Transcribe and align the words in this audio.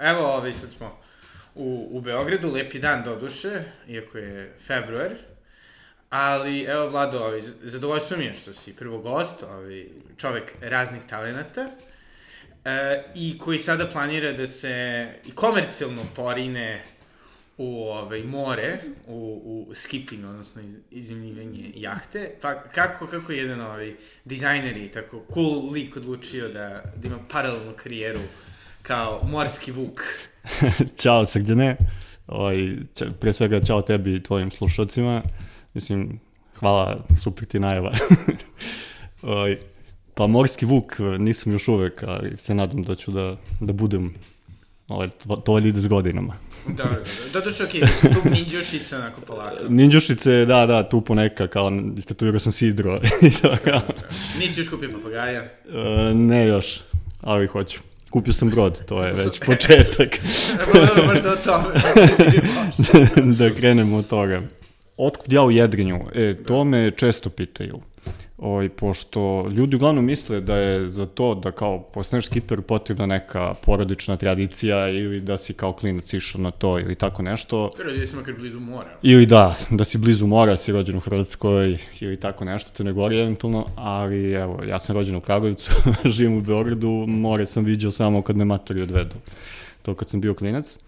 Evo, 0.00 0.26
ovaj, 0.26 0.52
sad 0.52 0.72
smo 0.72 0.98
u, 1.54 1.88
u 1.90 2.00
Beogradu, 2.00 2.52
lepi 2.52 2.78
dan 2.78 3.04
do 3.04 3.16
duše, 3.16 3.62
iako 3.88 4.18
je 4.18 4.54
februar. 4.66 5.10
Ali, 6.10 6.62
evo, 6.62 6.88
Vlado, 6.88 7.18
ovaj, 7.18 7.40
zadovoljstvo 7.62 8.16
mi 8.16 8.24
je 8.24 8.34
što 8.34 8.52
si 8.52 8.76
prvo 8.76 8.98
gost, 8.98 9.42
ovaj, 9.42 9.86
čovek 10.16 10.54
raznih 10.60 11.02
talenata, 11.08 11.70
e, 12.64 13.04
i 13.14 13.38
koji 13.38 13.58
sada 13.58 13.86
planira 13.86 14.32
da 14.32 14.46
se 14.46 15.08
i 15.26 15.34
komercijalno 15.34 16.02
porine 16.16 16.84
u 17.56 17.88
ovaj, 17.88 18.22
more, 18.22 18.78
u, 19.06 19.42
u 19.68 19.74
skipping, 19.74 20.24
odnosno 20.24 20.62
iz, 20.62 20.74
izimljivanje 20.90 21.72
jahte. 21.74 22.30
Pa 22.40 22.62
kako, 22.62 23.06
kako 23.06 23.32
jedan 23.32 23.60
ovaj, 23.60 23.94
dizajner 24.24 24.76
i 24.76 24.88
tako 24.88 25.24
cool 25.34 25.70
lik 25.72 25.96
odlučio 25.96 26.48
da, 26.48 26.82
da 26.96 27.08
ima 27.08 27.18
paralelnu 27.30 27.72
karijeru 27.76 28.20
kao 28.82 29.22
morski 29.24 29.72
vuk? 29.72 30.00
Ćao, 31.02 31.26
Srđane. 31.26 31.76
Ovaj, 32.26 32.76
pre 33.20 33.32
svega, 33.32 33.60
čao 33.60 33.82
tebi 33.82 34.14
i 34.14 34.22
tvojim 34.22 34.50
slušalcima. 34.50 35.22
Mislim, 35.74 36.20
hvala, 36.58 37.04
super 37.22 37.44
ti 37.44 37.60
najava. 37.60 37.92
ovaj, 39.22 39.56
pa 40.14 40.26
morski 40.26 40.66
vuk 40.66 40.96
nisam 41.18 41.52
još 41.52 41.68
uvek, 41.68 42.02
ali 42.02 42.36
se 42.36 42.54
nadam 42.54 42.82
da 42.82 42.94
ću 42.94 43.10
da, 43.10 43.36
da 43.60 43.72
budem 43.72 44.14
ovaj, 44.88 45.08
to, 45.08 45.36
to 45.36 45.58
ide 45.58 45.80
s 45.80 45.88
godinama. 45.88 46.36
Da, 46.66 46.84
da, 46.84 46.90
da. 47.32 47.40
Da, 47.40 47.50
što 47.50 47.64
okej, 47.64 47.80
okay, 47.80 48.14
tu 48.14 48.30
ninđušice 48.30 48.96
onako 48.96 49.20
polako. 49.20 49.56
Ninđušice, 49.68 50.44
da, 50.44 50.66
da, 50.66 50.88
tu 50.88 51.00
poneka, 51.00 51.46
kao 51.46 51.72
istatuirao 51.96 52.40
sam 52.40 52.52
sidro. 52.52 53.00
Nisi 54.38 54.60
još 54.60 54.68
kupio 54.68 54.90
papagaja? 54.92 55.42
Uh, 55.42 56.16
ne 56.16 56.46
još, 56.46 56.80
ali 57.20 57.46
hoću. 57.46 57.89
Kupio 58.10 58.32
sam 58.32 58.50
brod, 58.50 58.84
to 58.86 59.04
je 59.04 59.12
već 59.12 59.40
početak. 59.46 60.08
Možda 61.06 61.32
o 61.32 61.36
tome. 61.36 61.74
da 63.38 63.54
krenemo 63.54 63.96
od 63.96 64.08
toga. 64.08 64.42
Otkud 64.96 65.32
ja 65.32 65.42
u 65.42 65.50
jedrinju? 65.50 66.00
E, 66.14 66.34
to 66.46 66.64
me 66.64 66.90
često 66.90 67.30
pitaju. 67.30 67.80
Ovaj, 68.40 68.68
pošto 68.68 69.48
ljudi 69.48 69.76
uglavnom 69.76 70.04
misle 70.04 70.40
da 70.40 70.56
je 70.56 70.88
za 70.88 71.06
to 71.06 71.34
da 71.34 71.52
kao 71.52 71.82
postaneš 71.82 72.26
skiper 72.26 72.62
potrebna 72.62 73.06
neka 73.06 73.54
porodična 73.54 74.16
tradicija 74.16 74.88
ili 74.88 75.20
da 75.20 75.36
si 75.36 75.52
kao 75.52 75.72
klinac 75.72 76.12
išao 76.12 76.40
na 76.40 76.50
to 76.50 76.78
ili 76.78 76.94
tako 76.94 77.22
nešto. 77.22 77.70
Kada 77.76 77.92
da 77.92 78.06
si 78.06 78.16
makar 78.16 78.34
blizu 78.34 78.60
mora. 78.60 78.98
Ili 79.02 79.26
da, 79.26 79.56
da 79.70 79.84
si 79.84 79.98
blizu 79.98 80.26
mora, 80.26 80.56
si 80.56 80.72
rođen 80.72 80.96
u 80.96 81.00
Hrvatskoj 81.00 81.78
ili 82.00 82.16
tako 82.16 82.44
nešto, 82.44 82.70
Crne 82.74 82.92
Gori 82.92 83.20
eventualno, 83.20 83.66
ali 83.76 84.32
evo, 84.32 84.62
ja 84.68 84.78
sam 84.78 84.96
rođen 84.96 85.16
u 85.16 85.20
Kragujevcu, 85.20 85.72
živim 86.16 86.38
u 86.38 86.40
Beogradu, 86.40 87.04
more 87.08 87.46
sam 87.46 87.64
viđao 87.64 87.90
samo 87.90 88.22
kad 88.22 88.36
me 88.36 88.44
matori 88.44 88.82
odvedu. 88.82 89.14
To 89.82 89.94
kad 89.94 90.08
sam 90.08 90.20
bio 90.20 90.34
klinac 90.34 90.78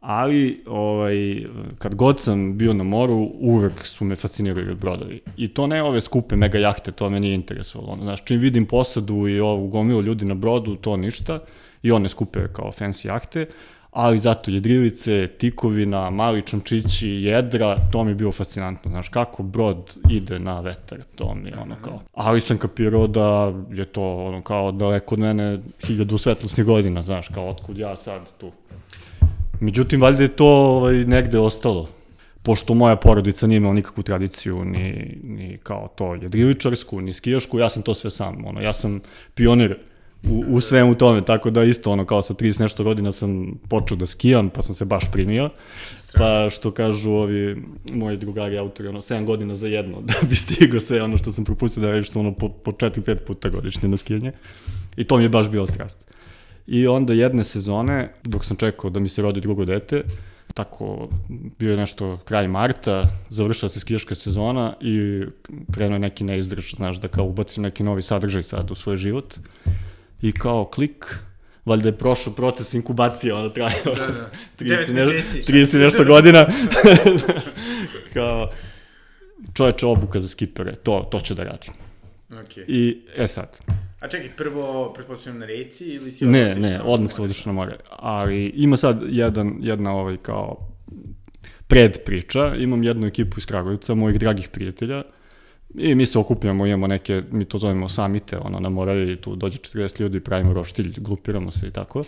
ali 0.00 0.62
ovaj, 0.66 1.46
kad 1.78 1.94
god 1.94 2.20
sam 2.20 2.58
bio 2.58 2.72
na 2.72 2.84
moru, 2.84 3.30
uvek 3.40 3.86
su 3.86 4.04
me 4.04 4.16
fascinirali 4.16 4.74
brodovi. 4.74 5.20
I 5.36 5.48
to 5.48 5.66
ne 5.66 5.82
ove 5.82 6.00
skupe 6.00 6.36
mega 6.36 6.58
jahte, 6.58 6.92
to 6.92 7.10
me 7.10 7.20
nije 7.20 7.34
interesovalo. 7.34 7.98
Znaš, 8.02 8.24
čim 8.24 8.40
vidim 8.40 8.66
posadu 8.66 9.28
i 9.28 9.40
ovu 9.40 9.68
gomilu 9.68 10.02
ljudi 10.02 10.24
na 10.24 10.34
brodu, 10.34 10.76
to 10.76 10.96
ništa. 10.96 11.38
I 11.82 11.92
one 11.92 12.08
skupe 12.08 12.48
kao 12.52 12.72
fancy 12.72 13.06
jahte, 13.06 13.46
ali 13.90 14.18
zato 14.18 14.50
jedrilice, 14.50 15.28
tikovina, 15.38 16.10
mali 16.10 16.42
čamčići, 16.42 17.08
jedra, 17.08 17.76
to 17.92 18.04
mi 18.04 18.10
je 18.10 18.14
bilo 18.14 18.32
fascinantno, 18.32 18.90
znaš, 18.90 19.08
kako 19.08 19.42
brod 19.42 19.96
ide 20.10 20.38
na 20.38 20.60
vetar, 20.60 20.98
to 21.14 21.34
mi 21.34 21.48
je 21.48 21.58
ono 21.58 21.76
kao. 21.82 22.00
Ali 22.14 22.40
sam 22.40 22.58
kapirao 22.58 23.06
da 23.06 23.52
je 23.72 23.84
to 23.84 24.16
ono 24.16 24.42
kao 24.42 24.72
daleko 24.72 25.14
od 25.14 25.18
mene 25.18 25.58
hiljadu 25.86 26.18
svetlosnih 26.18 26.66
godina, 26.66 27.02
znaš, 27.02 27.28
kao 27.28 27.48
otkud 27.48 27.78
ja 27.78 27.96
sad 27.96 28.20
tu. 28.38 28.52
Međutim, 29.60 30.00
valjda 30.00 30.22
je 30.22 30.36
to 30.36 30.46
ovaj, 30.46 31.04
negde 31.04 31.38
ostalo. 31.38 31.88
Pošto 32.42 32.74
moja 32.74 32.96
porodica 32.96 33.46
nije 33.46 33.56
imala 33.56 33.74
nikakvu 33.74 34.02
tradiciju, 34.02 34.64
ni, 34.64 35.18
ni 35.22 35.58
kao 35.62 35.88
to 35.96 36.14
jedriličarsku, 36.14 37.00
ni 37.00 37.12
skijašku, 37.12 37.58
ja 37.58 37.68
sam 37.68 37.82
to 37.82 37.94
sve 37.94 38.10
sam. 38.10 38.44
Ono, 38.46 38.60
ja 38.60 38.72
sam 38.72 39.00
pionir 39.34 39.76
u, 40.28 40.44
u 40.48 40.60
svemu 40.60 40.94
tome, 40.94 41.24
tako 41.24 41.50
da 41.50 41.64
isto 41.64 41.92
ono 41.92 42.06
kao 42.06 42.22
sa 42.22 42.34
30 42.34 42.60
nešto 42.60 42.84
godina 42.84 43.12
sam 43.12 43.58
počeo 43.68 43.96
da 43.96 44.06
skijam, 44.06 44.50
pa 44.50 44.62
sam 44.62 44.74
se 44.74 44.84
baš 44.84 45.12
primio. 45.12 45.50
Pa 46.14 46.50
što 46.50 46.70
kažu 46.70 47.10
ovi 47.10 47.62
moji 47.92 48.16
drugari 48.16 48.58
autori, 48.58 48.88
ono 48.88 49.00
7 49.00 49.24
godina 49.24 49.54
za 49.54 49.68
jedno, 49.68 50.00
da 50.08 50.14
bi 50.30 50.36
stigao 50.36 50.80
sve 50.80 51.02
ono 51.02 51.18
što 51.18 51.30
sam 51.30 51.44
propustio 51.44 51.82
da 51.82 51.92
reći, 51.92 52.18
ono 52.18 52.34
po, 52.34 52.48
po 52.48 52.70
4-5 52.70 53.14
puta 53.26 53.48
godišnje 53.48 53.88
na 53.88 53.96
skijanje. 53.96 54.32
I 54.96 55.04
to 55.04 55.16
mi 55.16 55.22
je 55.22 55.28
baš 55.28 55.50
bilo 55.50 55.66
strast. 55.66 56.09
I 56.72 56.86
onda 56.86 57.12
jedne 57.12 57.44
sezone, 57.44 58.12
dok 58.22 58.44
sam 58.44 58.56
čekao 58.56 58.90
da 58.90 59.00
mi 59.00 59.08
se 59.08 59.22
rodi 59.22 59.40
drugo 59.40 59.64
dete, 59.64 60.02
tako 60.54 61.08
bio 61.58 61.70
je 61.70 61.76
nešto 61.76 62.18
kraj 62.24 62.48
marta, 62.48 63.08
završila 63.28 63.68
se 63.68 63.80
skijaška 63.80 64.14
sezona 64.14 64.74
i 64.80 65.24
krenuo 65.74 65.94
je 65.94 65.98
neki 65.98 66.24
neizdrž, 66.24 66.74
znaš, 66.74 66.96
da 66.96 67.08
kao 67.08 67.24
ubacim 67.24 67.62
neki 67.62 67.82
novi 67.82 68.02
sadržaj 68.02 68.42
sad 68.42 68.70
u 68.70 68.74
svoj 68.74 68.96
život. 68.96 69.34
I 70.22 70.32
kao 70.32 70.64
klik, 70.64 71.18
valjda 71.64 71.88
je 71.88 71.98
prošao 71.98 72.32
proces 72.32 72.74
inkubacije, 72.74 73.34
onda 73.34 73.52
traje 73.52 73.82
da, 73.84 73.94
da. 73.94 74.30
30, 74.64 74.94
ne, 74.94 75.02
30 75.46 75.80
nešto 75.80 76.04
godina. 76.04 76.46
kao, 78.14 78.50
čoveče 79.54 79.86
obuka 79.86 80.20
za 80.20 80.28
skipere, 80.28 80.74
to, 80.74 81.08
to 81.10 81.20
će 81.20 81.34
da 81.34 81.44
radim. 81.44 81.74
Okay. 82.30 82.64
I, 82.68 83.00
e 83.16 83.26
sad, 83.26 83.58
A 84.00 84.08
čekaj, 84.08 84.30
prvo, 84.36 84.92
pretpostavljam 84.92 85.40
na 85.40 85.46
reci 85.46 85.84
ili 85.84 86.12
si 86.12 86.26
Ne, 86.26 86.54
ne, 86.54 86.80
odmah 86.84 87.12
sam 87.12 87.24
otišao 87.24 87.52
na 87.52 87.56
more. 87.56 87.76
Ali 87.90 88.46
ima 88.46 88.76
sad 88.76 89.02
jedan, 89.08 89.56
jedna 89.60 89.94
ovaj 89.94 90.16
kao 90.16 90.56
pred 91.66 91.98
priča. 92.04 92.54
Imam 92.54 92.82
jednu 92.82 93.06
ekipu 93.06 93.38
iz 93.38 93.46
Kragujevca, 93.46 93.94
mojih 93.94 94.18
dragih 94.18 94.48
prijatelja. 94.48 95.02
I 95.74 95.94
mi 95.94 96.06
se 96.06 96.18
okupljamo, 96.18 96.66
imamo 96.66 96.86
neke, 96.86 97.22
mi 97.30 97.44
to 97.44 97.58
zovemo 97.58 97.88
samite, 97.88 98.38
ono, 98.38 98.60
na 98.60 98.68
moravi, 98.68 99.16
tu 99.16 99.36
dođe 99.36 99.58
40 99.58 100.00
ljudi, 100.00 100.20
pravimo 100.20 100.52
roštilj, 100.52 100.94
glupiramo 100.98 101.50
se 101.50 101.68
i 101.68 101.70
tako. 101.70 102.04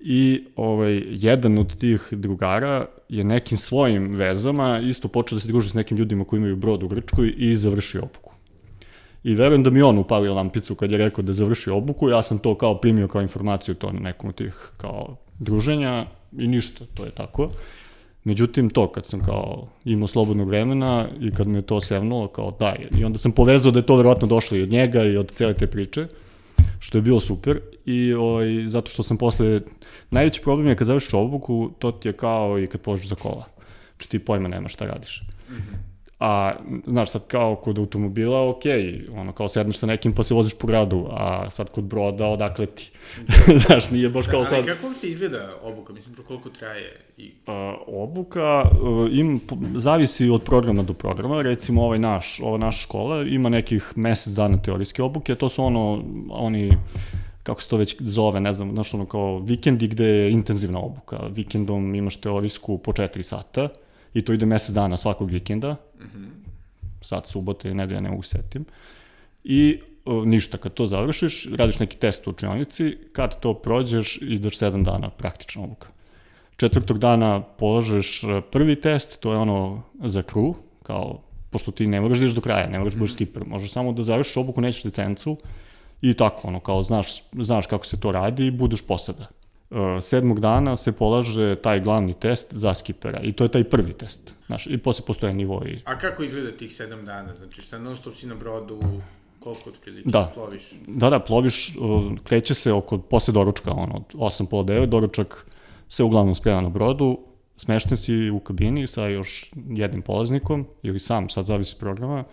I 0.00 0.44
ovaj, 0.56 1.02
jedan 1.10 1.58
od 1.58 1.76
tih 1.76 2.08
drugara 2.10 2.86
je 3.08 3.24
nekim 3.24 3.58
svojim 3.58 4.14
vezama 4.14 4.80
isto 4.80 5.08
počeo 5.08 5.36
da 5.36 5.40
se 5.40 5.48
druži 5.48 5.70
s 5.70 5.74
nekim 5.74 5.96
ljudima 5.96 6.24
koji 6.24 6.38
imaju 6.38 6.56
brod 6.56 6.82
u 6.82 6.88
Grčkoj 6.88 7.34
i 7.36 7.56
završio 7.56 8.02
obuku. 8.02 8.35
I 9.26 9.34
verujem 9.34 9.62
da 9.62 9.70
mi 9.70 9.82
on 9.82 9.98
upalio 9.98 10.34
lampicu 10.34 10.74
kad 10.74 10.90
je 10.90 10.98
rekao 10.98 11.24
da 11.24 11.32
završi 11.32 11.70
obuku, 11.70 12.08
ja 12.08 12.22
sam 12.22 12.38
to 12.38 12.54
kao 12.54 12.80
primio 12.80 13.08
kao 13.08 13.22
informaciju 13.22 13.74
to 13.74 13.92
na 13.92 14.00
nekom 14.00 14.28
od 14.28 14.34
tih 14.34 14.70
kao 14.76 15.16
druženja 15.38 16.06
i 16.38 16.46
ništa, 16.46 16.84
to 16.94 17.04
je 17.04 17.10
tako. 17.10 17.50
Međutim, 18.24 18.70
to 18.70 18.86
kad 18.92 19.06
sam 19.06 19.20
kao 19.24 19.68
imao 19.84 20.08
slobodnog 20.08 20.48
vremena 20.48 21.08
i 21.20 21.30
kad 21.30 21.48
me 21.48 21.62
to 21.62 21.80
sevnulo, 21.80 22.28
kao 22.28 22.56
daj. 22.58 22.88
I 22.98 23.04
onda 23.04 23.18
sam 23.18 23.32
povezao 23.32 23.72
da 23.72 23.78
je 23.78 23.86
to 23.86 23.96
verovatno 23.96 24.28
došlo 24.28 24.56
i 24.56 24.62
od 24.62 24.70
njega 24.70 25.04
i 25.04 25.16
od 25.16 25.32
cele 25.32 25.54
te 25.54 25.66
priče, 25.66 26.06
što 26.78 26.98
je 26.98 27.02
bilo 27.02 27.20
super. 27.20 27.60
I 27.84 28.14
ovaj, 28.14 28.66
zato 28.66 28.90
što 28.90 29.02
sam 29.02 29.16
posle, 29.16 29.60
najveći 30.10 30.42
problem 30.42 30.68
je 30.68 30.76
kad 30.76 30.86
završiš 30.86 31.14
obuku, 31.14 31.70
to 31.78 31.92
ti 31.92 32.08
je 32.08 32.12
kao 32.12 32.58
i 32.58 32.66
kad 32.66 32.80
pođeš 32.80 33.08
za 33.08 33.14
kola. 33.14 33.44
Znači 33.96 34.08
ti 34.10 34.18
pojma 34.18 34.48
nemaš 34.48 34.72
šta 34.72 34.86
radiš. 34.86 35.22
Mm 35.50 35.54
-hmm. 35.54 35.95
A, 36.20 36.52
znaš, 36.86 37.10
sad 37.10 37.26
kao 37.26 37.56
kod 37.56 37.78
automobila, 37.78 38.48
ok, 38.48 38.62
ono, 39.16 39.32
kao 39.32 39.48
sedneš 39.48 39.78
sa 39.78 39.86
nekim 39.86 40.12
pa 40.12 40.22
se 40.22 40.34
voziš 40.34 40.58
po 40.58 40.66
gradu, 40.66 41.06
a 41.10 41.50
sad 41.50 41.70
kod 41.70 41.84
broda, 41.84 42.26
odakle 42.26 42.66
ti? 42.66 42.90
znaš, 43.66 43.90
nije 43.90 44.08
baš 44.08 44.26
kao 44.26 44.44
sad... 44.44 44.54
Ali 44.54 44.66
kako 44.66 44.86
uopšte 44.86 45.08
izgleda 45.08 45.54
obuka? 45.62 45.92
Mislim, 45.92 46.14
pro 46.14 46.24
koliko 46.24 46.50
traje? 46.50 47.00
I... 47.16 47.32
A, 47.46 47.76
obuka 47.86 48.62
uh, 48.62 49.08
im, 49.12 49.40
zavisi 49.74 50.30
od 50.30 50.42
programa 50.42 50.82
do 50.82 50.94
programa. 50.94 51.42
Recimo, 51.42 51.84
ovaj 51.84 51.98
naš, 51.98 52.40
ova 52.42 52.58
naša 52.58 52.82
škola 52.82 53.22
ima 53.22 53.48
nekih 53.48 53.92
mesec 53.96 54.32
dana 54.32 54.62
teorijske 54.62 55.02
obuke, 55.02 55.34
to 55.34 55.48
su 55.48 55.64
ono, 55.64 56.04
oni 56.30 56.72
kako 57.42 57.62
se 57.62 57.68
to 57.68 57.76
već 57.76 57.96
zove, 58.00 58.40
ne 58.40 58.52
znam, 58.52 58.72
znaš, 58.72 58.94
ono 58.94 59.06
kao 59.06 59.38
vikendi 59.38 59.88
gde 59.88 60.04
je 60.04 60.30
intenzivna 60.30 60.78
obuka. 60.78 61.18
Vikendom 61.30 61.94
imaš 61.94 62.16
teorijsku 62.16 62.78
po 62.78 62.92
4 62.92 63.22
sata, 63.22 63.68
i 64.16 64.22
to 64.24 64.32
ide 64.32 64.46
mesec 64.46 64.74
dana 64.74 64.96
svakog 64.96 65.30
vikenda, 65.30 65.76
mm 66.00 66.04
-hmm. 66.04 66.28
sad 67.00 67.28
subote 67.28 67.70
i 67.70 67.74
nedelja 67.74 68.00
ne 68.00 68.10
mogu 68.10 68.22
setim. 68.22 68.64
I 69.44 69.80
o, 70.04 70.24
ništa, 70.24 70.58
kad 70.58 70.74
to 70.74 70.86
završiš, 70.86 71.46
radiš 71.56 71.78
neki 71.78 71.96
test 71.96 72.26
u 72.26 72.30
učionici, 72.30 72.98
kad 73.12 73.40
to 73.40 73.54
prođeš, 73.54 74.18
ideš 74.22 74.58
7 74.58 74.84
dana 74.84 75.10
praktično 75.10 75.64
obuka. 75.64 75.88
Četvrtog 76.56 76.98
dana 76.98 77.40
položeš 77.40 78.24
e, 78.24 78.40
prvi 78.52 78.80
test, 78.80 79.20
to 79.20 79.32
je 79.32 79.38
ono 79.38 79.82
za 80.04 80.22
crew, 80.22 80.54
kao, 80.82 81.20
pošto 81.50 81.70
ti 81.70 81.86
ne 81.86 82.00
moraš 82.00 82.18
da 82.18 82.24
ideš 82.24 82.34
do 82.34 82.40
kraja, 82.40 82.68
ne 82.68 82.78
moraš 82.78 82.92
da 82.92 82.98
budeš 82.98 83.12
mhm. 83.12 83.16
skipper, 83.16 83.44
možeš 83.46 83.70
samo 83.70 83.92
da 83.92 84.02
završiš 84.02 84.36
obuku, 84.36 84.60
nećeš 84.60 84.84
licencu, 84.84 85.36
i 86.02 86.14
tako, 86.14 86.48
ono, 86.48 86.60
kao, 86.60 86.82
znaš, 86.82 87.22
znaš 87.32 87.66
kako 87.66 87.86
se 87.86 88.00
to 88.00 88.12
radi 88.12 88.46
i 88.46 88.50
budeš 88.50 88.86
posada. 88.86 89.26
Uh, 89.70 89.78
sedmog 90.00 90.40
dana 90.40 90.76
se 90.76 90.92
polaže 90.92 91.56
taj 91.56 91.80
glavni 91.80 92.14
test 92.14 92.54
za 92.54 92.74
skipera 92.74 93.20
i 93.22 93.32
to 93.32 93.44
je 93.44 93.50
taj 93.50 93.64
prvi 93.64 93.92
test. 93.92 94.34
Znaš, 94.46 94.66
i 94.66 94.78
posle 94.78 95.06
postoje 95.06 95.34
nivoi. 95.34 95.80
A 95.84 95.98
kako 95.98 96.22
izgleda 96.22 96.52
tih 96.56 96.74
sedam 96.74 97.04
dana? 97.04 97.34
Znači 97.34 97.62
šta 97.62 97.78
non 97.78 97.96
stop 97.96 98.14
si 98.14 98.26
na 98.26 98.34
brodu, 98.34 98.80
koliko 99.40 99.70
otprilike 99.70 100.10
Da. 100.10 100.30
ploviš? 100.34 100.62
Da, 100.86 101.10
da, 101.10 101.20
ploviš, 101.20 101.76
uh, 101.80 102.18
kreće 102.24 102.54
se 102.54 102.72
oko, 102.72 102.98
posle 102.98 103.32
doručka, 103.34 103.72
ono, 103.72 103.94
od 103.94 104.14
8 104.14 104.46
pola 104.50 104.64
9, 104.64 104.86
doručak 104.86 105.46
se 105.88 106.02
uglavnom 106.02 106.34
sprema 106.34 106.60
na 106.60 106.68
brodu, 106.68 107.18
smešten 107.56 107.96
si 107.96 108.30
u 108.30 108.38
kabini 108.40 108.86
sa 108.86 109.06
još 109.06 109.50
jednim 109.68 110.02
polaznikom, 110.02 110.66
ili 110.82 110.98
sam, 110.98 111.28
sad 111.28 111.44
zavisi 111.44 111.76
programa, 111.78 112.24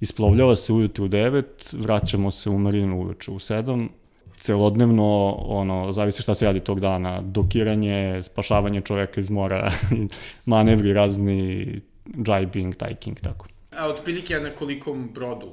isplovljava 0.00 0.56
se 0.56 0.72
ujutru 0.72 1.04
u 1.04 1.08
9, 1.08 1.42
vraćamo 1.72 2.30
se 2.30 2.50
u 2.50 2.58
marinu 2.58 3.00
uveče 3.00 3.30
u 3.30 3.38
7, 3.38 3.88
celodnevno, 4.36 5.32
ono, 5.32 5.92
zavisi 5.92 6.22
šta 6.22 6.34
se 6.34 6.44
radi 6.44 6.60
tog 6.60 6.80
dana, 6.80 7.20
dokiranje, 7.22 8.22
spašavanje 8.22 8.80
čoveka 8.80 9.20
iz 9.20 9.30
mora, 9.30 9.70
manevri 10.44 10.92
razni, 10.92 11.80
jibing, 12.06 12.74
tajking, 12.74 13.20
tako. 13.20 13.46
A 13.76 13.88
otprilike 13.88 14.34
na 14.34 14.50
kolikom 14.50 15.10
brodu? 15.14 15.46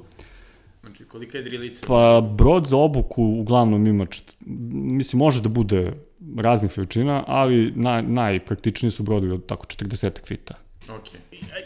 Znači, 0.80 1.04
kolika 1.04 1.38
je 1.38 1.44
drilica? 1.44 1.86
Pa 1.86 2.20
brod 2.20 2.66
za 2.66 2.76
obuku 2.76 3.24
uglavnom 3.24 3.86
ima, 3.86 4.06
čet... 4.06 4.36
mislim, 4.40 5.18
može 5.18 5.42
da 5.42 5.48
bude 5.48 5.92
raznih 6.36 6.76
veličina, 6.76 7.24
ali 7.26 7.72
naj, 7.76 8.02
najpraktičniji 8.02 8.90
su 8.90 9.02
brodovi 9.02 9.32
od 9.32 9.46
tako 9.46 9.66
40 9.66 10.26
fita. 10.26 10.54
Ok. 10.88 11.08
I, 11.14 11.16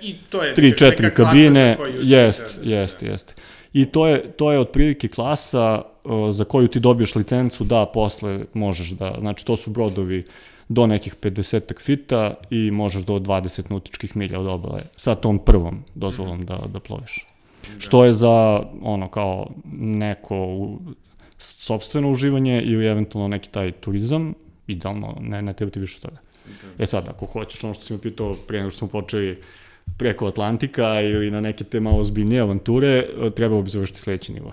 I 0.00 0.14
to 0.30 0.42
je... 0.44 0.54
3-4 0.54 1.02
neka 1.02 1.10
klasa 1.14 1.30
kabine, 1.30 1.76
jest, 2.02 2.56
da, 2.56 2.62
da, 2.62 2.68
da. 2.68 2.74
jest, 2.76 3.02
jest. 3.02 3.34
I 3.72 3.86
to 3.86 4.06
je, 4.06 4.32
to 4.32 4.52
je 4.52 4.58
otprilike 4.58 5.08
klasa 5.08 5.82
uh, 6.04 6.30
za 6.30 6.44
koju 6.44 6.68
ti 6.68 6.80
dobiješ 6.80 7.14
licencu 7.14 7.64
da 7.64 7.86
posle 7.86 8.40
možeš 8.54 8.88
da, 8.90 9.14
znači 9.20 9.44
to 9.44 9.56
su 9.56 9.70
brodovi 9.70 10.24
do 10.68 10.86
nekih 10.86 11.16
50 11.16 11.80
fita 11.82 12.34
i 12.50 12.70
možeš 12.70 13.02
do 13.02 13.12
20 13.14 13.70
nautičkih 13.70 14.16
milja 14.16 14.40
od 14.40 14.46
obale 14.46 14.82
sa 14.96 15.14
tom 15.14 15.38
prvom 15.38 15.84
dozvolom 15.94 16.44
da, 16.46 16.58
da 16.72 16.80
ploviš. 16.80 17.26
Što 17.78 18.04
je 18.04 18.12
za 18.12 18.62
ono 18.82 19.08
kao 19.08 19.50
neko 19.72 20.36
u- 20.36 20.78
sobstveno 21.38 22.10
uživanje 22.10 22.62
ili 22.62 22.86
eventualno 22.86 23.28
neki 23.28 23.48
taj 23.48 23.72
turizam, 23.72 24.34
idealno, 24.66 25.16
ne, 25.20 25.42
ne 25.42 25.52
treba 25.52 25.70
ti 25.70 25.80
više 25.80 26.00
toga. 26.00 26.16
E 26.78 26.86
sad, 26.86 27.08
ako 27.08 27.26
hoćeš 27.26 27.64
ono 27.64 27.74
što 27.74 27.84
si 27.84 27.92
me 27.92 28.00
pitao 28.00 28.34
prije 28.34 28.60
nego 28.60 28.70
što 28.70 28.78
smo 28.78 28.88
počeli 28.88 29.40
preko 29.98 30.26
Atlantika 30.26 31.00
ili 31.00 31.30
na 31.30 31.40
neke 31.40 31.64
te 31.64 31.80
malo 31.80 31.98
ozbiljnije 31.98 32.40
avanture, 32.40 32.88
e, 32.88 33.30
trebalo 33.30 33.62
bi 33.62 33.70
završiti 33.70 34.00
sledeći 34.00 34.32
nivo. 34.32 34.52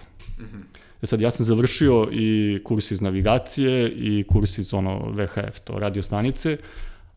E 1.01 1.05
sad, 1.05 1.21
ja 1.21 1.31
sam 1.31 1.45
završio 1.45 2.09
i 2.11 2.59
kurs 2.63 2.91
iz 2.91 3.01
navigacije 3.01 3.89
i 3.89 4.23
kurs 4.23 4.57
iz 4.57 4.73
ono 4.73 5.11
VHF, 5.11 5.59
to 5.59 5.79
radio 5.79 6.03
stanice, 6.03 6.57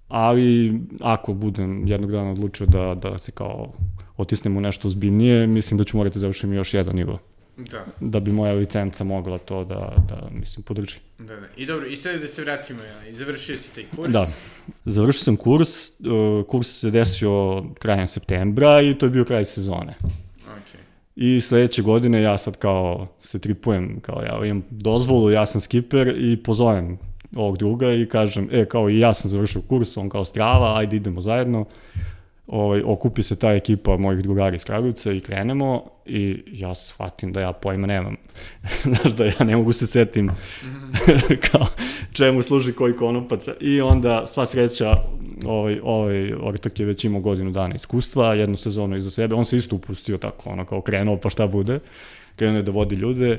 ali 0.09 0.81
ako 1.01 1.35
budem 1.35 1.87
jednog 1.87 2.13
dana 2.13 2.31
odlučio 2.31 2.67
da, 2.67 2.95
da 2.95 3.19
se 3.19 3.33
kao 3.33 3.73
otisnem 4.17 4.57
u 4.57 4.61
nešto 4.61 4.89
ozbiljnije, 4.89 5.47
mislim 5.47 5.79
da 5.79 5.85
ću 5.85 5.97
morati 5.97 6.15
da 6.15 6.21
završim 6.21 6.53
još 6.53 6.75
jedan 6.75 6.97
nivo, 6.97 7.19
Da, 7.59 7.87
da 8.01 8.21
bi 8.21 8.33
moja 8.33 8.53
licenca 8.53 9.05
mogla 9.05 9.39
to 9.39 9.65
da, 9.65 9.93
da 10.09 10.29
mislim, 10.33 10.63
podrži. 10.63 10.97
da, 11.19 11.37
da. 11.37 11.47
I 11.57 11.67
dobro, 11.67 11.87
i 11.87 11.97
sad 11.97 12.21
da 12.21 12.29
se 12.29 12.43
vratimo, 12.43 12.83
ja, 12.83 13.07
i 13.07 13.15
završio 13.15 13.59
si 13.59 13.75
taj 13.75 13.85
kurs. 13.97 14.13
Da. 14.13 14.27
Završio 14.85 15.25
sam 15.25 15.37
kurs, 15.37 15.71
uh, 16.01 16.47
kurs 16.47 16.81
se 16.81 16.91
desio 16.91 17.65
krajem 17.79 18.07
septembra 18.07 18.83
i 18.83 18.99
to 18.99 19.07
je 19.07 19.11
bio 19.11 19.25
kraj 19.25 19.45
sezone. 19.45 19.95
Ok. 20.45 20.81
I 21.17 21.41
sledeće 21.41 21.83
godine 21.83 22.23
ja 22.23 22.39
sad 22.39 22.57
kao 22.57 23.07
se 23.21 23.39
tripujem, 23.39 24.01
kao 24.01 24.23
ja 24.23 24.47
imam 24.47 24.63
dozvolu, 24.71 25.31
ja 25.31 25.47
sam 25.47 25.61
skiper 25.61 26.15
i 26.19 26.43
pozovem 26.43 26.99
ovog 27.37 27.57
druga 27.57 27.93
i 27.93 28.07
kažem, 28.07 28.49
e, 28.53 28.65
kao 28.65 28.91
i 28.91 28.99
ja 28.99 29.15
sam 29.15 29.31
završio 29.31 29.63
kurs, 29.69 29.97
on 29.97 30.09
kao 30.09 30.25
strava, 30.25 30.79
ajde 30.79 30.97
idemo 30.97 31.21
zajedno. 31.21 31.67
Ovaj, 32.49 32.83
okupi 32.85 33.23
se 33.23 33.39
ta 33.39 33.53
ekipa 33.53 33.97
mojih 33.97 34.23
drugara 34.23 34.57
iz 34.57 34.65
Kragujevca 34.65 35.13
i 35.13 35.21
krenemo 35.21 35.85
i 36.07 36.43
ja 36.53 36.75
shvatim 36.75 37.33
da 37.33 37.41
ja 37.41 37.53
pojma 37.53 37.87
nemam. 37.87 38.17
Znaš 38.83 39.13
da 39.17 39.25
ja 39.25 39.45
ne 39.45 39.57
mogu 39.57 39.73
se 39.73 39.87
setim 39.87 40.31
kao 41.51 41.67
čemu 42.13 42.43
služi 42.43 42.73
koji 42.73 42.97
konopac. 42.97 43.49
I 43.61 43.81
onda 43.81 44.27
sva 44.27 44.47
sreća 44.47 44.97
ovaj, 45.47 45.81
ovaj 45.83 46.33
ortak 46.33 46.81
je 46.81 46.87
već 46.87 47.05
imao 47.05 47.21
godinu 47.21 47.51
dana 47.51 47.75
iskustva, 47.75 48.35
jednu 48.35 48.57
sezonu 48.57 48.97
iza 48.97 49.11
sebe, 49.11 49.35
on 49.35 49.45
se 49.45 49.57
isto 49.57 49.77
upustio 49.77 50.19
tako, 50.19 50.51
ono 50.51 50.65
kao 50.65 50.81
krenuo 50.81 51.17
pa 51.17 51.31
šta 51.31 51.47
bude, 51.47 51.79
krenuo 52.37 52.57
je 52.57 52.63
da 52.63 52.73
vodi 52.73 52.95
ljude 52.95 53.39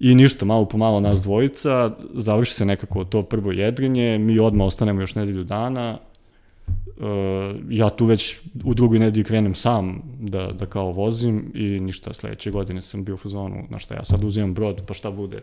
i 0.00 0.14
ništa, 0.14 0.44
malo 0.44 0.68
po 0.68 0.78
malo 0.78 1.00
nas 1.00 1.22
dvojica, 1.22 1.90
završi 2.14 2.52
se 2.52 2.64
nekako 2.64 3.04
to 3.04 3.22
prvo 3.22 3.52
jedrenje, 3.52 4.18
mi 4.18 4.38
odmah 4.38 4.66
ostanemo 4.66 5.00
još 5.00 5.14
nedelju 5.14 5.44
dana, 5.44 5.98
Uh, 6.66 7.04
ja 7.68 7.90
tu 7.90 8.06
već 8.06 8.40
u 8.64 8.74
drugoj 8.74 8.98
nedelji 8.98 9.24
krenem 9.24 9.54
sam 9.54 10.02
da, 10.20 10.52
da 10.52 10.66
kao 10.66 10.92
vozim 10.92 11.52
i 11.54 11.80
ništa, 11.80 12.14
sledeće 12.14 12.50
godine 12.50 12.82
sam 12.82 13.04
bio 13.04 13.14
u 13.14 13.18
fazonu, 13.18 13.66
na 13.70 13.78
šta 13.78 13.94
ja 13.94 14.04
sad 14.04 14.24
uzimam 14.24 14.54
brod, 14.54 14.82
pa 14.86 14.94
šta 14.94 15.10
bude. 15.10 15.42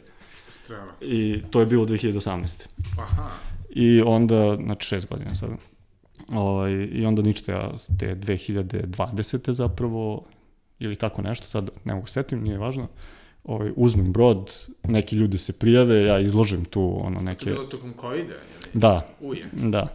Strava. 0.50 0.92
I 1.02 1.42
to 1.50 1.60
je 1.60 1.66
bilo 1.66 1.86
2018. 1.86 2.68
Aha. 3.00 3.30
I 3.70 4.02
onda, 4.02 4.58
znači 4.64 4.88
šest 4.88 5.10
godina 5.10 5.34
sad. 5.34 5.50
Ovaj, 6.32 6.72
I 6.72 7.06
onda 7.06 7.22
ništa, 7.22 7.52
ja 7.52 7.72
te 8.00 8.16
2020. 8.16 9.52
zapravo, 9.52 10.26
ili 10.80 10.96
tako 10.96 11.22
nešto, 11.22 11.46
sad 11.48 11.70
ne 11.86 11.96
mogu 11.96 12.08
se 12.08 12.14
setim, 12.14 12.44
nije 12.44 12.58
važno, 12.58 12.88
ovaj, 13.44 13.72
uzmem 13.76 14.12
brod, 14.14 14.68
neki 14.84 15.16
ljudi 15.16 15.38
se 15.38 15.60
prijave, 15.60 16.02
ja 16.02 16.20
izložim 16.20 16.66
tu 16.66 17.00
ono 17.06 17.16
To 17.16 17.22
je 17.22 17.26
neke... 17.26 17.46
bilo 17.46 17.64
tokom 17.66 17.94
COVID-a? 18.02 18.34
Da, 18.74 19.08
Uje. 19.22 19.50
da. 19.54 19.88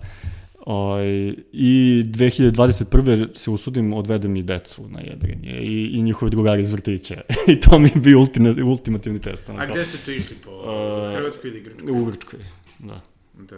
Ovaj, 0.67 1.35
I 1.53 2.03
2021. 2.07 3.37
se 3.37 3.51
usudim, 3.51 3.93
odvedem 3.93 4.37
i 4.37 4.43
decu 4.43 4.89
na 4.89 5.01
jedrenje 5.01 5.61
i, 5.63 5.91
i 5.93 6.03
njihove 6.03 6.31
drugari 6.31 6.63
iz 6.63 6.71
vrtića. 6.71 7.21
I 7.53 7.61
to 7.61 7.79
mi 7.79 7.89
je 7.89 8.01
bio 8.01 8.21
ultima, 8.21 8.55
ultimativni 8.65 9.21
test. 9.21 9.49
ono 9.49 9.61
A 9.61 9.67
gde 9.67 9.85
ste 9.85 9.99
to 10.05 10.11
išli? 10.11 10.37
Po 10.45 10.51
E, 10.51 11.17
Hrvatskoj 11.17 11.51
ili 11.51 11.61
Grčkoj? 11.61 11.91
U 11.91 12.05
Grčkoj, 12.05 12.39
da. 12.79 13.01
Da. 13.35 13.57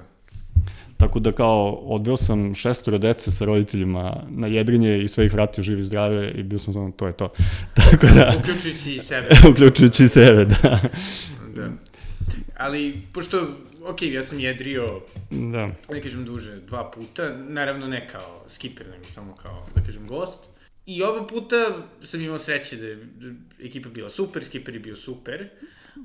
Tako 0.96 1.20
da 1.20 1.32
kao 1.32 1.72
odveo 1.72 2.16
sam 2.16 2.54
šestoro 2.54 2.98
dece 2.98 3.30
sa 3.30 3.44
roditeljima 3.44 4.22
na 4.30 4.46
jedrenje 4.46 5.02
i 5.02 5.08
sve 5.08 5.26
ih 5.26 5.32
vratio 5.32 5.64
živi 5.64 5.84
zdrave 5.84 6.30
i 6.30 6.42
bio 6.42 6.58
sam 6.58 6.72
znam, 6.72 6.92
to 6.92 7.06
je 7.06 7.12
to. 7.12 7.28
Tako 7.74 8.06
da, 8.06 8.34
Uključujući 8.38 8.94
i 8.94 9.00
sebe. 9.00 9.28
uključujući 9.50 10.04
i 10.04 10.08
sebe, 10.08 10.44
da. 10.44 10.80
Da. 11.54 11.70
Ali, 12.56 13.02
pošto, 13.12 13.56
ok, 13.88 14.02
ja 14.02 14.22
sam 14.22 14.40
jedrio, 14.40 15.00
Da, 15.30 15.68
ne 15.92 16.02
kažem 16.02 16.24
duže, 16.24 16.60
dva 16.60 16.90
puta, 16.90 17.36
naravno 17.48 17.86
ne 17.86 18.08
kao 18.08 18.44
skipper, 18.48 18.86
nego 18.90 19.04
samo 19.04 19.34
kao, 19.34 19.66
da 19.74 19.82
kažem, 19.82 20.06
gost. 20.06 20.44
I 20.86 21.02
oba 21.02 21.26
puta 21.26 21.56
sam 22.02 22.20
imao 22.20 22.38
sreće 22.38 22.76
da 22.76 22.86
je 22.86 22.98
ekipa 23.62 23.88
bila 23.88 24.10
super, 24.10 24.44
skipper 24.44 24.74
je 24.74 24.80
bio 24.80 24.96
super, 24.96 25.48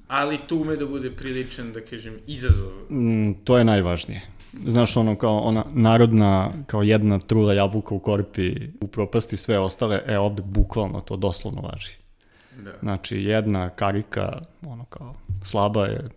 ali 0.07 0.39
tu 0.47 0.57
ume 0.57 0.75
da 0.75 0.85
bude 0.85 1.11
priličan, 1.11 1.73
da 1.73 1.81
kažem, 1.81 2.19
izazov. 2.27 2.71
mm, 2.89 3.33
to 3.43 3.57
je 3.57 3.63
najvažnije. 3.63 4.21
Znaš, 4.67 4.97
ono 4.97 5.15
kao 5.15 5.37
ona 5.37 5.65
narodna, 5.73 6.53
kao 6.67 6.83
jedna 6.83 7.19
trula 7.19 7.53
jabuka 7.53 7.95
u 7.95 7.99
korpi 7.99 8.55
u 8.81 8.87
propasti 8.87 9.37
sve 9.37 9.59
ostale, 9.59 10.03
e 10.07 10.17
ovde 10.17 10.41
bukvalno 10.45 11.01
to 11.01 11.15
doslovno 11.17 11.61
važi. 11.61 11.91
Da. 12.63 12.71
Znači, 12.79 13.17
jedna 13.17 13.69
karika, 13.69 14.41
ono 14.61 14.85
kao, 14.85 15.15
slaba 15.43 15.85
je 15.85 16.09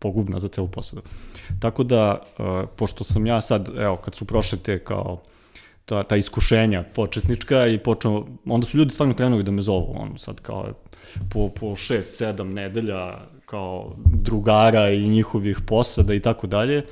pogubna 0.00 0.38
za 0.38 0.48
celu 0.48 0.68
posadu. 0.68 1.02
Tako 1.60 1.84
da, 1.84 2.22
uh, 2.38 2.68
pošto 2.76 3.04
sam 3.04 3.26
ja 3.26 3.40
sad, 3.40 3.68
evo, 3.76 3.96
kad 3.96 4.14
su 4.14 4.24
prošle 4.24 4.58
te 4.58 4.78
kao, 4.84 5.22
ta, 5.84 6.02
ta 6.02 6.16
iskušenja 6.16 6.84
početnička 6.94 7.66
i 7.66 7.78
počeo, 7.78 8.26
onda 8.46 8.66
su 8.66 8.78
ljudi 8.78 8.90
stvarno 8.90 9.14
krenuli 9.14 9.42
da 9.42 9.50
me 9.50 9.62
zovu, 9.62 9.94
ono 9.96 10.18
sad 10.18 10.40
kao 10.40 10.72
po, 11.30 11.48
po 11.48 11.76
šest, 11.76 12.18
sedam 12.18 12.52
nedelja 12.52 13.18
kao 13.46 13.96
drugara 14.04 14.90
i 14.90 15.08
njihovih 15.08 15.58
posada 15.66 16.14
i 16.14 16.20
tako 16.20 16.46
dalje. 16.46 16.84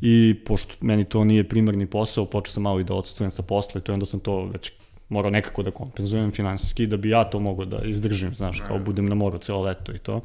I 0.00 0.34
pošto 0.46 0.74
meni 0.80 1.04
to 1.04 1.24
nije 1.24 1.48
primarni 1.48 1.86
posao, 1.86 2.26
počeo 2.26 2.52
sam 2.52 2.62
malo 2.62 2.80
i 2.80 2.84
da 2.84 2.94
odstujem 2.94 3.30
sa 3.30 3.42
posla 3.42 3.78
i 3.80 3.84
to 3.84 3.92
onda 3.92 4.06
sam 4.06 4.20
to 4.20 4.44
već 4.44 4.72
morao 5.08 5.30
nekako 5.30 5.62
da 5.62 5.70
kompenzujem 5.70 6.32
finansijski 6.32 6.86
da 6.86 6.96
bi 6.96 7.10
ja 7.10 7.24
to 7.24 7.40
mogao 7.40 7.64
da 7.64 7.82
izdržim, 7.84 8.34
znaš, 8.34 8.60
kao 8.60 8.78
budem 8.78 9.06
na 9.06 9.14
moru 9.14 9.38
celo 9.38 9.62
leto 9.62 9.92
i 9.92 9.98
to. 9.98 10.20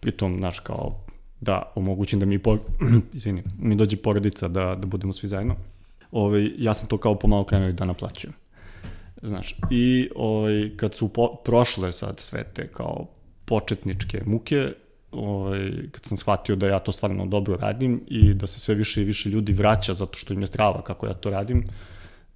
Pritom, 0.00 0.36
znaš, 0.38 0.58
kao 0.58 1.03
da 1.44 1.72
omogućim 1.74 2.20
da 2.20 2.26
mi, 2.26 2.38
por... 2.38 2.58
izvini, 3.14 3.42
mi 3.58 3.76
dođe 3.76 3.96
porodica 3.96 4.48
da, 4.48 4.74
da 4.74 4.86
budemo 4.86 5.12
svi 5.12 5.28
zajedno. 5.28 5.56
Ove, 6.12 6.50
ja 6.58 6.74
sam 6.74 6.88
to 6.88 6.98
kao 6.98 7.18
pomalo 7.18 7.44
krenuo 7.44 7.72
da 7.72 7.84
naplaćujem. 7.84 8.34
Znaš, 9.22 9.56
i 9.70 10.08
ovaj, 10.14 10.70
kad 10.76 10.94
su 10.94 11.08
po, 11.08 11.36
prošle 11.44 11.92
sad 11.92 12.20
sve 12.20 12.44
te 12.44 12.68
kao 12.68 13.06
početničke 13.44 14.22
muke, 14.26 14.72
ovaj, 15.12 15.70
kad 15.90 16.04
sam 16.04 16.18
shvatio 16.18 16.56
da 16.56 16.66
ja 16.66 16.78
to 16.78 16.92
stvarno 16.92 17.26
dobro 17.26 17.56
radim 17.56 18.00
i 18.06 18.34
da 18.34 18.46
se 18.46 18.60
sve 18.60 18.74
više 18.74 19.02
i 19.02 19.04
više 19.04 19.28
ljudi 19.28 19.52
vraća 19.52 19.94
zato 19.94 20.18
što 20.18 20.34
im 20.34 20.40
je 20.40 20.46
strava 20.46 20.82
kako 20.82 21.06
ja 21.06 21.14
to 21.14 21.30
radim, 21.30 21.64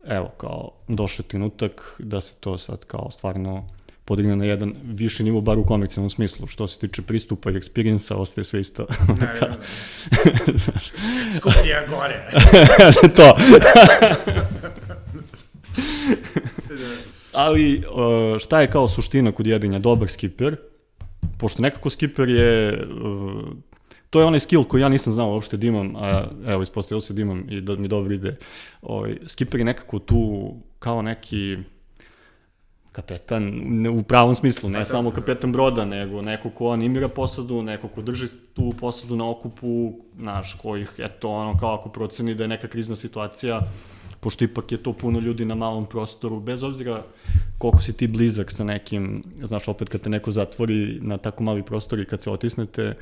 evo, 0.06 0.28
kao, 0.36 0.70
došao 0.88 1.26
trenutak 1.28 1.96
da 1.98 2.20
se 2.20 2.34
to 2.40 2.58
sad 2.58 2.84
kao 2.84 3.10
stvarno 3.10 3.68
podigne 4.08 4.36
na 4.36 4.44
jedan 4.44 4.74
viši 4.84 5.24
nivo, 5.24 5.40
bar 5.40 5.58
u 5.58 5.64
komercijalnom 5.64 6.10
smislu. 6.10 6.46
Što 6.46 6.66
se 6.66 6.78
tiče 6.78 7.02
pristupa 7.02 7.50
i 7.50 7.54
experience 7.54 8.14
ostaje 8.14 8.44
sve 8.44 8.60
isto. 8.60 8.86
Naravno. 9.20 9.56
Skuplja 11.36 11.86
gore. 11.88 12.30
to. 13.16 13.36
Ali 17.32 17.82
šta 18.40 18.60
je 18.60 18.70
kao 18.70 18.88
suština 18.88 19.32
kod 19.32 19.46
jedinja? 19.46 19.78
Dobar 19.78 20.08
skiper, 20.08 20.56
pošto 21.38 21.62
nekako 21.62 21.90
skiper 21.90 22.28
je, 22.28 22.78
to 24.10 24.20
je 24.20 24.26
onaj 24.26 24.40
skill 24.40 24.64
koji 24.64 24.80
ja 24.80 24.88
nisam 24.88 25.12
znao 25.12 25.32
uopšte 25.32 25.56
da 25.56 25.66
imam, 25.66 25.96
a 25.96 26.24
evo, 26.46 26.62
ispostavilo 26.62 27.00
se 27.00 27.14
da 27.14 27.20
imam 27.20 27.44
i 27.50 27.60
da 27.60 27.76
mi 27.76 27.88
dobro 27.88 28.14
ide. 28.14 28.36
Ovaj, 28.82 29.18
skiper 29.26 29.60
je 29.60 29.64
nekako 29.64 29.98
tu 29.98 30.54
kao 30.78 31.02
neki 31.02 31.56
kapetan 32.98 33.44
ne, 33.64 33.90
u 33.90 34.02
pravom 34.02 34.34
smislu, 34.34 34.70
ne 34.70 34.84
samo 34.84 35.10
kapetan 35.10 35.52
broda, 35.52 35.84
nego 35.84 36.22
neko 36.22 36.50
ko 36.50 36.72
animira 36.74 37.08
posadu, 37.08 37.62
neko 37.62 37.88
ko 37.88 38.02
drži 38.02 38.26
tu 38.54 38.72
posadu 38.80 39.16
na 39.16 39.28
okupu, 39.30 39.92
naš, 40.16 40.54
kojih, 40.62 40.96
eto, 40.98 41.30
ono, 41.30 41.58
kao 41.58 41.74
ako 41.74 41.88
proceni 41.88 42.34
da 42.34 42.44
je 42.44 42.48
neka 42.48 42.68
krizna 42.68 42.96
situacija, 42.96 43.60
pošto 44.20 44.44
ipak 44.44 44.72
je 44.72 44.82
to 44.82 44.92
puno 44.92 45.20
ljudi 45.20 45.44
na 45.44 45.54
malom 45.54 45.86
prostoru, 45.86 46.40
bez 46.40 46.62
obzira 46.62 47.02
koliko 47.58 47.82
si 47.82 47.92
ti 47.96 48.06
blizak 48.06 48.50
sa 48.52 48.64
nekim, 48.64 49.22
znaš, 49.42 49.68
opet 49.68 49.88
kad 49.88 50.00
te 50.00 50.10
neko 50.10 50.30
zatvori 50.30 50.98
na 51.02 51.18
tako 51.18 51.42
mali 51.42 51.62
prostor 51.62 52.00
i 52.00 52.04
kad 52.04 52.22
se 52.22 52.30
otisnete, 52.30 52.94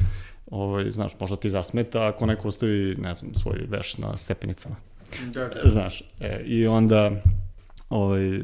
ovaj, 0.50 0.90
znaš, 0.90 1.12
možda 1.20 1.36
ti 1.36 1.50
zasmeta 1.50 2.06
ako 2.06 2.26
neko 2.26 2.48
ostavi, 2.48 2.96
ne 3.00 3.14
znam, 3.14 3.34
svoj 3.34 3.64
veš 3.68 3.98
na 3.98 4.16
stepenicama. 4.16 4.76
Da, 5.32 5.48
da. 5.48 5.70
Znaš, 5.70 6.02
e, 6.20 6.42
i 6.44 6.66
onda 6.66 7.10
ovaj, 7.90 8.40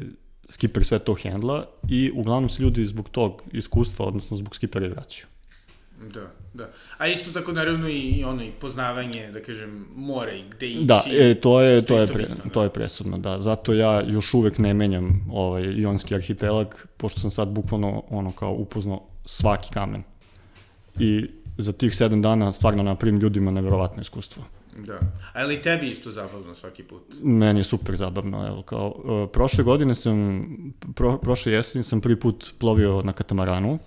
skipper 0.53 0.85
sve 0.85 0.99
to 0.99 1.13
hendla 1.13 1.65
i 1.89 2.11
uglavnom 2.15 2.49
se 2.49 2.63
ljudi 2.63 2.85
zbog 2.85 3.09
tog 3.09 3.43
iskustva, 3.51 4.05
odnosno 4.05 4.37
zbog 4.37 4.55
skipera 4.55 4.85
i 4.85 4.89
vraćaju. 4.89 5.25
Da, 6.13 6.31
da. 6.53 6.69
A 6.97 7.07
isto 7.07 7.31
tako 7.31 7.51
naravno 7.51 7.89
i 7.89 8.23
ono 8.27 8.43
i 8.43 8.51
poznavanje, 8.61 9.31
da 9.31 9.41
kažem, 9.41 9.85
mora 9.95 10.31
i 10.31 10.43
gde 10.49 10.67
ići. 10.67 10.85
Da, 10.85 11.03
e, 11.11 11.35
to 11.35 11.61
je, 11.61 11.85
to 11.85 11.99
je, 11.99 12.07
pre, 12.07 12.25
bitno, 12.25 12.43
da. 12.43 12.49
to 12.49 12.63
je 12.63 12.69
presudno, 12.69 13.17
da. 13.17 13.39
Zato 13.39 13.73
ja 13.73 14.01
još 14.01 14.33
uvek 14.33 14.57
ne 14.57 14.73
menjam 14.73 15.25
ovaj 15.31 15.63
ionski 15.63 16.15
arhipelag, 16.15 16.67
pošto 16.97 17.19
sam 17.19 17.31
sad 17.31 17.47
bukvalno 17.47 18.03
ono 18.09 18.31
kao 18.31 18.51
upoznao 18.51 19.01
svaki 19.25 19.69
kamen. 19.73 20.03
I 20.99 21.25
za 21.57 21.73
tih 21.73 21.95
sedam 21.95 22.21
dana 22.21 22.51
stvarno 22.51 22.83
napravim 22.83 23.19
ljudima 23.19 23.51
neverovatno 23.51 24.01
iskustvo. 24.01 24.43
Da. 24.77 24.99
A 25.33 25.43
li 25.43 25.61
tebi 25.61 25.87
isto 25.87 26.11
zabavno 26.11 26.55
svaki 26.55 26.83
put? 26.83 27.01
Meni 27.23 27.59
je 27.59 27.63
super 27.63 27.95
zabavno, 27.95 28.47
evo, 28.47 28.61
kao, 28.61 28.87
uh, 28.87 29.29
prošle 29.33 29.63
godine 29.63 29.95
sam, 29.95 30.45
pro, 30.95 31.17
prošle 31.17 31.51
jeseni 31.51 31.83
sam 31.83 32.01
prvi 32.01 32.19
put 32.19 32.53
plovio 32.59 33.01
na 33.01 33.13
katamaranu, 33.13 33.79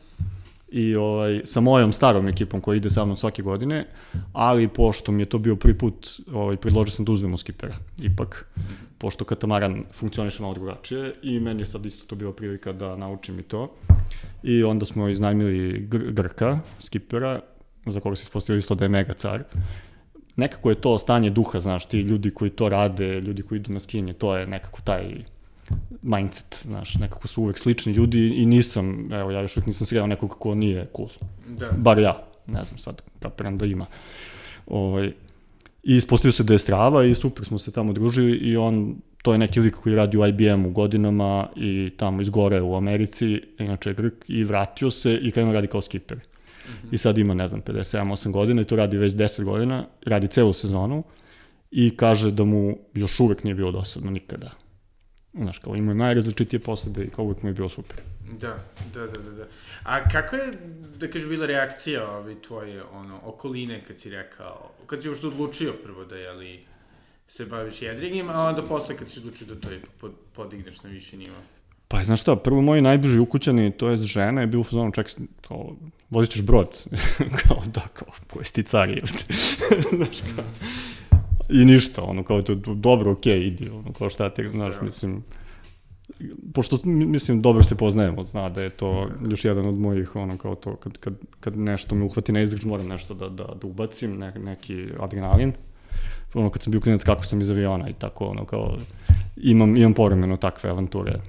i 0.69 0.97
ovaj, 0.97 1.41
sa 1.45 1.61
mojom 1.61 1.93
starom 1.93 2.29
ekipom 2.29 2.61
koja 2.61 2.77
ide 2.77 2.91
sa 2.91 3.05
mnom 3.05 3.17
svake 3.17 3.43
godine, 3.43 3.87
ali 4.33 4.69
pošto 4.69 5.13
mi 5.13 5.23
je 5.23 5.27
to 5.27 5.39
bio 5.39 5.57
prvi 5.57 5.79
put, 5.79 6.21
ovaj, 6.33 6.57
predložio 6.57 6.91
sam 6.91 7.05
da 7.05 7.13
uzmemo 7.13 7.37
skipera, 7.37 7.75
ipak, 8.03 8.47
pošto 8.99 9.25
katamaran 9.25 9.85
funkcioniše 9.93 10.43
malo 10.43 10.55
drugačije 10.55 11.15
i 11.23 11.41
meni 11.41 11.63
je 11.63 11.67
sad 11.67 11.87
isto 11.87 12.05
to 12.07 12.17
bila 12.17 12.33
prilika 12.33 12.73
da 12.73 12.97
naučim 12.97 13.39
i 13.39 13.43
to. 13.43 13.73
I 14.43 14.65
onda 14.65 14.85
smo 14.85 15.09
iznajmili 15.09 15.87
Gr 15.89 16.11
Grka, 16.13 16.59
skipera, 16.81 17.41
za 17.87 18.01
koga 18.01 18.17
se 18.17 18.23
ispostavio 18.23 18.59
isto 18.59 18.75
da 18.75 18.85
je 18.85 18.89
mega 18.89 19.13
car. 19.13 19.45
Nekako 20.37 20.71
je 20.71 20.81
to 20.81 20.99
stanje 20.99 21.31
duha, 21.31 21.61
znaš, 21.61 21.87
ti 21.87 22.01
ljudi 22.01 22.31
koji 22.31 22.51
to 22.51 22.69
rade, 22.69 23.21
ljudi 23.21 23.43
koji 23.43 23.59
idu 23.59 23.73
na 23.73 23.81
skinje, 23.81 24.13
to 24.13 24.37
je 24.37 24.47
nekako 24.47 24.81
taj 24.85 25.15
mindset, 26.03 26.61
znaš, 26.63 26.95
nekako 26.95 27.29
su 27.29 27.43
uvek 27.43 27.59
slični 27.59 27.93
ljudi 27.93 28.29
i 28.29 28.47
nisam, 28.47 29.13
evo, 29.13 29.31
ja 29.31 29.41
još 29.41 29.57
uvijek 29.57 29.67
nisam 29.67 29.87
sreo 29.87 30.07
nekog 30.07 30.37
ko 30.39 30.55
nije 30.55 30.89
cool. 30.97 31.09
Da. 31.47 31.71
Bar 31.77 31.99
ja, 31.99 32.23
ne 32.47 32.65
znam 32.65 32.79
sad, 32.79 33.03
kapiram 33.21 33.59
da 33.59 33.67
ima. 33.67 33.87
Ovaj, 34.67 35.07
I 35.83 35.97
ispostavio 35.97 36.33
se 36.33 36.45
da 36.45 36.53
je 36.53 36.59
strava 36.59 37.05
i 37.05 37.15
super 37.15 37.45
smo 37.45 37.59
se 37.59 37.73
tamo 37.73 37.93
družili 37.93 38.33
i 38.33 38.57
on, 38.57 38.97
to 39.23 39.33
je 39.33 39.39
neki 39.39 39.61
lik 39.61 39.75
koji 39.75 39.95
radi 39.95 40.17
u 40.17 40.27
IBM-u 40.27 40.71
godinama 40.71 41.49
i 41.57 41.91
tamo 41.97 42.23
izgore 42.23 42.61
u 42.61 42.77
Americi, 42.77 43.43
inače 43.59 43.91
je 43.91 43.95
Grk, 43.95 44.15
i 44.29 44.45
vratio 44.45 44.91
se 44.91 45.19
i 45.23 45.31
krenuo 45.31 45.53
radi 45.53 45.67
kao 45.67 45.81
skipper. 45.81 46.19
Mm 46.19 46.36
-hmm. 46.67 46.95
I 46.95 46.99
sad 46.99 47.19
ima, 47.19 47.35
ne 47.35 47.49
znam, 47.49 47.63
57-8 47.63 48.31
godina 48.31 48.63
i 48.63 48.65
to 48.65 48.77
radi 48.77 48.97
već 48.97 49.13
10 49.13 49.45
godina, 49.45 49.87
radi 50.07 50.29
celu 50.29 50.53
sezonu 50.53 51.05
i 51.71 51.97
kaže 51.97 52.31
da 52.31 52.45
mu 52.45 52.79
još 52.95 53.21
uvek 53.21 53.45
nije 53.45 53.55
bilo 53.55 53.73
dosadno 53.73 54.11
nikada 54.11 54.51
Znaš, 55.39 55.59
kao 55.59 55.77
imaju 55.77 55.95
najrazličitije 55.99 56.61
posade 56.61 57.05
i 57.05 57.11
kao 57.11 57.25
uvijek 57.25 57.43
mi 57.43 57.51
je 57.51 57.55
bilo 57.55 57.69
super. 57.69 57.97
Da, 58.41 58.65
da, 58.95 59.01
da, 59.07 59.19
da, 59.19 59.31
da. 59.31 59.45
A 59.85 60.09
kako 60.09 60.37
je, 60.37 60.53
da 60.97 61.11
kažeš, 61.11 61.29
bila 61.29 61.47
reakcija 61.47 62.11
ovi 62.11 62.43
tvoje, 62.43 62.83
ono, 62.85 63.21
okoline 63.25 63.85
kad 63.85 63.99
si 63.99 64.11
rekao, 64.11 64.71
kad 64.87 65.03
si 65.03 65.09
uopšte 65.09 65.27
odlučio 65.27 65.73
prvo 65.83 66.05
da, 66.05 66.17
jeli, 66.17 66.65
se 67.27 67.47
baviš 67.47 67.83
jedrenjem, 67.83 68.29
a 68.29 68.49
onda 68.49 68.63
posle 68.63 68.97
kad 68.97 69.09
si 69.09 69.19
odlučio 69.19 69.47
da 69.47 69.61
to 69.61 69.69
pod, 70.01 70.13
podigneš 70.33 70.83
na 70.83 70.91
više 70.91 71.17
nivo? 71.17 71.37
Pa, 71.89 72.05
znaš 72.05 72.21
šta, 72.21 72.37
prvo 72.37 72.63
moji 72.63 72.83
najbliži 72.83 73.19
ukućani, 73.19 73.71
to 73.71 73.89
je 73.89 73.97
žena, 73.97 74.41
je 74.41 74.47
bio 74.47 74.61
u 74.61 74.65
fazonu, 74.65 74.93
čekaj, 74.93 75.15
kao, 75.49 75.77
vozit 76.11 76.33
ćeš 76.33 76.43
brod. 76.43 76.85
kao, 77.43 77.63
da, 77.75 77.83
kao, 77.93 78.09
koji 78.33 78.45
si 78.45 78.53
ti 78.53 78.63
car 78.63 78.91
je. 78.91 79.03
znaš, 79.97 80.21
kao, 80.37 80.45
I 81.49 81.65
ništa, 81.65 82.03
ono, 82.03 82.23
kao 82.23 82.43
to, 82.43 82.55
dobro, 82.55 83.13
okej, 83.13 83.39
okay, 83.39 83.47
idi, 83.47 83.69
ono, 83.69 83.93
kao 83.93 84.11
šta 84.11 84.31
te, 84.31 84.51
znaš, 84.53 84.75
mislim, 84.83 85.25
pošto, 86.55 86.79
mislim, 86.85 87.43
dobro 87.43 87.63
se 87.63 87.77
poznajemo, 87.77 88.25
zna 88.25 88.49
da 88.49 88.63
je 88.63 88.71
to 88.71 89.09
još 89.31 89.45
jedan 89.45 89.67
od 89.67 89.75
mojih, 89.75 90.17
ono, 90.17 90.39
kao 90.39 90.55
to, 90.55 90.77
kad, 90.77 90.99
kad, 90.99 91.15
kad 91.41 91.59
nešto 91.59 91.95
me 91.95 92.05
uhvati 92.05 92.33
na 92.33 92.41
izdrž, 92.41 92.65
moram 92.65 92.87
nešto 92.87 93.15
da, 93.15 93.29
da, 93.29 93.45
da 93.61 93.67
ubacim, 93.67 94.19
ne, 94.19 94.33
neki 94.39 94.89
adrenalin, 95.01 95.53
ono, 96.35 96.51
kad 96.51 96.63
sam 96.63 96.71
bio 96.71 96.81
klinac, 96.81 97.05
kako 97.05 97.25
sam 97.25 97.41
iz 97.41 97.51
aviona 97.51 97.89
i 97.89 97.93
tako, 97.93 98.25
ono, 98.25 98.45
kao, 98.45 98.77
imam, 99.37 99.77
imam 99.77 99.95
povremeno 99.95 100.37
takve 100.37 100.71
avanture. 100.71 101.21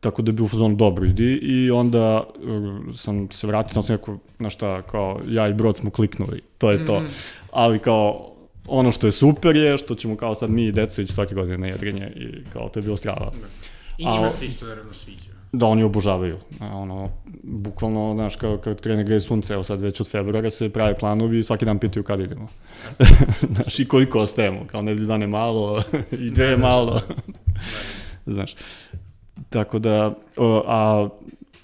Tako 0.00 0.22
da 0.22 0.28
je 0.28 0.32
bio 0.32 0.48
fazon 0.48 0.76
dobro 0.76 1.06
idi 1.06 1.38
i 1.42 1.70
onda 1.70 2.22
uh, 2.22 2.94
sam 2.94 3.30
se 3.30 3.46
vratio, 3.46 3.74
sam 3.74 3.82
sam 3.82 3.96
rekao, 3.96 4.18
znaš 4.38 4.54
šta, 4.54 4.82
kao, 4.82 5.20
ja 5.28 5.48
i 5.48 5.54
brod 5.54 5.76
smo 5.76 5.90
kliknuli, 5.90 6.42
to 6.58 6.70
je 6.70 6.86
to. 6.86 7.00
Mm. 7.00 7.06
Ali 7.52 7.78
kao, 7.78 8.30
ono 8.68 8.92
što 8.92 9.06
je 9.06 9.12
super 9.12 9.56
je 9.56 9.78
što 9.78 9.94
ćemo 9.94 10.16
kao 10.16 10.34
sad 10.34 10.50
mi 10.50 10.64
i 10.64 10.72
deca 10.72 11.02
ići 11.02 11.12
svake 11.12 11.34
godine 11.34 11.58
na 11.58 11.66
jedrenje 11.66 12.12
i 12.16 12.44
kao 12.52 12.68
to 12.68 12.78
je 12.78 12.82
bilo 12.82 12.96
strava. 12.96 13.30
Da. 13.30 13.46
I 13.98 14.04
njima 14.04 14.26
A, 14.26 14.30
se 14.30 14.46
isto 14.46 14.66
naravno 14.66 14.94
sviđa. 14.94 15.30
Da, 15.52 15.66
oni 15.66 15.82
obožavaju. 15.82 16.36
Ono, 16.60 17.10
bukvalno, 17.42 18.14
znaš, 18.14 18.36
kao, 18.36 18.58
kad 18.58 18.80
krene 18.80 19.02
greje 19.02 19.20
sunce, 19.20 19.54
evo 19.54 19.64
sad 19.64 19.80
već 19.80 20.00
od 20.00 20.08
februara 20.08 20.50
se 20.50 20.70
prave 20.70 20.98
planovi 20.98 21.38
i 21.38 21.42
svaki 21.42 21.64
dan 21.64 21.78
pitaju 21.78 22.04
kad 22.04 22.20
idemo. 22.20 22.48
znaš, 23.54 23.78
i 23.78 23.88
koliko 23.88 24.20
ostajemo, 24.20 24.64
kao 24.66 24.82
nedelju 24.82 25.06
dane 25.06 25.26
malo 25.26 25.82
i 26.26 26.30
dve 26.30 26.50
da, 26.50 26.56
malo. 26.56 26.92
Da, 26.94 27.14
da. 28.26 28.32
znaš, 28.32 28.54
tako 29.50 29.78
da, 29.78 30.14
a 30.66 31.08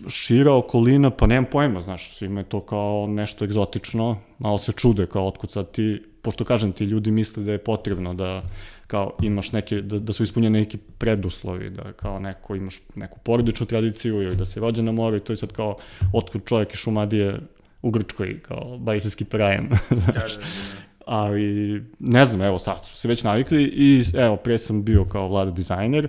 šira 0.09 0.53
okolina, 0.53 1.11
pa 1.11 1.27
nemam 1.27 1.45
pojma, 1.51 1.81
znaš, 1.81 2.15
svima 2.17 2.41
je 2.41 2.49
to 2.49 2.61
kao 2.61 3.07
nešto 3.09 3.45
egzotično, 3.45 4.17
malo 4.39 4.59
se 4.59 4.73
čude 4.73 5.07
kao 5.07 5.27
otkud 5.27 5.51
sad 5.51 5.71
ti 5.71 6.03
pošto 6.27 6.45
kažem 6.45 6.73
ti, 6.73 6.85
ljudi 6.85 7.11
misle 7.11 7.43
da 7.45 7.53
je 7.53 7.59
potrebno 7.59 8.15
da 8.15 8.43
kao 8.87 9.13
imaš 9.23 9.53
neke, 9.53 9.81
da, 9.81 9.99
da 9.99 10.13
su 10.13 10.25
ispunjeni 10.25 10.59
neki 10.59 10.79
preduslovi, 10.99 11.71
da 11.71 11.93
kao 11.93 12.19
neko 12.19 12.57
imaš 12.57 12.81
neku 12.95 13.19
porodičnu 13.23 13.67
tradiciju 13.67 14.23
ili 14.23 14.37
da 14.37 14.45
se 14.45 14.61
rođe 14.61 14.83
na 14.83 14.93
moru 14.93 15.17
i 15.17 15.21
to 15.21 15.33
je 15.33 15.37
sad 15.37 15.53
kao 15.53 15.77
otkud 16.13 16.45
čovjek 16.45 16.75
iz 16.75 16.81
Šumadije 16.81 17.39
u 17.83 17.91
Grčkoj, 17.91 18.41
kao 18.43 18.79
bavi 18.79 19.01
se 19.01 19.11
skiperajem. 19.11 19.69
da, 19.91 20.13
da, 20.13 20.13
da. 20.13 20.29
Ali, 21.07 21.83
ne 21.99 22.25
znam, 22.25 22.43
evo 22.43 22.59
sad 22.59 22.85
su 22.85 22.97
se 22.97 23.09
već 23.09 23.23
navikli 23.23 23.63
i 23.63 24.03
evo, 24.15 24.37
pre 24.37 24.59
sam 24.59 24.85
bio 24.85 25.05
kao 25.05 25.29
vlada 25.29 25.51
dizajner 25.51 26.09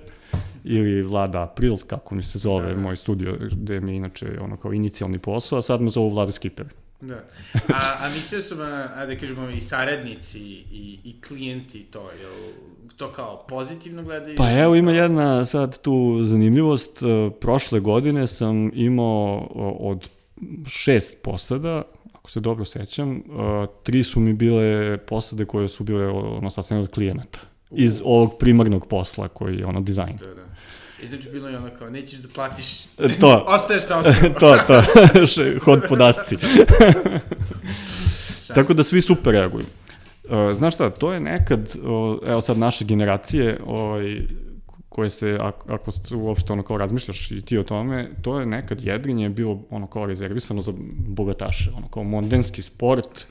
ili 0.64 1.02
vlada 1.02 1.44
April, 1.44 1.78
kako 1.88 2.16
mi 2.16 2.24
se 2.24 2.40
zove 2.40 2.68
da, 2.68 2.74
da. 2.74 2.82
moj 2.82 2.96
studio, 2.96 3.38
gde 3.52 3.80
mi 3.80 3.92
je 3.92 3.98
inače 3.98 4.40
ono 4.42 4.58
kao 4.58 4.74
inicijalni 4.74 5.20
posao, 5.20 5.60
a 5.60 5.62
sad 5.62 5.82
me 5.82 5.90
zovu 5.90 6.10
vlada 6.10 6.32
skiper. 6.32 6.66
Da. 7.02 7.24
A, 7.74 7.98
a 8.00 8.10
mislio 8.16 8.42
su, 8.42 8.56
a 8.96 9.06
da 9.06 9.18
kažemo, 9.18 9.50
i 9.50 9.62
saradnici 9.62 10.40
i, 10.40 11.00
i 11.04 11.22
klijenti 11.22 11.84
to, 11.84 12.12
jel, 12.12 12.32
to 12.98 13.12
kao 13.12 13.46
pozitivno 13.50 14.04
gledaju? 14.04 14.36
Pa 14.36 14.52
evo 14.52 14.76
ima 14.76 14.92
jedna 14.92 15.46
sad 15.46 15.82
tu 15.82 16.20
zanimljivost. 16.24 17.02
E, 17.02 17.06
prošle 17.40 17.80
godine 17.80 18.28
sam 18.28 18.72
imao 18.74 19.48
od 19.80 20.10
šest 20.68 21.24
posada, 21.24 21.84
ako 22.14 22.32
se 22.32 22.40
dobro 22.40 22.66
sećam, 22.66 23.18
e, 23.18 23.22
tri 23.84 24.04
su 24.04 24.20
mi 24.20 24.34
bile 24.34 24.98
posade 24.98 25.46
koje 25.46 25.68
su 25.68 25.84
bile 25.84 26.08
ono 26.08 26.50
sastavljene 26.50 26.84
od 26.84 26.94
klijenata. 26.94 27.40
Iz 27.72 28.02
ovog 28.06 28.38
primarnog 28.40 28.88
posla 28.88 29.28
koji 29.28 29.58
je 29.58 29.66
ono 29.66 29.82
dizajn. 29.82 30.18
Da, 30.18 30.34
da. 30.34 30.48
I 31.04 31.08
znači 31.08 31.30
bilo 31.32 31.50
je 31.50 31.58
ono 31.58 31.70
kao, 31.80 31.90
nećeš 31.90 32.20
da 32.20 32.28
platiš, 32.30 32.84
to. 33.20 33.46
ostaješ 33.56 33.84
šta 33.84 34.00
ostaješ. 34.00 34.20
to, 34.40 34.58
to, 34.68 34.82
hod 35.66 35.82
po 35.90 35.96
dasci. 35.96 36.38
Tako 38.56 38.74
da 38.74 38.84
svi 38.84 39.02
super 39.02 39.34
reaguju. 39.34 39.66
Uh, 40.24 40.58
znaš 40.58 40.74
šta, 40.74 40.90
to 40.90 41.14
je 41.14 41.20
nekad, 41.20 41.76
evo 42.28 42.42
sad 42.42 42.58
naše 42.58 42.86
generacije, 42.86 43.60
ovaj, 43.66 44.22
koje 44.90 45.10
se, 45.10 45.38
ako, 45.42 45.92
uopšte 46.16 46.54
ono 46.54 46.64
kao 46.64 46.78
razmišljaš 46.78 47.32
i 47.32 47.42
ti 47.42 47.58
o 47.58 47.64
tome, 47.64 48.10
to 48.22 48.40
je 48.40 48.46
nekad 48.46 48.84
jedrinje 48.84 49.30
bilo 49.30 49.62
ono 49.70 49.88
kao 49.88 50.06
rezervisano 50.06 50.62
za 50.62 50.74
bogataše, 51.08 51.72
ono 51.78 51.88
kao 51.88 52.04
mondenski 52.04 52.62
sport, 52.62 53.28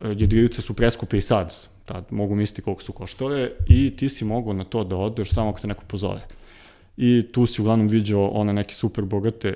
uh, 0.00 0.08
jedrilice 0.08 0.62
su 0.62 0.74
preskupe 0.74 1.18
i 1.18 1.22
sad, 1.22 1.54
tad 1.92 2.04
mogu 2.10 2.34
misliti 2.34 2.62
koliko 2.62 2.82
su 2.82 2.92
koštale 2.92 3.50
i 3.66 3.96
ti 3.96 4.08
si 4.08 4.24
mogao 4.24 4.52
na 4.52 4.64
to 4.64 4.84
da 4.84 4.96
odeš 4.96 5.30
samo 5.30 5.50
ako 5.50 5.60
te 5.60 5.66
neko 5.66 5.84
pozove 5.86 6.20
i 6.96 7.26
tu 7.32 7.46
si 7.46 7.62
uglavnom 7.62 7.88
viđao 7.88 8.28
one 8.28 8.52
neke 8.52 8.74
super 8.74 9.04
bogate 9.04 9.54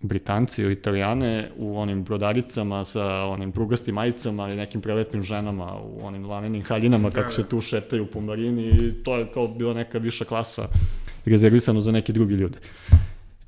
Britanci 0.00 0.62
ili 0.62 0.72
Italijane 0.72 1.50
u 1.56 1.78
onim 1.78 2.04
brodaricama 2.04 2.84
sa 2.84 3.06
onim 3.06 3.52
prugastim 3.52 3.94
majicama 3.94 4.48
i 4.48 4.56
nekim 4.56 4.80
prelepim 4.80 5.22
ženama 5.22 5.78
u 5.80 6.06
onim 6.06 6.26
lanenim 6.26 6.62
haljinama 6.62 7.10
kako 7.10 7.28
da, 7.28 7.32
se 7.32 7.48
tu 7.48 7.60
šetaju 7.60 8.06
po 8.06 8.20
marini 8.20 8.68
i 8.68 8.92
to 9.04 9.16
je 9.16 9.26
kao 9.34 9.48
bila 9.48 9.74
neka 9.74 9.98
viša 9.98 10.24
klasa 10.24 10.68
rezervisano 11.24 11.80
za 11.80 11.92
neke 11.92 12.12
drugi 12.12 12.34
ljude. 12.34 12.58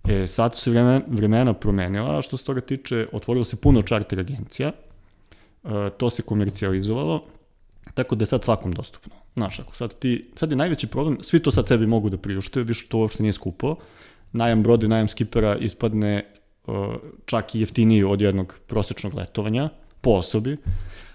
E, 0.08 0.26
sad 0.26 0.54
su 0.54 0.60
se 0.60 0.70
vremena, 0.70 1.00
vremena 1.08 1.54
promenila, 1.54 2.22
što 2.22 2.36
se 2.36 2.44
toga 2.44 2.60
tiče, 2.60 3.06
otvorilo 3.12 3.44
se 3.44 3.56
puno 3.56 3.82
čarter 3.82 4.20
agencija, 4.20 4.68
e, 4.68 5.68
to 5.98 6.10
se 6.10 6.22
komercijalizovalo, 6.22 7.24
tako 7.94 8.14
da 8.14 8.22
je 8.22 8.26
sad 8.26 8.44
svakom 8.44 8.72
dostupno. 8.72 9.14
Znaš, 9.34 9.60
ako 9.60 9.74
sad 9.74 9.98
ti, 9.98 10.30
sad 10.34 10.50
je 10.50 10.56
najveći 10.56 10.86
problem, 10.86 11.18
svi 11.22 11.42
to 11.42 11.50
sad 11.50 11.68
sebi 11.68 11.86
mogu 11.86 12.10
da 12.10 12.16
priušte, 12.16 12.62
više 12.62 12.86
to 12.88 12.98
uopšte 12.98 13.22
nije 13.22 13.32
skupo, 13.32 13.76
najam 14.32 14.62
broda 14.62 14.86
i 14.86 14.88
najam 14.88 15.08
skipera 15.08 15.56
ispadne 15.56 16.24
uh, 16.66 16.74
čak 17.26 17.54
i 17.54 17.60
jeftiniji 17.60 18.04
od 18.04 18.20
jednog 18.20 18.58
prosečnog 18.66 19.14
letovanja 19.14 19.68
po 20.00 20.10
osobi, 20.10 20.56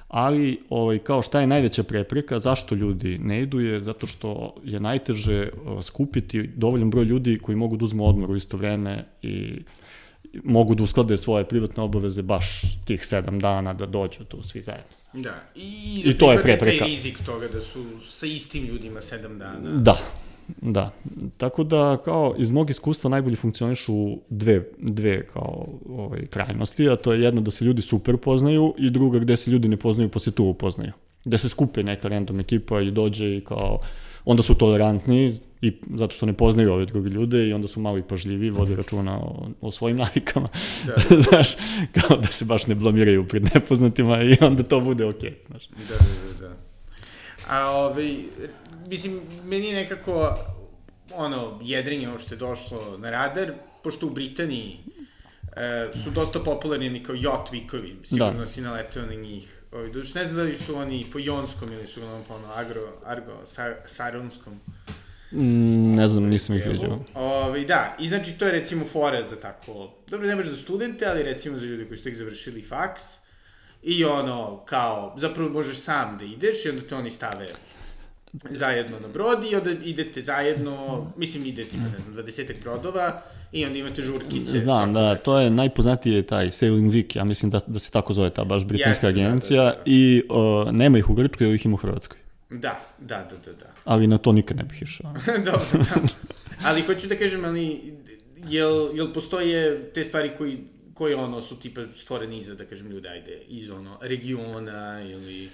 ali 0.08 0.62
ovaj, 0.70 1.00
kao 1.00 1.22
šta 1.22 1.42
je 1.42 1.48
najveća 1.48 1.84
prepreka, 1.84 2.40
zašto 2.40 2.76
ljudi 2.76 3.18
ne 3.18 3.42
idu 3.42 3.60
je 3.60 3.84
zato 3.84 4.08
što 4.08 4.56
je 4.64 4.80
najteže 4.80 5.50
uh, 5.50 5.84
skupiti 5.84 6.48
dovoljan 6.56 6.90
broj 6.90 7.06
ljudi 7.06 7.40
koji 7.40 7.56
mogu 7.56 7.78
da 7.78 7.86
uzmu 7.86 8.08
odmor 8.08 8.32
u 8.32 8.36
isto 8.36 8.58
vreme 8.58 9.06
i 9.22 9.64
mogu 10.44 10.76
da 10.76 10.84
usklade 10.84 11.18
svoje 11.18 11.46
privatne 11.46 11.84
obaveze 11.84 12.22
baš 12.22 12.62
tih 12.86 13.06
sedam 13.06 13.40
dana 13.40 13.74
da 13.74 13.86
dođu 13.86 14.24
tu 14.24 14.44
svi 14.44 14.62
zajedno. 14.62 15.01
Da, 15.14 15.44
i, 15.56 16.02
I 16.06 16.18
to 16.18 16.32
je 16.32 16.42
prepreka. 16.44 16.86
rizik 16.86 17.24
toga 17.26 17.48
da 17.48 17.62
su 17.62 17.86
sa 18.06 18.26
istim 18.26 18.66
ljudima 18.66 19.02
sedam 19.02 19.40
dana. 19.40 19.70
Da, 19.70 19.98
Da, 20.62 20.92
tako 21.38 21.64
da 21.64 21.98
kao 22.06 22.36
iz 22.38 22.50
mog 22.52 22.70
iskustva 22.70 23.10
najbolje 23.10 23.36
funkcionišu 23.36 23.94
dve, 24.30 24.64
dve 24.78 25.26
kao 25.26 25.68
ovaj, 25.90 26.26
krajnosti, 26.26 26.90
a 26.90 26.96
to 26.96 27.14
je 27.14 27.22
jedna 27.22 27.42
da 27.42 27.52
se 27.52 27.66
ljudi 27.66 27.82
super 27.82 28.18
poznaju 28.18 28.74
i 28.78 28.90
druga 28.90 29.20
gde 29.20 29.38
se 29.38 29.52
ljudi 29.52 29.68
ne 29.68 29.78
poznaju 29.78 30.10
pa 30.10 30.20
se 30.20 30.32
tu 30.32 30.46
upoznaju. 30.46 30.92
Gde 31.26 31.38
se 31.38 31.50
skupe 31.50 31.84
neka 31.84 32.08
random 32.08 32.40
ekipa 32.40 32.82
i 32.82 32.92
dođe 32.92 33.38
i 33.38 33.42
kao 33.42 33.80
onda 34.26 34.44
su 34.44 34.56
tolerantni 34.56 35.40
i 35.62 35.74
zato 35.96 36.16
što 36.16 36.26
ne 36.26 36.34
poznaju 36.34 36.74
ove 36.74 36.86
druge 36.86 37.10
ljude 37.10 37.48
i 37.48 37.54
onda 37.54 37.68
su 37.68 37.80
malo 37.80 37.98
i 37.98 38.04
pažljivi, 38.04 38.50
vode 38.50 38.76
računa 38.76 39.18
o, 39.18 39.48
o 39.62 39.72
svojim 39.72 39.98
navikama. 40.04 40.48
Da. 40.86 40.94
znaš, 41.30 41.56
kao 41.92 42.18
da 42.18 42.28
se 42.28 42.46
baš 42.46 42.68
ne 42.68 42.76
blamiraju 42.76 43.28
pred 43.28 43.44
nepoznatima 43.54 44.24
i 44.24 44.38
onda 44.42 44.64
to 44.64 44.80
bude 44.80 45.06
okej, 45.06 45.30
okay, 45.30 45.48
znaš. 45.48 45.68
Da, 45.68 45.96
da, 45.96 46.40
da. 46.40 46.48
da. 46.48 46.56
A 47.48 47.72
ovaj, 47.72 48.18
mislim, 48.88 49.20
meni 49.46 49.68
je 49.68 49.76
nekako 49.76 50.38
ono, 51.16 51.60
jedrenje 51.64 52.10
ovo 52.10 52.20
što 52.20 52.34
je 52.34 52.38
došlo 52.38 52.98
na 52.98 53.10
radar, 53.10 53.54
pošto 53.84 54.08
u 54.08 54.10
Britaniji 54.10 54.78
e, 55.56 55.90
su 56.04 56.12
dosta 56.12 56.40
popularni 56.40 57.04
kao 57.04 57.16
yacht 57.16 57.52
weekovi, 57.52 57.96
sigurno 58.04 58.40
da. 58.40 58.46
si 58.46 58.62
naleteo 58.62 59.06
na 59.06 59.14
njih. 59.14 59.62
Ovi, 59.72 59.92
duš, 59.92 60.14
ne 60.14 60.26
znam 60.26 60.38
da 60.38 60.44
li 60.44 60.58
su 60.58 60.76
oni 60.76 61.06
po 61.14 61.20
jonskom 61.20 61.72
ili 61.72 61.88
su 61.88 62.04
ono 62.04 62.24
po 62.28 62.34
ono 62.34 62.48
agro, 62.54 62.82
argo, 63.06 63.46
sar, 63.46 63.76
saronskom. 63.86 64.60
Mm, 65.32 65.96
ne 65.96 66.08
znam, 66.08 66.24
nisam 66.24 66.58
ih 66.58 66.68
vidio. 66.68 67.00
Ove, 67.16 67.66
da, 67.66 67.96
i 68.00 68.08
znači 68.08 68.32
to 68.32 68.46
je 68.46 68.52
recimo 68.52 68.86
fora 68.86 69.24
za 69.24 69.36
tako, 69.36 69.92
dobro 70.10 70.28
ne 70.28 70.36
baš 70.36 70.46
za 70.46 70.56
studente, 70.56 71.06
ali 71.06 71.24
recimo 71.24 71.58
za 71.58 71.66
ljude 71.66 71.86
koji 71.86 71.98
su 71.98 72.04
tek 72.04 72.16
završili 72.16 72.62
faks, 72.62 73.04
i 73.84 74.06
ono, 74.06 74.62
kao, 74.66 75.16
zapravo 75.18 75.50
možeš 75.50 75.78
sam 75.78 76.18
da 76.18 76.26
ideš 76.26 76.66
i 76.66 76.70
onda 76.70 76.82
te 76.82 76.96
oni 76.96 77.10
stave 77.10 77.48
zajedno 78.50 79.00
na 79.00 79.08
brod 79.08 79.44
i 79.52 79.56
onda 79.56 79.72
idete 79.84 80.22
zajedno, 80.22 81.06
mislim 81.18 81.46
ide 81.46 81.64
tipa, 81.64 81.84
ne 81.84 82.00
znam, 82.00 82.26
20 82.26 82.62
brodova 82.64 83.22
i 83.52 83.66
onda 83.66 83.80
imate 83.80 84.02
žurkice. 84.02 84.60
Znam, 84.60 84.94
da, 84.94 85.16
to 85.16 85.40
je 85.40 85.50
najpoznatije 85.50 86.24
taj 86.24 86.52
Sailing 86.52 86.92
Week, 86.94 87.18
ja 87.18 87.24
mislim 87.24 87.52
da, 87.52 87.60
da 87.68 87.80
se 87.80 87.92
tako 87.92 88.14
zove 88.14 88.30
ta 88.30 88.44
baš 88.44 88.66
britanska 88.66 89.08
Jeste, 89.08 89.22
agencija 89.22 89.64
da, 89.64 89.70
da, 89.70 89.76
da. 89.76 89.82
i 89.86 90.24
uh, 90.30 90.72
nema 90.72 90.98
ih 90.98 91.10
u 91.10 91.14
Grčkoj, 91.14 91.48
ili 91.48 91.56
ih 91.56 91.66
ima 91.66 91.74
u 91.74 91.78
Hrvatskoj. 91.78 92.21
Da, 92.52 92.80
da, 93.00 93.18
da, 93.18 93.38
da, 93.46 93.54
da. 93.54 93.66
Ali 93.86 94.08
na 94.08 94.18
to 94.18 94.32
nikad 94.32 94.58
ne 94.58 94.64
bih 94.64 94.82
išao. 94.82 95.14
Dobro, 95.46 95.66
da. 95.74 96.02
Ali 96.64 96.82
hoću 96.82 97.08
da 97.08 97.16
kažem, 97.16 97.46
ali, 97.46 97.94
jel, 98.48 98.90
jel 98.94 99.14
postoje 99.14 99.92
te 99.94 100.04
stvari 100.04 100.32
koji 100.38 100.58
koji 100.94 101.14
ono 101.14 101.42
su 101.42 101.60
tipa 101.60 101.82
stvoreni 101.96 102.38
iza, 102.38 102.56
da 102.56 102.66
kažem, 102.66 102.88
ljude, 102.88 103.10
ajde, 103.10 103.42
iz 103.48 103.70
ono, 103.70 103.98
regiona 104.02 105.02
ili... 105.02 105.50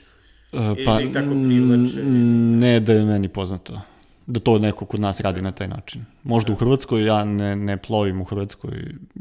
Uh, 0.51 0.59
pa, 0.85 1.01
ili 1.01 1.13
tako 1.13 1.27
privlače? 1.27 2.03
Ne 2.03 2.79
da 2.79 2.93
je 2.93 3.05
meni 3.05 3.29
poznato 3.29 3.81
da 4.27 4.39
to 4.39 4.59
neko 4.59 4.85
kod 4.85 4.99
nas 4.99 5.21
radi 5.21 5.41
na 5.41 5.51
taj 5.51 5.67
način. 5.67 6.05
Možda 6.23 6.47
da. 6.47 6.53
u 6.53 6.55
Hrvatskoj, 6.55 7.05
ja 7.05 7.23
ne, 7.23 7.55
ne 7.55 7.77
plovim 7.77 8.21
u 8.21 8.23
Hrvatskoj 8.23 8.71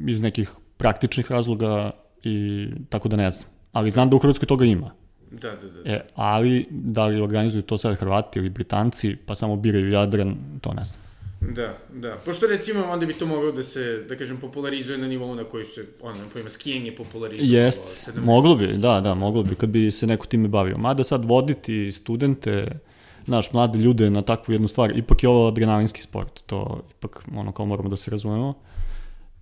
iz 0.06 0.20
nekih 0.20 0.50
praktičnih 0.76 1.30
razloga 1.30 1.90
i 2.22 2.66
tako 2.88 3.08
da 3.08 3.16
ne 3.16 3.30
znam. 3.30 3.50
Ali 3.72 3.90
znam 3.90 4.10
da 4.10 4.16
u 4.16 4.18
Hrvatskoj 4.18 4.46
toga 4.46 4.64
ima. 4.64 4.90
Da, 5.42 5.50
da, 5.50 5.82
da. 5.82 5.90
E, 5.90 6.06
ali 6.14 6.66
da 6.70 7.06
li 7.06 7.20
organizuju 7.20 7.62
to 7.62 7.78
sad 7.78 7.96
Hrvati 7.96 8.38
ili 8.38 8.48
Britanci, 8.48 9.16
pa 9.26 9.34
samo 9.34 9.56
biraju 9.56 9.90
Jadran, 9.90 10.36
to 10.60 10.72
ne 10.72 10.84
znam. 10.84 11.06
Da, 11.40 11.78
da. 11.94 12.16
Pošto 12.24 12.46
recimo 12.46 12.84
onda 12.84 13.06
bi 13.06 13.14
to 13.14 13.26
moglo 13.26 13.52
da 13.52 13.62
se, 13.62 14.04
da 14.08 14.16
kažem, 14.16 14.36
popularizuje 14.36 14.98
na 14.98 15.06
nivou 15.06 15.34
na 15.34 15.44
koji 15.44 15.64
se, 15.64 15.86
ono, 16.02 16.18
na 16.18 16.24
pojma 16.32 16.50
skijanje 16.50 16.94
popularizuje. 16.96 17.60
Jest, 17.60 18.10
moglo 18.16 18.56
bi, 18.56 18.66
da, 18.66 19.00
da, 19.00 19.14
moglo 19.14 19.42
bi, 19.42 19.54
kad 19.54 19.68
bi 19.68 19.90
se 19.90 20.06
neko 20.06 20.26
time 20.26 20.48
bavio. 20.48 20.78
Mada 20.78 21.04
sad 21.04 21.24
voditi 21.24 21.92
studente, 21.92 22.78
znaš, 23.24 23.52
mlade 23.52 23.78
ljude 23.78 24.10
na 24.10 24.22
takvu 24.22 24.52
jednu 24.52 24.68
stvar, 24.68 24.98
ipak 24.98 25.22
je 25.22 25.28
ovo 25.28 25.48
adrenalinski 25.48 26.02
sport, 26.02 26.42
to 26.46 26.82
ipak, 26.98 27.22
ono, 27.36 27.52
kao 27.52 27.66
moramo 27.66 27.88
da 27.88 27.96
se 27.96 28.10
razumemo. 28.10 28.54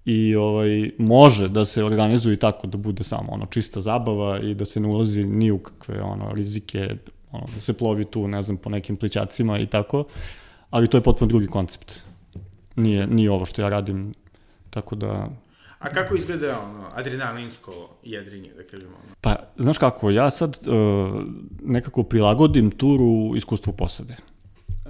I 0.04 0.34
ovaj, 0.34 0.90
može 0.98 1.48
da 1.48 1.64
se 1.64 1.84
organizuje 1.84 2.36
tako 2.36 2.66
da 2.66 2.78
bude 2.78 3.04
samo 3.04 3.32
ono 3.32 3.46
čista 3.46 3.80
zabava 3.80 4.40
i 4.40 4.54
da 4.54 4.64
se 4.64 4.80
ne 4.80 4.88
ulazi 4.88 5.24
ni 5.24 5.50
u 5.50 5.58
kakve 5.58 6.02
ono 6.02 6.32
rizike, 6.32 6.96
ono, 7.32 7.46
da 7.54 7.60
se 7.60 7.72
plovi 7.72 8.04
tu, 8.04 8.28
ne 8.28 8.42
znam, 8.42 8.56
po 8.56 8.70
nekim 8.70 8.96
plićacima 8.96 9.58
i 9.58 9.66
tako 9.66 10.04
ali 10.74 10.88
to 10.88 10.96
je 10.96 11.02
potpuno 11.02 11.28
drugi 11.28 11.46
koncept. 11.46 12.00
Nije, 12.76 13.06
nije 13.06 13.30
ovo 13.30 13.46
što 13.46 13.62
ja 13.62 13.68
radim, 13.68 14.14
tako 14.70 14.96
da... 14.96 15.28
A 15.78 15.88
kako 15.88 16.16
izgleda 16.16 16.60
ono, 16.60 16.88
adrenalinsko 16.94 17.90
jedrenje, 18.02 18.50
da 18.56 18.62
kažemo? 18.62 18.92
Ono? 18.92 19.14
Pa, 19.20 19.36
znaš 19.56 19.78
kako, 19.78 20.10
ja 20.10 20.30
sad 20.30 20.58
uh, 20.66 21.22
nekako 21.62 22.02
prilagodim 22.02 22.70
turu 22.70 23.36
iskustvu 23.36 23.72
posade. 23.72 24.16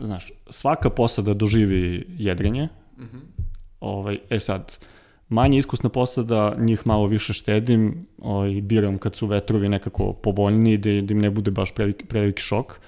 Znaš, 0.01 0.33
svaka 0.51 0.91
posada 0.91 1.35
doživi 1.35 2.07
jedrenje, 2.19 2.69
mhm. 2.99 3.17
-huh. 3.17 3.45
ovaj, 3.81 4.19
e 4.31 4.39
sad, 4.39 4.79
manje 5.35 5.59
iskusna 5.59 5.91
posada, 5.91 6.55
njih 6.59 6.87
malo 6.87 7.07
više 7.07 7.33
štedim, 7.33 8.07
ovaj, 8.19 8.61
biram 8.61 8.99
kad 8.99 9.17
su 9.17 9.27
vetrovi 9.27 9.69
nekako 9.69 10.13
povoljni, 10.13 10.77
da, 10.79 10.91
da 11.03 11.15
im 11.15 11.19
ne 11.19 11.31
bude 11.31 11.51
baš 11.51 11.75
preveliki, 11.75 12.07
preveliki 12.07 12.43
šok. 12.43 12.79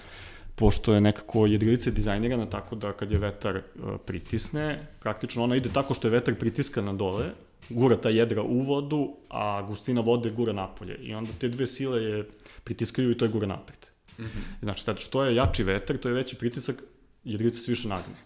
Pošto 0.54 0.94
je 0.94 1.00
nekako 1.00 1.46
jedrilica 1.46 1.90
dizajnirana 1.90 2.46
tako 2.50 2.76
da 2.76 2.92
kad 2.92 3.11
je 3.12 3.18
vetar 3.18 3.56
uh, 3.56 3.96
pritisne, 4.06 4.87
praktično 5.00 5.44
ona 5.44 5.56
ide 5.56 5.68
tako 5.68 5.94
što 5.94 6.09
je 6.09 6.12
vetar 6.12 6.35
pritiska 6.35 6.82
na 6.82 6.92
dole, 6.92 7.26
gura 7.68 7.96
ta 7.96 8.09
jedra 8.09 8.42
u 8.42 8.62
vodu, 8.62 9.16
a 9.28 9.62
gustina 9.62 10.00
vode 10.00 10.30
gura 10.30 10.52
napolje. 10.52 10.96
I 11.02 11.14
onda 11.14 11.30
te 11.40 11.48
dve 11.48 11.66
sile 11.66 12.02
je 12.02 12.24
pritiskaju 12.64 13.11
i 13.11 13.18
to 13.18 13.24
je 13.24 13.30
gura 13.30 13.46
napred. 13.46 13.78
Mm 14.18 14.22
-hmm. 14.24 14.62
Znači, 14.62 14.85
sad 14.85 14.98
što 14.98 15.24
je 15.24 15.35
jači 15.35 15.64
vetar, 15.64 15.96
to 15.96 16.09
je 16.09 16.14
veći 16.14 16.37
pritisak, 16.37 16.82
jedrilica 17.24 17.59
se 17.59 17.72
više 17.72 17.88
nagne. 17.88 18.25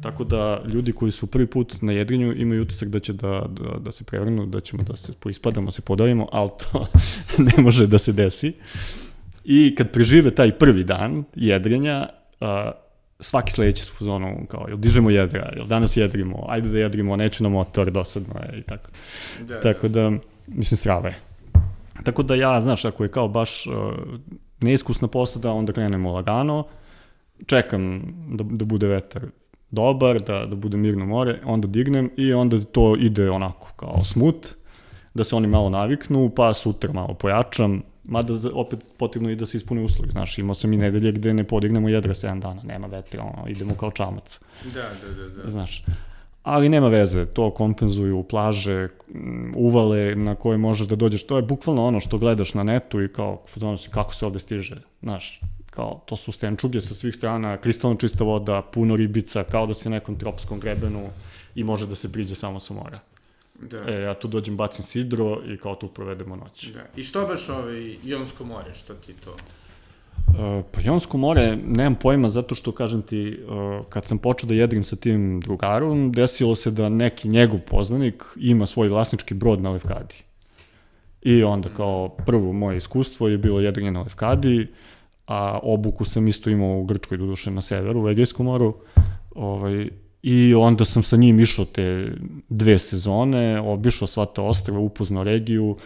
Tako 0.00 0.24
da 0.24 0.62
ljudi 0.66 0.92
koji 0.92 1.12
su 1.12 1.26
prvi 1.26 1.46
put 1.46 1.76
na 1.82 1.92
jedrinju 1.92 2.34
imaju 2.36 2.62
utisak 2.62 2.88
da 2.88 3.00
će 3.00 3.12
da, 3.12 3.46
da, 3.48 3.78
da 3.78 3.92
se 3.92 4.04
prevrnu, 4.04 4.46
da 4.46 4.60
ćemo 4.60 4.82
da 4.82 4.96
se 4.96 5.12
poispadamo, 5.12 5.70
se 5.70 5.82
podavimo, 5.82 6.28
ali 6.32 6.50
to 6.58 6.86
ne 7.56 7.62
može 7.62 7.86
da 7.86 7.98
se 7.98 8.12
desi. 8.12 8.52
I 9.44 9.74
kad 9.74 9.90
prežive 9.90 10.30
taj 10.30 10.52
prvi 10.58 10.84
dan 10.84 11.24
jedrenja, 11.34 12.08
uh, 12.40 12.48
svaki 13.20 13.52
sledeći 13.52 13.82
su 13.82 13.92
u 13.92 13.98
fazonu 13.98 14.46
kao, 14.50 14.64
jel 14.68 14.76
dižemo 14.76 15.10
jedra, 15.10 15.52
jel 15.56 15.66
danas 15.66 15.96
jedrimo, 15.96 16.44
ajde 16.48 16.68
da 16.68 16.78
jedrimo, 16.78 17.16
neću 17.16 17.42
na 17.42 17.48
motor, 17.48 17.90
dosadno 17.90 18.34
je 18.40 18.58
i 18.58 18.62
tako. 18.62 18.90
Da, 19.48 19.60
tako 19.60 19.88
da, 19.88 20.12
mislim, 20.46 20.76
strava 20.76 21.08
je. 21.08 21.16
Tako 22.04 22.22
da 22.22 22.34
ja, 22.34 22.62
znaš, 22.62 22.84
ako 22.84 23.04
je 23.04 23.10
kao 23.10 23.28
baš 23.28 23.66
uh, 23.66 23.74
neiskusna 24.60 25.08
posada, 25.08 25.52
onda 25.52 25.72
krenemo 25.72 26.12
lagano, 26.12 26.64
čekam 27.46 28.02
da, 28.36 28.44
da 28.44 28.64
bude 28.64 28.86
vetar 28.86 29.22
dobar, 29.70 30.20
da, 30.20 30.46
da 30.46 30.56
bude 30.56 30.76
mirno 30.76 31.06
more, 31.06 31.40
onda 31.44 31.68
dignem 31.68 32.10
i 32.16 32.32
onda 32.32 32.64
to 32.64 32.96
ide 32.96 33.30
onako 33.30 33.72
kao 33.76 34.04
smut, 34.04 34.46
da 35.14 35.24
se 35.24 35.36
oni 35.36 35.46
malo 35.46 35.70
naviknu, 35.70 36.30
pa 36.36 36.54
sutra 36.54 36.92
malo 36.92 37.14
pojačam, 37.14 37.82
Mada 38.04 38.32
opet 38.52 38.80
potrebno 38.96 39.30
i 39.30 39.36
da 39.36 39.46
se 39.46 39.56
ispune 39.56 39.82
uslovi, 39.82 40.10
znaš, 40.10 40.38
imao 40.38 40.54
sam 40.54 40.72
i 40.72 40.76
nedelje 40.76 41.12
gde 41.12 41.34
ne 41.34 41.44
podignemo 41.44 41.88
jedra 41.88 42.14
7 42.14 42.40
dana, 42.40 42.62
nema 42.62 42.86
vetra, 42.86 43.22
ono, 43.22 43.48
idemo 43.48 43.74
kao 43.74 43.90
čamac. 43.90 44.40
Da, 44.64 44.80
da, 44.80 45.14
da, 45.14 45.42
da. 45.42 45.50
Znaš, 45.50 45.84
ali 46.42 46.68
nema 46.68 46.88
veze, 46.88 47.26
to 47.26 47.50
kompenzuju 47.50 48.22
plaže, 48.22 48.88
uvale 49.56 50.14
na 50.14 50.34
koje 50.34 50.58
možeš 50.58 50.88
da 50.88 50.96
dođeš, 50.96 51.26
to 51.26 51.36
je 51.36 51.42
bukvalno 51.42 51.86
ono 51.86 52.00
što 52.00 52.18
gledaš 52.18 52.54
na 52.54 52.62
netu 52.62 53.02
i 53.02 53.08
kao, 53.08 53.42
kako 53.90 54.14
se 54.14 54.26
ovde 54.26 54.38
stiže, 54.38 54.76
znaš, 55.02 55.40
kao, 55.74 56.00
to 56.06 56.16
su 56.16 56.32
stenčuge 56.32 56.80
sa 56.80 56.94
svih 56.94 57.14
strana, 57.14 57.56
kristalno 57.56 57.96
čista 57.96 58.24
voda, 58.24 58.62
puno 58.62 58.96
ribica, 58.96 59.44
kao 59.44 59.66
da 59.66 59.72
na 59.84 59.90
nekom 59.90 60.18
tropskom 60.18 60.60
grebenu 60.60 61.08
i 61.54 61.64
može 61.64 61.86
da 61.86 61.94
se 61.94 62.12
priđe 62.12 62.34
samo 62.34 62.60
sa 62.60 62.74
mora. 62.74 63.00
Da. 63.60 63.78
E, 63.88 64.00
ja 64.00 64.14
tu 64.14 64.28
dođem, 64.28 64.56
bacim 64.56 64.84
sidro 64.84 65.40
i 65.46 65.56
kao 65.56 65.74
tu 65.74 65.88
provedemo 65.88 66.36
noć. 66.36 66.68
Da. 66.74 66.86
I 66.96 67.02
što 67.02 67.26
baš 67.26 67.48
ovaj 67.48 67.96
Jonsko 68.02 68.44
more, 68.44 68.74
što 68.74 68.94
ti 68.94 69.14
to? 69.24 69.30
Uh, 69.30 70.64
pa 70.72 70.80
Jonsko 70.80 71.18
more, 71.18 71.56
nemam 71.56 71.94
pojma, 71.94 72.30
zato 72.30 72.54
što, 72.54 72.72
kažem 72.72 73.02
ti, 73.02 73.38
uh, 73.46 73.86
kad 73.88 74.06
sam 74.06 74.18
počeo 74.18 74.48
da 74.48 74.54
jedrim 74.54 74.84
sa 74.84 74.96
tim 74.96 75.40
drugarom, 75.40 76.12
desilo 76.12 76.56
se 76.56 76.70
da 76.70 76.88
neki 76.88 77.28
njegov 77.28 77.60
poznanik 77.60 78.24
ima 78.36 78.66
svoj 78.66 78.88
vlasnički 78.88 79.34
brod 79.34 79.62
na 79.62 79.70
Levkadi. 79.70 80.14
I 81.22 81.42
onda 81.42 81.68
kao 81.76 82.08
prvo 82.08 82.52
moje 82.52 82.78
iskustvo 82.78 83.28
je 83.28 83.38
bilo 83.38 83.60
jedrenje 83.60 83.90
na 83.90 84.02
Levkadi, 84.02 84.66
a 85.26 85.58
obuku 85.62 86.04
sam 86.04 86.28
isto 86.28 86.50
imao 86.50 86.78
u 86.78 86.84
Grčkoj, 86.84 87.18
doduše 87.18 87.50
na 87.50 87.60
severu, 87.60 88.04
u 88.04 88.08
Egejskom 88.08 88.46
moru. 88.46 88.74
Ovaj, 89.34 89.88
I 90.22 90.54
onda 90.54 90.84
sam 90.84 91.02
sa 91.02 91.16
njim 91.16 91.40
išao 91.40 91.64
te 91.64 92.12
dve 92.48 92.78
sezone, 92.78 93.60
obišao 93.60 94.08
sva 94.08 94.26
ta 94.26 94.42
ostrava, 94.42 94.80
upoznao 94.80 95.24
regiju 95.24 95.76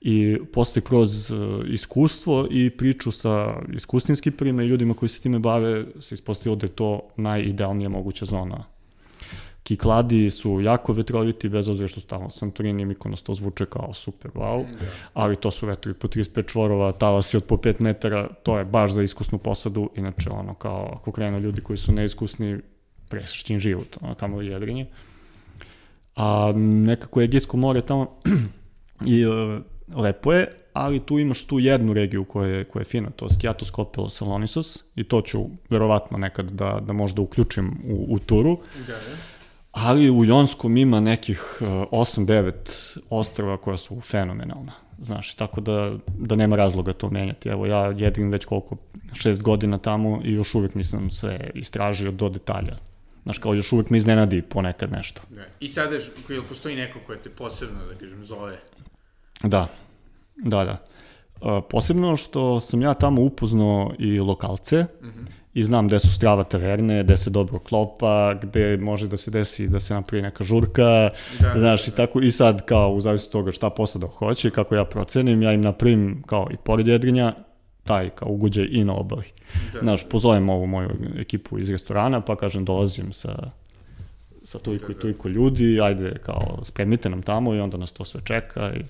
i 0.00 0.38
posle 0.52 0.82
kroz 0.82 1.30
uh, 1.30 1.38
iskustvo 1.68 2.46
i 2.50 2.70
priču 2.70 3.10
sa 3.10 3.56
iskustinskim 3.76 4.32
prima 4.32 4.62
i 4.62 4.66
ljudima 4.66 4.94
koji 4.94 5.08
se 5.08 5.22
time 5.22 5.38
bave 5.38 5.84
se 6.00 6.14
ispostavilo 6.14 6.56
da 6.56 6.66
je 6.66 6.76
to 6.76 7.00
najidealnija 7.16 7.88
moguća 7.88 8.24
zona. 8.24 8.64
Kikladi 9.68 10.30
su 10.30 10.60
jako 10.60 10.92
vetroviti, 10.92 11.48
bez 11.48 11.68
obzira 11.68 11.88
što 11.88 12.00
stavno 12.00 12.30
Santorini 12.30 12.82
i 12.82 12.86
Mikonos 12.86 13.22
to 13.22 13.34
zvuče 13.34 13.66
kao 13.66 13.94
super 13.94 14.30
wow, 14.30 14.64
Da. 14.80 14.86
ali 15.14 15.36
to 15.36 15.50
su 15.50 15.66
vetrovi 15.66 15.98
po 15.98 16.08
35 16.08 16.46
čvorova, 16.46 16.92
talasi 16.92 17.36
od 17.36 17.44
po 17.44 17.56
5 17.56 17.80
metara, 17.80 18.28
to 18.42 18.58
je 18.58 18.64
baš 18.64 18.92
za 18.92 19.02
iskusnu 19.02 19.38
posadu, 19.38 19.90
inače 19.96 20.30
ono 20.30 20.54
kao 20.54 20.92
ako 21.00 21.12
krenu 21.12 21.38
ljudi 21.38 21.60
koji 21.60 21.76
su 21.76 21.92
neiskusni, 21.92 22.60
presršćin 23.08 23.58
život, 23.58 23.96
ono, 24.00 24.14
kamo 24.14 24.42
jedrenje. 24.42 24.86
A 26.16 26.52
nekako 26.56 27.22
Egejsko 27.22 27.56
more 27.56 27.80
tamo 27.80 28.20
i 29.16 29.26
uh, 29.26 29.60
lepo 29.96 30.32
je, 30.32 30.52
ali 30.72 31.00
tu 31.00 31.18
imaš 31.18 31.44
tu 31.44 31.58
jednu 31.58 31.92
regiju 31.92 32.24
koja 32.24 32.48
je, 32.48 32.64
koja 32.64 32.80
je 32.80 32.84
fina, 32.84 33.10
to 33.10 33.24
je 33.24 33.30
Skiatos 33.30 33.70
Kopelo 33.70 34.10
Salonisos 34.10 34.84
i 34.96 35.04
to 35.04 35.20
ću 35.20 35.44
verovatno 35.70 36.18
nekad 36.18 36.50
da, 36.50 36.80
da 36.86 36.92
možda 36.92 37.22
uključim 37.22 37.68
u, 37.88 38.06
u 38.14 38.18
turu. 38.18 38.58
Da, 38.86 38.92
da. 38.92 39.37
Ali 39.84 40.10
u 40.10 40.24
Jonskom 40.24 40.76
ima 40.76 41.00
nekih 41.00 41.58
uh, 41.60 41.66
8-9 41.68 42.98
ostrava 43.10 43.56
koja 43.56 43.76
su 43.76 44.00
fenomenalna. 44.00 44.72
Znaš, 45.02 45.34
tako 45.34 45.60
da, 45.60 45.96
da 46.18 46.36
nema 46.36 46.56
razloga 46.56 46.92
to 46.92 47.10
menjati. 47.10 47.48
Evo, 47.48 47.66
ja 47.66 47.86
jedrim 47.86 48.30
već 48.30 48.44
koliko, 48.44 48.76
šest 49.12 49.42
godina 49.42 49.78
tamo 49.78 50.20
i 50.24 50.32
još 50.32 50.54
uvek 50.54 50.74
nisam 50.74 51.10
sve 51.10 51.50
istražio 51.54 52.10
do 52.10 52.28
detalja. 52.28 52.76
Znaš, 53.22 53.38
kao 53.38 53.54
još 53.54 53.72
uvek 53.72 53.90
me 53.90 53.96
iznenadi 53.96 54.42
ponekad 54.42 54.92
nešto. 54.92 55.22
Da. 55.30 55.42
I 55.60 55.68
sada, 55.68 55.96
jel 56.28 56.42
postoji 56.48 56.76
neko 56.76 56.98
koje 57.06 57.18
te 57.18 57.30
posebno, 57.30 57.78
da 57.92 57.98
kažem, 57.98 58.24
zove? 58.24 58.58
Da, 59.42 59.68
da, 60.36 60.64
da. 60.64 60.84
Uh, 61.40 61.64
posebno 61.70 62.16
što 62.16 62.60
sam 62.60 62.82
ja 62.82 62.94
tamo 62.94 63.22
upoznao 63.22 63.94
i 63.98 64.20
lokalce 64.20 64.82
mm 64.82 65.06
-hmm. 65.06 65.37
I 65.54 65.62
znam 65.62 65.88
gde 65.88 65.98
su 65.98 66.12
strava 66.12 66.44
taverne, 66.44 67.02
gde 67.02 67.16
se 67.16 67.30
dobro 67.30 67.58
klopa, 67.58 68.34
gde 68.42 68.76
može 68.76 69.08
da 69.08 69.16
se 69.16 69.30
desi 69.30 69.68
da 69.68 69.80
se 69.80 69.94
napravi 69.94 70.22
neka 70.22 70.44
žurka, 70.44 71.10
Da, 71.40 71.48
da, 71.48 71.60
znaš, 71.60 71.86
da, 71.86 71.92
i 71.92 71.96
tako, 71.96 72.20
i 72.20 72.30
sad 72.30 72.64
kao 72.64 72.90
u 72.90 73.00
zavisnosti 73.00 73.32
toga 73.32 73.52
šta 73.52 73.70
posada 73.70 74.06
hoće, 74.06 74.50
kako 74.50 74.74
ja 74.74 74.84
procenim, 74.84 75.42
ja 75.42 75.52
im 75.52 75.60
napravim 75.60 76.22
kao 76.26 76.48
i 76.50 76.56
pored 76.64 76.86
jedrinja, 76.86 77.34
taj 77.84 78.10
kao 78.10 78.28
ugođaj 78.28 78.68
i 78.70 78.84
na 78.84 78.94
obali. 78.94 79.24
Da. 79.72 79.80
Znaš, 79.80 80.08
pozovem 80.08 80.48
ovu 80.48 80.66
moju 80.66 80.90
ekipu 81.18 81.58
iz 81.58 81.70
restorana, 81.70 82.20
pa 82.20 82.36
kažem 82.36 82.64
dolazim 82.64 83.12
sa 83.12 83.50
sa 84.48 84.58
toliko 84.58 84.86
Da, 84.86 84.92
i 84.92 84.94
da. 84.94 85.00
toliko 85.00 85.28
ljudi, 85.28 85.80
ajde 85.80 86.14
kao 86.22 86.60
spremite 86.62 87.10
nam 87.10 87.22
tamo 87.22 87.54
i 87.54 87.60
onda 87.60 87.76
nas 87.76 87.92
to 87.92 88.04
sve 88.04 88.20
čeka 88.24 88.72
i, 88.74 88.84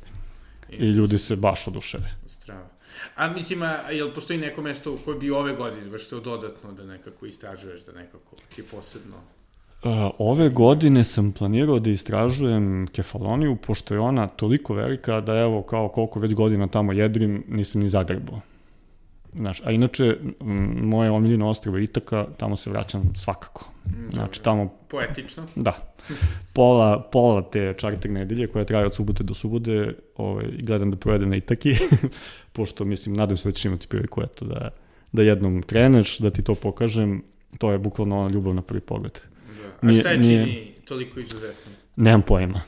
i 0.84 0.86
ljudi 0.86 1.18
se 1.18 1.36
baš 1.36 1.68
oduševe. 1.68 2.14
Strava. 2.26 2.68
A 3.18 3.28
mislim, 3.28 3.62
a, 3.62 3.90
jel 3.90 4.12
postoji 4.14 4.38
neko 4.38 4.62
mesto 4.62 4.98
koje 5.04 5.18
bi 5.18 5.30
ove 5.30 5.52
godine 5.52 5.90
baš 5.90 6.08
to 6.08 6.20
dodatno 6.20 6.72
da 6.72 6.84
nekako 6.84 7.26
istražuješ, 7.26 7.84
da 7.84 7.92
nekako 7.92 8.36
ti 8.54 8.62
posebno? 8.62 9.16
Uh, 9.16 9.90
ove 10.18 10.48
godine 10.48 11.04
sam 11.04 11.32
planirao 11.32 11.78
da 11.78 11.90
istražujem 11.90 12.86
kefaloniju, 12.92 13.56
pošto 13.66 13.94
je 13.94 14.00
ona 14.00 14.26
toliko 14.26 14.74
velika 14.74 15.20
da 15.20 15.34
evo 15.38 15.62
kao 15.62 15.88
koliko 15.88 16.20
već 16.20 16.34
godina 16.34 16.66
tamo 16.66 16.92
jedrim, 16.92 17.44
nisam 17.48 17.80
ni 17.80 17.88
zagrebao. 17.88 18.40
Znaš, 19.34 19.60
a 19.64 19.70
inače, 19.70 20.16
moje 20.74 21.10
omiljeno 21.10 21.48
ostrvo 21.48 21.76
je 21.76 21.84
Itaka, 21.84 22.26
tamo 22.36 22.56
se 22.56 22.70
vraćam 22.70 23.02
svakako. 23.14 23.70
Znači, 24.12 24.42
tamo, 24.42 24.74
Poetično. 24.88 25.46
da, 25.56 25.92
pola, 26.52 27.02
pola 27.02 27.42
te 27.42 27.74
čarter 27.78 28.10
nedelje 28.10 28.46
koja 28.46 28.64
traje 28.64 28.86
od 28.86 28.94
subote 28.94 29.22
do 29.24 29.34
subote, 29.34 29.94
ovaj, 30.16 30.44
gledam 30.58 30.90
da 30.90 30.96
provedem 30.96 31.28
na 31.28 31.36
Itaki, 31.36 31.74
pošto, 32.52 32.84
mislim, 32.84 33.14
nadam 33.16 33.36
se 33.36 33.48
da 33.48 33.52
ćeš 33.52 33.64
imati 33.64 33.86
priliku, 33.86 34.22
eto, 34.22 34.44
da, 34.44 34.68
da 35.12 35.22
jednom 35.22 35.62
kreneš, 35.62 36.18
da 36.18 36.30
ti 36.30 36.42
to 36.42 36.54
pokažem, 36.54 37.22
to 37.58 37.72
je 37.72 37.78
bukvalno 37.78 38.18
ona 38.18 38.30
ljubav 38.30 38.54
na 38.54 38.62
prvi 38.62 38.80
pogled. 38.80 39.18
Da. 39.82 39.88
A 39.88 39.92
šta 39.92 40.10
je 40.10 40.18
nije- 40.18 40.44
čini 40.44 40.72
toliko 40.84 41.20
izuzetno? 41.20 41.72
Nemam 41.96 42.22
pojma. 42.22 42.60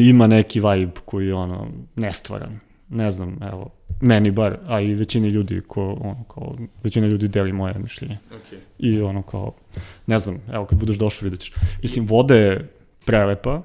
Ima 0.00 0.26
neki 0.26 0.60
vibe 0.60 0.92
koji 1.04 1.26
je 1.26 1.34
ono 1.34 1.68
nestvaran. 1.96 2.58
Ne 2.88 3.10
znam, 3.10 3.38
evo, 3.42 3.70
meni 4.02 4.30
bar, 4.30 4.58
a 4.66 4.80
i 4.80 4.94
većini 4.94 5.28
ljudi 5.28 5.60
ko, 5.66 5.96
ono, 6.00 6.24
kao, 6.24 6.56
većina 6.82 7.06
ljudi 7.06 7.28
deli 7.28 7.52
moje 7.52 7.74
mišljenje. 7.78 8.18
Okay. 8.30 8.58
I 8.78 9.00
ono 9.00 9.22
kao, 9.22 9.52
ne 10.06 10.18
znam, 10.18 10.38
evo 10.52 10.64
kad 10.66 10.78
budeš 10.78 10.96
došao 10.96 11.26
vidjet 11.26 11.40
ćeš. 11.40 11.54
Mislim, 11.82 12.06
voda 12.06 12.34
je 12.34 12.68
prelepa, 13.04 13.62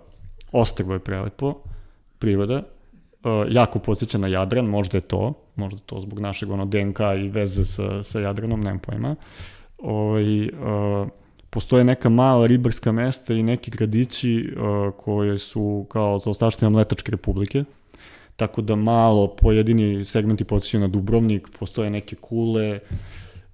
ostrvo 0.51 0.93
je 0.93 0.99
prelepo, 0.99 1.55
priroda, 2.19 2.57
uh, 2.57 3.31
jako 3.49 3.79
podsjeća 3.79 4.17
na 4.17 4.27
Jadran, 4.27 4.65
možda 4.65 4.97
je 4.97 5.01
to, 5.01 5.33
možda 5.55 5.79
to 5.79 5.99
zbog 5.99 6.19
našeg 6.19 6.51
ono 6.51 6.65
DNK 6.65 6.99
i 7.23 7.27
veze 7.27 7.65
sa, 7.65 8.03
sa 8.03 8.19
Jadranom, 8.19 8.61
nemam 8.61 8.79
pojma. 8.79 9.15
Ovaj, 9.77 10.47
uh, 10.47 11.07
postoje 11.49 11.83
neka 11.83 12.09
mala 12.09 12.45
ribarska 12.45 12.91
mesta 12.91 13.33
i 13.33 13.43
neki 13.43 13.71
gradići 13.71 14.53
uh, 14.55 14.93
koje 14.97 15.37
su 15.37 15.85
kao 15.89 16.17
za 16.17 16.29
ostavštine 16.29 16.69
Mletačke 16.69 17.11
republike, 17.11 17.63
tako 18.37 18.61
da 18.61 18.75
malo 18.75 19.27
pojedini 19.27 20.05
segmenti 20.05 20.43
podsjećaju 20.43 20.81
na 20.81 20.87
Dubrovnik, 20.87 21.47
postoje 21.59 21.89
neke 21.89 22.15
kule, 22.15 22.79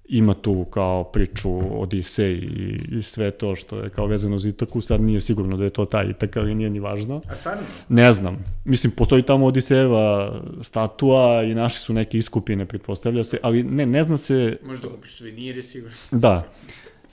ima 0.08 0.34
tu 0.34 0.64
kao 0.64 1.04
priču 1.04 1.80
Odisej 1.82 2.32
i, 2.32 2.80
i 2.90 3.02
sve 3.02 3.30
to 3.30 3.56
što 3.56 3.78
je 3.78 3.90
kao 3.90 4.06
vezano 4.06 4.38
za 4.38 4.48
Itaku, 4.48 4.80
sad 4.80 5.00
nije 5.00 5.20
sigurno 5.20 5.56
da 5.56 5.64
je 5.64 5.70
to 5.70 5.84
taj 5.84 6.06
Itak, 6.10 6.36
ali 6.36 6.54
nije 6.54 6.70
ni 6.70 6.80
važno. 6.80 7.20
A 7.30 7.36
stvarno? 7.36 7.62
Ne 7.88 8.12
znam, 8.12 8.44
mislim, 8.64 8.92
postoji 8.92 9.22
tamo 9.22 9.46
Odisejeva 9.46 10.40
statua 10.62 11.42
i 11.42 11.54
naši 11.54 11.78
su 11.78 11.92
neke 11.92 12.18
iskupine, 12.18 12.66
pretpostavlja 12.66 13.24
se, 13.24 13.38
ali 13.42 13.62
ne, 13.62 13.86
ne 13.86 14.02
zna 14.02 14.16
se, 14.16 14.58
Možda 14.66 14.88
kupiš 14.88 15.16
suvenire, 15.16 15.62
sigurno. 15.62 15.96
da, 16.10 16.48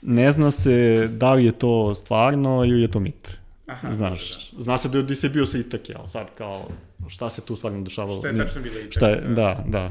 ne 0.02 0.32
zna 0.32 0.50
se 0.50 1.08
da 1.12 1.32
li 1.34 1.44
je 1.44 1.52
to 1.52 1.94
stvarno 1.94 2.64
ili 2.64 2.82
je 2.82 2.90
to 2.90 3.00
mit. 3.00 3.36
Aha, 3.66 3.92
Znaš, 3.92 4.50
zna 4.58 4.78
se 4.78 4.88
da 4.88 4.98
je 4.98 5.04
Odisej 5.04 5.30
bio 5.30 5.46
sa 5.46 5.58
Itake, 5.58 5.94
ali 5.98 6.08
sad 6.08 6.26
kao, 6.38 6.68
šta 7.08 7.30
se 7.30 7.46
tu 7.46 7.56
stvarno 7.56 7.82
dešavalo? 7.82 8.18
Šta 8.18 8.28
je 8.28 8.36
tačno 8.36 8.62
bila 8.62 8.78
i 8.78 8.90
Šta 8.90 9.08
je, 9.08 9.20
da, 9.20 9.64
da. 9.68 9.90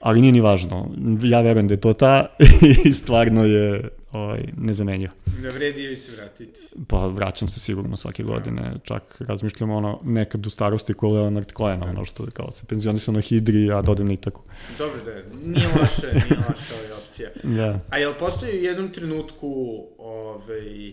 Ali 0.00 0.20
nije 0.20 0.32
ni 0.32 0.40
važno. 0.40 0.90
Ja 1.22 1.40
verujem 1.40 1.68
da 1.68 1.74
je 1.74 1.80
to 1.80 1.92
ta 1.92 2.26
i 2.84 2.92
stvarno 2.92 3.44
je 3.44 3.88
ovaj, 4.12 4.44
nezamenjiv. 4.56 5.10
Da 5.42 5.48
vredi 5.48 5.82
joj 5.82 5.96
se 5.96 6.12
vratiti. 6.16 6.60
Pa 6.88 7.06
vraćam 7.06 7.48
se 7.48 7.60
sigurno 7.60 7.96
svake 7.96 8.22
godine. 8.22 8.74
Čak 8.84 9.02
razmišljam 9.18 9.70
ono, 9.70 10.00
nekad 10.04 10.46
u 10.46 10.50
starosti 10.50 10.94
ko 10.94 11.08
Leonard 11.08 11.52
Cohen, 11.56 11.82
ono 11.82 12.04
što 12.04 12.26
kao 12.32 12.50
se 12.50 12.66
penzionisao 12.68 13.14
na 13.14 13.20
Hidri, 13.20 13.72
a 13.72 13.82
dodem 13.82 14.06
na 14.06 14.12
Itaku. 14.12 14.42
Dobro 14.78 14.98
da, 15.04 15.10
nije 15.46 15.66
loše, 15.66 16.06
nije 16.12 16.38
loša 16.48 16.74
ova 16.86 16.98
opcija. 17.04 17.30
Da. 17.42 17.80
A 17.90 17.98
jel 17.98 18.14
postoji 18.18 18.58
u 18.58 18.62
jednom 18.62 18.92
trenutku 18.92 19.82
ovaj, 19.98 20.92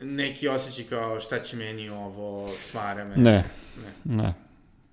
neki 0.00 0.48
osjećaj 0.48 0.84
kao 0.84 1.20
šta 1.20 1.40
će 1.40 1.56
meni 1.56 1.88
ovo, 1.88 2.50
smara 2.60 3.04
me? 3.04 3.16
Ne, 3.16 3.44
Ne. 4.04 4.22
ne. 4.22 4.34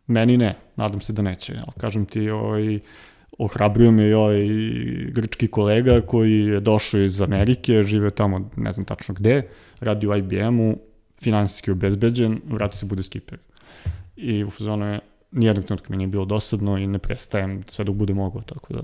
Meni 0.08 0.38
ne, 0.38 0.56
nadam 0.76 1.02
se 1.02 1.14
da 1.14 1.22
neće. 1.22 1.54
Ali 1.54 1.74
kažem 1.78 2.06
ti, 2.06 2.30
ovaj, 2.30 2.80
ohrabrio 3.38 3.92
me 3.92 4.08
i 4.08 4.14
ovaj 4.14 4.48
grčki 5.12 5.48
kolega 5.48 6.02
koji 6.02 6.40
je 6.40 6.60
došao 6.60 7.02
iz 7.02 7.22
Amerike, 7.22 7.84
žive 7.84 8.12
tamo, 8.12 8.50
ne 8.56 8.72
znam 8.72 8.86
tačno 8.86 9.14
gde, 9.14 9.48
radi 9.80 10.08
u 10.08 10.16
IBM-u, 10.16 10.78
finansijski 11.22 11.72
obezbeđen, 11.72 12.42
vrati 12.46 12.78
se 12.78 12.86
bude 12.86 13.04
skiper. 13.04 13.40
I 14.16 14.44
u 14.44 14.50
fazonu 14.50 14.86
je, 14.86 15.00
nijednog 15.32 15.66
trenutka 15.66 15.88
mi 15.90 15.98
nije 15.98 16.08
bilo 16.08 16.26
dosadno 16.26 16.78
i 16.78 16.88
ne 16.88 17.00
prestajem 17.00 17.64
sve 17.68 17.86
dok 17.86 17.96
bude 17.96 18.14
mogao, 18.14 18.42
tako 18.42 18.74
da... 18.74 18.82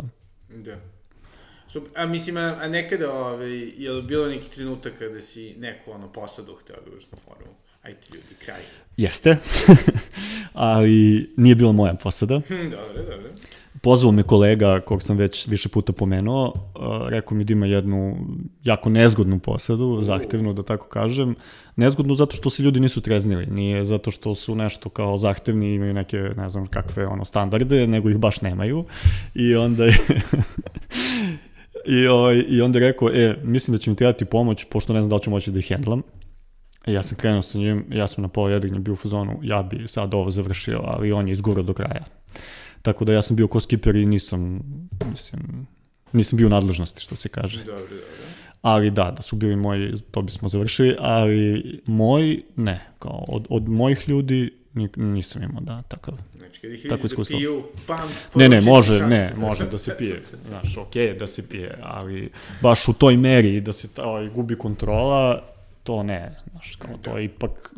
Da. 0.50 0.93
A 1.96 2.06
mislim, 2.06 2.38
a, 2.38 2.58
a 2.62 2.68
nekada, 2.68 3.14
ovaj, 3.14 3.72
je 3.78 3.92
li 3.92 4.02
bilo 4.02 4.28
neki 4.28 4.50
trenutak 4.50 4.94
kada 5.00 5.22
si 5.22 5.56
neku 5.58 5.92
ono 5.92 6.12
posadu 6.12 6.56
hteo 6.56 6.76
da 6.86 6.92
uđeš 6.92 7.12
na 7.12 7.18
forumu? 7.18 7.54
Ajde 7.84 8.00
ljudi, 8.14 8.36
kraj. 8.46 8.62
Jeste, 8.98 9.38
ali 10.54 11.30
nije 11.38 11.56
bila 11.56 11.72
moja 11.72 11.94
posada. 11.94 12.42
Hm, 12.48 12.70
dobro, 12.70 13.04
dobro. 13.10 13.30
pozvao 13.82 14.12
me 14.12 14.24
kolega, 14.24 14.80
kog 14.80 15.04
sam 15.04 15.18
već 15.18 15.48
više 15.48 15.70
puta 15.70 15.94
pomenuo, 15.94 16.48
uh, 16.48 17.10
rekao 17.10 17.38
mi 17.38 17.44
da 17.44 17.54
ima 17.54 17.66
jednu 17.66 18.18
jako 18.64 18.90
nezgodnu 18.90 19.40
posadu, 19.40 20.00
zahtevnu 20.04 20.54
da 20.54 20.64
tako 20.64 20.88
kažem. 20.88 21.36
Nezgodnu 21.76 22.16
zato 22.16 22.38
što 22.38 22.50
se 22.50 22.64
ljudi 22.64 22.80
nisu 22.80 23.02
treznili, 23.02 23.46
nije 23.46 23.86
zato 23.86 24.12
što 24.12 24.36
su 24.36 24.56
nešto 24.56 24.90
kao 24.90 25.18
zahtevni 25.18 25.72
i 25.72 25.76
imaju 25.76 25.94
neke, 25.94 26.18
ne 26.18 26.50
znam 26.50 26.68
kakve 26.68 27.08
ono 27.08 27.26
standarde, 27.26 27.88
nego 27.88 28.10
ih 28.10 28.18
baš 28.18 28.42
nemaju. 28.42 28.86
I 29.36 29.56
onda 29.56 29.86
je... 29.86 29.94
I, 31.86 32.08
ovaj, 32.08 32.46
I 32.48 32.62
onda 32.62 32.80
je 32.80 32.88
rekao, 32.88 33.10
e, 33.10 33.36
mislim 33.44 33.78
da 33.78 33.82
će 33.82 33.90
mi 33.90 33.96
trebati 33.96 34.26
pomoć, 34.26 34.66
pošto 34.70 34.94
ne 34.94 35.02
znam 35.02 35.10
da 35.10 35.16
li 35.16 35.22
ću 35.22 35.30
moći 35.30 35.52
da 35.52 35.60
ih 35.60 35.68
hendlam. 35.68 36.02
I 36.88 36.94
ja 36.94 37.04
sam 37.04 37.18
krenuo 37.18 37.42
sa 37.42 37.58
njim, 37.58 37.86
ja 37.92 38.08
sam 38.08 38.22
na 38.22 38.28
pola 38.28 38.52
jedinja 38.52 38.80
bio 38.80 38.94
u 38.94 38.96
fazonu, 38.96 39.40
ja 39.42 39.64
bi 39.64 39.88
sad 39.88 40.14
ovo 40.14 40.30
završio, 40.30 40.82
ali 40.84 41.12
on 41.12 41.28
je 41.28 41.32
izgurao 41.32 41.64
do 41.64 41.74
kraja. 41.74 42.06
Tako 42.82 43.06
da 43.06 43.14
ja 43.14 43.22
sam 43.22 43.36
bio 43.36 43.48
ko 43.48 43.60
skiper 43.60 43.96
i 43.96 44.06
nisam, 44.06 44.62
mislim, 45.10 45.68
nisam 46.14 46.38
bio 46.38 46.48
u 46.48 46.50
nadležnosti, 46.50 47.02
što 47.02 47.16
se 47.16 47.30
kaže. 47.30 47.64
Dobro, 47.64 47.82
dobro. 47.82 48.06
Ali 48.62 48.92
da, 48.92 49.14
da 49.16 49.22
su 49.22 49.36
bili 49.36 49.56
moji, 49.56 49.94
to 50.12 50.22
bismo 50.22 50.50
završili, 50.50 50.96
ali 51.00 51.64
moj, 51.86 52.44
ne, 52.56 52.88
kao 53.00 53.26
od, 53.28 53.48
od 53.50 53.70
mojih 53.70 54.10
ljudi 54.10 54.63
nisam 54.96 55.44
imao, 55.44 55.62
da, 55.62 55.82
takav. 55.82 56.14
Znači, 56.38 56.62
kad 56.62 56.72
ih 56.72 56.86
Tako 56.90 57.02
vidiš 57.02 57.18
da 57.18 57.38
piju, 57.38 57.64
pam, 57.88 58.10
Ne, 58.36 58.50
ne, 58.50 58.62
može, 58.62 59.00
šanse. 59.00 59.16
ne, 59.16 59.34
može 59.38 59.70
da 59.70 59.78
se 59.78 59.96
pije. 60.00 60.22
Znaš, 60.48 60.78
okej 60.78 61.06
je 61.06 61.14
da 61.14 61.28
se 61.28 61.50
pije, 61.50 61.80
ali 61.84 62.30
baš 62.62 62.88
u 62.88 62.94
toj 62.94 63.18
meri 63.18 63.62
da 63.62 63.72
se 63.72 63.94
ta, 63.94 64.06
ovaj, 64.06 64.30
gubi 64.30 64.56
kontrola, 64.56 65.44
to 65.84 66.04
ne, 66.04 66.36
znaš, 66.52 66.76
kao 66.76 66.98
to 67.02 67.18
je 67.18 67.26
ipak, 67.26 67.74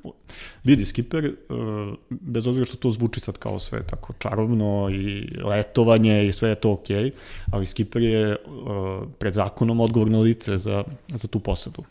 vidi, 0.63 0.85
skiper, 0.85 1.25
uh, 1.49 1.93
bez 2.09 2.47
obzira 2.47 2.65
što 2.65 2.77
to 2.77 2.91
zvuči 2.91 3.19
sad 3.19 3.37
kao 3.37 3.59
sve 3.59 3.83
tako 3.87 4.13
čarovno 4.19 4.89
i 4.91 5.27
letovanje 5.43 6.27
i 6.27 6.31
sve 6.31 6.49
je 6.49 6.55
to 6.55 6.71
okej, 6.71 7.11
ali 7.51 7.65
skiper 7.65 8.01
je 8.01 8.35
uh, 8.35 9.07
pred 9.19 9.33
zakonom 9.33 9.79
odgovorno 9.79 10.21
lice 10.21 10.57
za, 10.57 10.83
za 11.07 11.27
tu 11.27 11.39
posadu. 11.39 11.83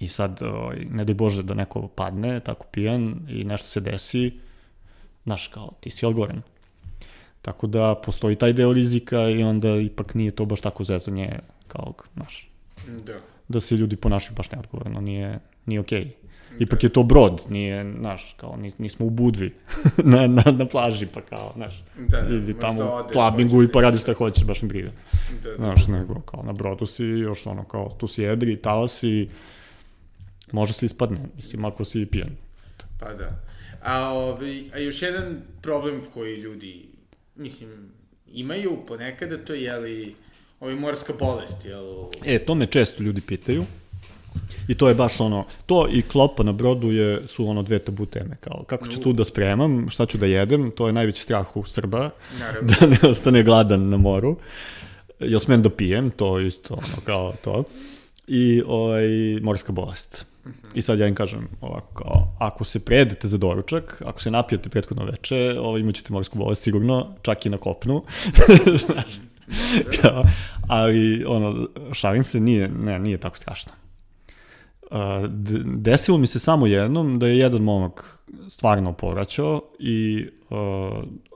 I 0.00 0.08
sad, 0.08 0.42
uh, 0.42 0.74
ne 0.90 1.04
daj 1.04 1.14
Bože 1.14 1.42
da 1.42 1.54
neko 1.54 1.88
padne 1.88 2.40
tako 2.40 2.66
pijan 2.72 3.20
i 3.28 3.44
nešto 3.44 3.68
se 3.68 3.80
desi, 3.80 4.32
znaš, 5.24 5.48
kao, 5.48 5.70
ti 5.80 5.90
si 5.90 6.06
odgovoran. 6.06 6.42
Tako 7.42 7.66
da 7.66 7.94
postoji 8.04 8.36
taj 8.36 8.52
deo 8.52 8.72
rizika 8.72 9.28
i 9.28 9.42
onda 9.42 9.76
ipak 9.76 10.14
nije 10.14 10.30
to 10.30 10.44
baš 10.44 10.60
tako 10.60 10.84
zezanje 10.84 11.38
kao, 11.68 11.92
znaš, 12.14 12.48
Da. 13.06 13.14
da 13.48 13.60
se 13.60 13.76
ljudi 13.76 13.96
ponašaju 13.96 14.36
baš 14.36 14.50
neodgovorno, 14.50 15.00
nije, 15.00 15.38
nije 15.66 15.80
okej. 15.80 16.04
Okay. 16.04 16.28
Ipak 16.58 16.84
je 16.84 16.88
to 16.88 17.02
brod, 17.02 17.46
nije, 17.50 17.94
znaš, 17.98 18.34
kao, 18.40 18.56
nis, 18.56 18.78
nismo 18.78 19.06
u 19.06 19.10
Budvi 19.10 19.54
na, 20.12 20.26
na, 20.26 20.44
na 20.52 20.66
plaži, 20.66 21.06
pa 21.06 21.20
kao, 21.20 21.52
znaš, 21.56 21.84
Da, 22.08 22.20
da, 22.20 22.34
ili 22.34 22.58
tamo 22.58 22.84
u 22.84 22.88
odeš, 22.88 23.12
klabingu 23.12 23.62
i 23.62 23.72
pa 23.72 23.80
radiš 23.80 24.00
šta 24.00 24.14
hoćeš, 24.14 24.44
baš 24.44 24.62
mi 24.62 24.68
briga. 24.68 24.90
Da, 25.42 25.50
da. 25.50 25.56
Znaš, 25.56 25.86
nego, 25.86 26.20
kao, 26.20 26.42
na 26.42 26.52
brodu 26.52 26.86
si, 26.86 27.04
još 27.04 27.46
ono, 27.46 27.64
kao, 27.64 27.96
tu 27.98 28.06
si 28.06 28.22
jedri, 28.22 28.56
talasi, 28.56 29.28
može 30.52 30.72
se 30.72 30.86
ispadne, 30.86 31.18
mislim, 31.36 31.64
ako 31.64 31.84
si 31.84 32.06
pijan. 32.06 32.30
Pa 33.00 33.14
da. 33.14 33.40
A, 33.82 34.08
ovaj, 34.08 34.64
a 34.74 34.78
još 34.78 35.02
jedan 35.02 35.42
problem 35.62 36.02
koji 36.14 36.36
ljudi, 36.36 36.88
mislim, 37.36 37.70
imaju 38.26 38.78
ponekada, 38.86 39.44
to 39.44 39.54
je, 39.54 39.62
jeli, 39.62 40.14
ovaj 40.60 40.74
morska 40.74 41.12
bolest, 41.18 41.64
jel? 41.64 41.84
E, 42.24 42.38
to 42.38 42.54
me 42.54 42.66
često 42.66 43.02
ljudi 43.02 43.20
pitaju. 43.20 43.64
I 44.68 44.74
to 44.74 44.88
je 44.88 44.94
baš 44.94 45.20
ono, 45.20 45.44
to 45.66 45.88
i 45.90 46.02
klopa 46.02 46.42
na 46.42 46.52
brodu 46.52 46.92
je, 46.92 47.28
su 47.28 47.48
ono 47.48 47.62
dve 47.62 47.78
tabu 47.78 48.06
teme, 48.06 48.36
kao 48.40 48.64
kako 48.66 48.88
ću 48.88 49.00
tu 49.00 49.12
da 49.12 49.24
spremam, 49.24 49.86
šta 49.90 50.06
ću 50.06 50.18
da 50.18 50.26
jedem, 50.26 50.70
to 50.70 50.86
je 50.86 50.92
najveći 50.92 51.22
strah 51.22 51.56
u 51.56 51.64
Srba, 51.64 52.10
Naravno. 52.38 52.68
da 52.80 52.86
ne 52.86 53.10
ostane 53.10 53.42
gladan 53.42 53.88
na 53.88 53.96
moru. 53.96 54.36
Jel 55.20 55.38
smem 55.38 55.62
da 55.62 55.70
pijem, 55.70 56.10
to 56.10 56.40
isto 56.40 56.74
ono 56.74 57.04
kao 57.04 57.34
to. 57.44 57.64
I 58.26 58.62
ovaj, 58.66 59.08
morska 59.42 59.72
bolest. 59.72 60.26
I 60.74 60.82
sad 60.82 60.98
ja 60.98 61.06
im 61.06 61.14
kažem 61.14 61.48
ovako, 61.60 61.94
kao, 61.94 62.36
ako 62.38 62.64
se 62.64 62.84
prejedete 62.84 63.28
za 63.28 63.38
doručak, 63.38 64.02
ako 64.06 64.20
se 64.20 64.30
napijete 64.30 64.68
prethodno 64.68 65.04
veče, 65.04 65.56
ovaj, 65.60 65.80
imat 65.80 65.94
ćete 65.94 66.12
morsku 66.12 66.38
bolest 66.38 66.62
sigurno, 66.62 67.14
čak 67.22 67.46
i 67.46 67.48
na 67.48 67.58
kopnu. 67.58 68.02
Znaš, 68.86 69.20
kao, 70.00 70.24
ali, 70.68 71.24
ono, 71.24 71.68
šalim 71.92 72.22
se, 72.22 72.40
nije, 72.40 72.68
ne, 72.68 72.98
nije 72.98 73.18
tako 73.18 73.36
strašno. 73.36 73.72
Uh, 74.90 74.98
desilo 75.64 76.18
mi 76.18 76.26
se 76.26 76.38
samo 76.38 76.66
jednom 76.66 77.18
da 77.18 77.26
je 77.26 77.38
jedan 77.38 77.62
momak 77.62 78.18
stvarno 78.48 78.92
povraćao 78.92 79.62
i 79.78 80.28
uh, 80.50 80.58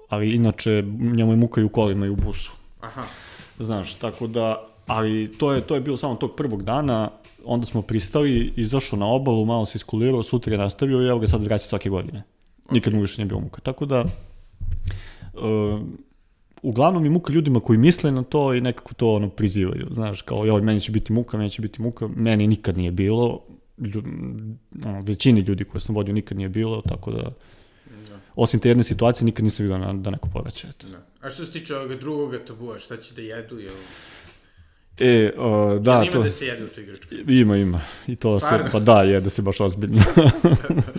ali 0.08 0.30
inače 0.30 0.84
njemu 0.98 1.32
je 1.32 1.36
muka 1.36 1.60
i 1.60 1.64
u 1.64 1.68
kolima 1.68 2.06
i 2.06 2.08
u 2.08 2.16
busu. 2.16 2.52
Aha. 2.80 3.02
Znaš, 3.58 3.94
tako 3.94 4.26
da, 4.26 4.66
ali 4.86 5.32
to 5.38 5.52
je, 5.52 5.60
to 5.60 5.74
je 5.74 5.80
bilo 5.80 5.96
samo 5.96 6.14
tog 6.14 6.36
prvog 6.36 6.62
dana, 6.62 7.10
onda 7.44 7.66
smo 7.66 7.82
pristali, 7.82 8.52
izašao 8.56 8.98
na 8.98 9.06
obalu, 9.06 9.44
malo 9.44 9.64
se 9.64 9.76
iskulirao, 9.76 10.22
sutra 10.22 10.52
je 10.52 10.58
nastavio 10.58 11.02
i 11.02 11.08
evo 11.08 11.18
ga 11.18 11.26
sad 11.26 11.44
vraća 11.44 11.64
svake 11.64 11.88
godine. 11.90 12.22
Nikad 12.70 12.94
mu 12.94 13.00
više 13.00 13.22
nije 13.22 13.28
bilo 13.28 13.40
muka. 13.40 13.60
Tako 13.60 13.86
da, 13.86 14.04
uh, 15.34 15.80
uglavnom 16.62 17.04
je 17.04 17.10
muka 17.10 17.32
ljudima 17.32 17.60
koji 17.60 17.78
misle 17.78 18.12
na 18.12 18.22
to 18.22 18.54
i 18.54 18.60
nekako 18.60 18.94
to 18.94 19.14
ono 19.14 19.28
prizivaju, 19.28 19.86
znaš, 19.90 20.22
kao 20.22 20.46
joj, 20.46 20.62
meni 20.62 20.80
će 20.80 20.92
biti 20.92 21.12
muka, 21.12 21.38
meni 21.38 21.50
će 21.50 21.62
biti 21.62 21.82
muka, 21.82 22.08
meni 22.16 22.46
nikad 22.46 22.76
nije 22.76 22.90
bilo, 22.90 23.40
Lju, 23.78 24.02
ono, 24.84 25.00
većini 25.00 25.40
ljudi 25.40 25.64
koje 25.64 25.80
sam 25.80 25.94
vodio 25.94 26.14
nikad 26.14 26.36
nije 26.36 26.48
bilo, 26.48 26.82
tako 26.88 27.10
da, 27.10 27.32
osim 28.34 28.60
te 28.60 28.68
jedne 28.68 28.84
situacije, 28.84 29.24
nikad 29.26 29.44
nisam 29.44 29.64
vidio 29.64 29.78
na, 29.78 29.92
da 29.92 30.10
neko 30.10 30.28
povraća. 30.32 30.68
Da. 30.92 31.06
A 31.20 31.30
što 31.30 31.44
se 31.44 31.52
tiče 31.52 31.76
ovoga 31.76 31.96
drugoga 31.96 32.38
tabua, 32.38 32.78
šta 32.78 32.96
će 32.96 33.14
da 33.14 33.22
jedu, 33.22 33.58
jel? 33.58 33.74
E, 34.98 35.32
uh, 35.36 35.82
da, 35.82 35.92
Jel 35.92 36.02
ima 36.02 36.12
to... 36.12 36.22
da 36.22 36.30
se 36.30 36.46
jede 36.46 36.64
u 36.64 36.68
toj 36.68 36.84
Grčkoj? 36.84 37.18
Ima, 37.28 37.56
ima. 37.56 37.80
I 38.06 38.16
to 38.16 38.40
Stvarno? 38.40 38.66
se, 38.66 38.72
pa 38.72 38.78
da, 38.78 39.02
je 39.02 39.20
da 39.20 39.30
se 39.30 39.42
baš 39.42 39.60
ozbiljno. 39.60 40.02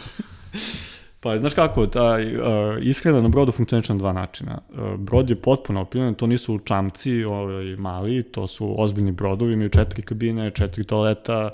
pa, 1.22 1.38
znaš 1.38 1.54
kako, 1.54 1.88
taj, 1.88 2.36
uh, 2.36 2.44
ishrana 2.82 3.22
na 3.22 3.28
brodu 3.28 3.52
funkcioniše 3.52 3.94
na 3.94 4.00
dva 4.00 4.14
načina. 4.14 4.62
Uh, 4.70 5.00
brod 5.00 5.30
je 5.30 5.36
potpuno 5.36 5.82
opremljen, 5.82 6.14
to 6.14 6.28
nisu 6.28 6.60
čamci 6.60 7.24
ovaj, 7.24 7.76
mali, 7.76 8.24
to 8.24 8.48
su 8.48 8.76
ozbiljni 8.82 9.12
brodovi, 9.12 9.54
imaju 9.54 9.70
četiri 9.70 10.02
kabine, 10.02 10.50
četiri 10.50 10.84
toaleta, 10.84 11.52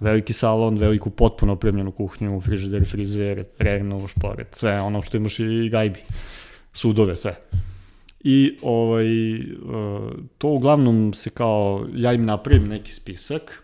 veliki 0.00 0.32
salon, 0.32 0.78
veliku 0.78 1.10
potpuno 1.10 1.52
opremljenu 1.52 1.92
kuhnju, 1.92 2.40
frižider, 2.40 2.88
frizer, 2.88 3.44
rernu, 3.58 4.08
šporet, 4.08 4.54
sve 4.54 4.80
ono 4.80 5.02
što 5.02 5.16
imaš 5.16 5.38
i 5.38 5.68
gajbi, 5.72 6.00
sudove, 6.72 7.16
sve. 7.16 7.36
I 8.24 8.58
ovaj, 8.62 9.40
uh, 9.40 10.12
to 10.38 10.48
uglavnom 10.48 11.14
se 11.14 11.30
kao, 11.30 11.86
ja 11.94 12.12
im 12.12 12.24
napravim 12.24 12.68
neki 12.68 12.92
spisak 12.92 13.62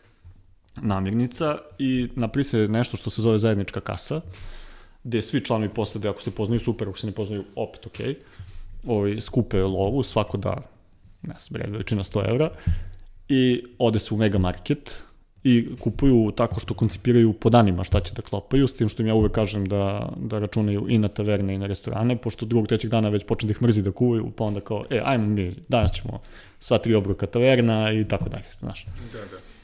namirnica 0.83 1.59
i 1.79 2.09
napravi 2.15 2.45
se 2.45 2.69
nešto 2.69 2.97
što 2.97 3.11
se 3.11 3.23
zove 3.23 3.39
zajednička 3.39 3.81
kasa, 3.81 4.21
gde 5.05 5.23
svi 5.23 5.45
članovi 5.45 5.69
posade, 5.75 6.09
ako 6.09 6.23
se 6.23 6.31
poznaju, 6.31 6.61
super, 6.61 6.89
ako 6.89 6.99
se 6.99 7.07
ne 7.07 7.13
poznaju, 7.13 7.45
opet 7.55 7.87
ok, 7.87 7.99
ovaj, 8.87 9.21
skupe 9.21 9.63
lovu, 9.63 10.03
svako 10.03 10.37
da, 10.37 10.57
ne 11.23 11.35
znam, 11.39 11.73
veličina 11.73 12.03
100 12.03 12.31
evra, 12.31 12.51
i 13.29 13.65
ode 13.79 13.99
se 13.99 14.15
u 14.15 14.17
mega 14.17 14.39
market, 14.39 15.03
i 15.45 15.69
kupuju 15.81 16.33
tako 16.37 16.61
što 16.61 16.75
koncipiraju 16.75 17.33
po 17.33 17.51
danima 17.51 17.85
šta 17.85 18.01
će 18.01 18.15
da 18.15 18.23
klopaju, 18.23 18.67
s 18.67 18.75
tim 18.75 18.89
što 18.89 19.03
im 19.03 19.09
ja 19.09 19.15
uvek 19.15 19.33
kažem 19.33 19.67
da, 19.67 20.13
da 20.17 20.39
računaju 20.39 20.87
i 20.89 20.99
na 20.99 21.09
taverne 21.09 21.55
i 21.55 21.59
na 21.59 21.67
restorane, 21.67 22.17
pošto 22.17 22.47
drugog, 22.47 22.69
trećeg 22.69 22.91
dana 22.91 23.09
već 23.09 23.25
počne 23.25 23.47
da 23.47 23.51
ih 23.51 23.63
mrzi 23.63 23.83
da 23.83 23.93
kuvaju, 23.93 24.31
pa 24.37 24.45
onda 24.45 24.61
kao, 24.61 24.85
e, 24.91 25.03
ajmo 25.05 25.27
mi, 25.27 25.55
danas 25.69 25.93
ćemo 25.93 26.21
sva 26.59 26.79
tri 26.79 26.95
obroka 26.95 27.27
taverna 27.27 27.93
i 27.93 28.05
tako 28.05 28.29
dalje, 28.29 28.51
znaš. 28.61 28.87
Da, 29.13 29.19
da. 29.19 29.58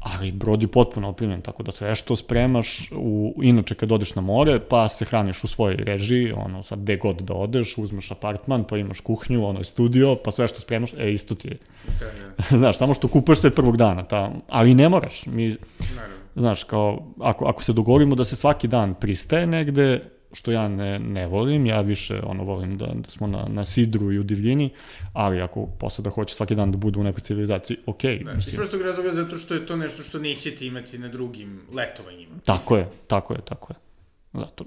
Ali 0.00 0.32
brod 0.32 0.62
je 0.62 0.68
potpuno 0.68 1.08
opremljen, 1.08 1.40
tako 1.40 1.62
da 1.62 1.70
sve 1.70 1.94
što 1.94 2.16
spremaš, 2.16 2.90
u, 2.92 3.34
inače 3.42 3.74
kad 3.74 3.92
odeš 3.92 4.14
na 4.14 4.22
more, 4.22 4.60
pa 4.60 4.88
se 4.88 5.04
hraniš 5.04 5.44
u 5.44 5.46
svojoj 5.46 5.76
režiji, 5.76 6.32
ono 6.32 6.62
sad 6.62 6.78
gde 6.78 6.96
god 6.96 7.16
da 7.16 7.34
odeš, 7.34 7.78
uzmeš 7.78 8.10
apartman, 8.10 8.64
pa 8.64 8.78
imaš 8.78 9.00
kuhnju, 9.00 9.46
ono 9.46 9.64
studio, 9.64 10.16
pa 10.24 10.30
sve 10.30 10.48
što 10.48 10.60
spremaš, 10.60 10.92
e, 10.98 11.12
isto 11.12 11.34
ti 11.34 11.48
je. 11.48 11.56
Da, 11.86 12.06
da. 12.50 12.58
Znaš, 12.58 12.78
samo 12.78 12.94
što 12.94 13.08
kupuješ 13.08 13.38
sve 13.38 13.50
prvog 13.50 13.76
dana, 13.76 14.04
ta, 14.04 14.32
ali 14.48 14.74
ne 14.74 14.88
moraš. 14.88 15.26
Mi, 15.26 15.56
Naravno. 15.96 16.16
znaš, 16.36 16.64
kao, 16.64 17.02
ako, 17.20 17.44
ako 17.44 17.62
se 17.62 17.72
dogovorimo 17.72 18.14
da 18.14 18.24
se 18.24 18.36
svaki 18.36 18.68
dan 18.68 18.94
pristaje 18.94 19.46
negde, 19.46 20.10
što 20.32 20.52
ja 20.52 20.68
ne, 20.68 20.98
ne 20.98 21.26
volim, 21.26 21.66
ja 21.66 21.80
više 21.80 22.20
ono 22.22 22.44
volim 22.44 22.78
da, 22.78 22.86
da 22.86 23.10
smo 23.10 23.26
na, 23.26 23.46
na 23.48 23.64
sidru 23.64 24.12
i 24.12 24.18
u 24.18 24.22
divljini, 24.22 24.70
ali 25.12 25.40
ako 25.40 25.66
posada 25.66 26.10
hoće 26.10 26.34
svaki 26.34 26.54
dan 26.54 26.72
da 26.72 26.76
bude 26.76 26.98
u 26.98 27.04
nekoj 27.04 27.20
civilizaciji, 27.20 27.76
ok, 27.86 28.02
Da. 28.02 28.10
Iz 28.10 28.36
mislim. 28.36 28.56
prostog 28.56 28.82
razloga 28.82 29.12
zato 29.12 29.38
što 29.38 29.54
je 29.54 29.66
to 29.66 29.76
nešto 29.76 30.02
što 30.02 30.18
nećete 30.18 30.66
imati 30.66 30.98
na 30.98 31.08
drugim 31.08 31.60
letovanjima. 31.72 32.34
Tako 32.44 32.76
je, 32.76 32.88
tako 33.06 33.34
je, 33.34 33.40
tako 33.44 33.72
je. 33.72 33.76
Zato. 34.32 34.64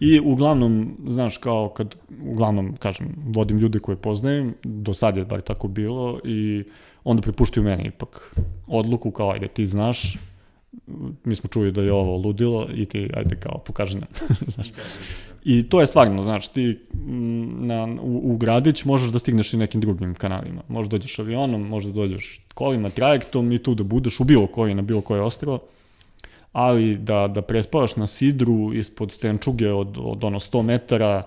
I 0.00 0.20
uglavnom, 0.20 0.96
znaš, 1.08 1.38
kao 1.38 1.68
kad, 1.68 1.94
uglavnom, 2.22 2.76
kažem, 2.76 3.14
vodim 3.26 3.58
ljude 3.58 3.78
koje 3.78 3.96
poznajem, 3.96 4.54
do 4.64 4.94
sad 4.94 5.16
je 5.16 5.24
bar 5.24 5.40
tako 5.40 5.68
bilo 5.68 6.20
i 6.24 6.64
onda 7.04 7.22
prepuštaju 7.22 7.64
meni 7.64 7.86
ipak 7.86 8.36
odluku 8.66 9.10
kao, 9.10 9.30
ajde, 9.30 9.48
ti 9.48 9.66
znaš, 9.66 10.18
mi 11.24 11.36
smo 11.36 11.48
čuli 11.48 11.72
da 11.72 11.82
je 11.82 11.92
ovo 11.92 12.16
ludilo 12.16 12.68
i 12.74 12.84
ti, 12.84 13.10
ajde 13.14 13.36
kao, 13.36 13.58
pokaži 13.58 13.98
nam. 13.98 14.08
znaš. 14.54 14.68
Da, 14.68 14.82
da, 14.82 14.82
da. 14.82 15.26
I 15.48 15.68
to 15.68 15.80
je 15.80 15.86
stvarno, 15.86 16.24
znaš, 16.24 16.48
ti 16.48 16.78
mm, 16.94 17.66
na, 17.66 17.84
u, 18.02 18.32
u 18.32 18.36
gradić 18.36 18.84
možeš 18.84 19.08
da 19.08 19.18
stigneš 19.18 19.52
i 19.52 19.56
nekim 19.56 19.80
drugim 19.80 20.14
kanalima. 20.14 20.62
Možda 20.68 20.90
dođeš 20.90 21.18
avionom, 21.18 21.68
možda 21.68 21.92
dođeš 21.92 22.40
kolima, 22.54 22.90
trajektom 22.90 23.52
i 23.52 23.58
tu 23.58 23.74
da 23.74 23.84
budeš 23.84 24.20
u 24.20 24.24
bilo 24.24 24.46
koji, 24.46 24.74
na 24.74 24.82
bilo 24.82 25.00
koje 25.00 25.22
ostrvo. 25.22 25.58
Ali 26.52 26.96
da, 26.96 27.28
da 27.28 27.42
prespavaš 27.42 27.96
na 27.96 28.06
sidru 28.06 28.74
ispod 28.74 29.12
stenčuge 29.12 29.72
od, 29.72 29.98
od 30.00 30.24
ono 30.24 30.38
100 30.38 30.62
metara, 30.62 31.22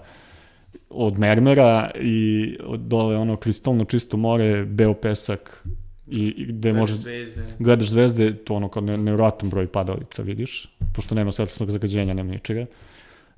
od 0.90 1.20
mermera 1.20 1.92
i 2.02 2.58
od 2.66 2.80
dole 2.80 3.18
ono 3.18 3.36
kristalno 3.36 3.86
čisto 3.86 4.18
more, 4.18 4.66
beo 4.66 4.94
pesak 4.94 5.66
i, 6.12 6.34
i 6.38 6.46
gde 6.46 6.72
Gledaš 6.72 6.80
može 6.80 6.96
Zvezde. 6.96 7.44
gledaš 7.60 7.90
zvezde, 7.90 8.36
to 8.36 8.54
ono 8.54 8.70
kao 8.70 8.82
ne, 8.82 8.98
nevjerojatan 8.98 9.50
broj 9.50 9.68
padalica 9.68 10.22
vidiš, 10.22 10.70
pošto 10.96 11.16
nema 11.16 11.32
svetlosnog 11.32 11.72
zagađenja, 11.72 12.14
nema 12.14 12.32
ničega. 12.32 12.66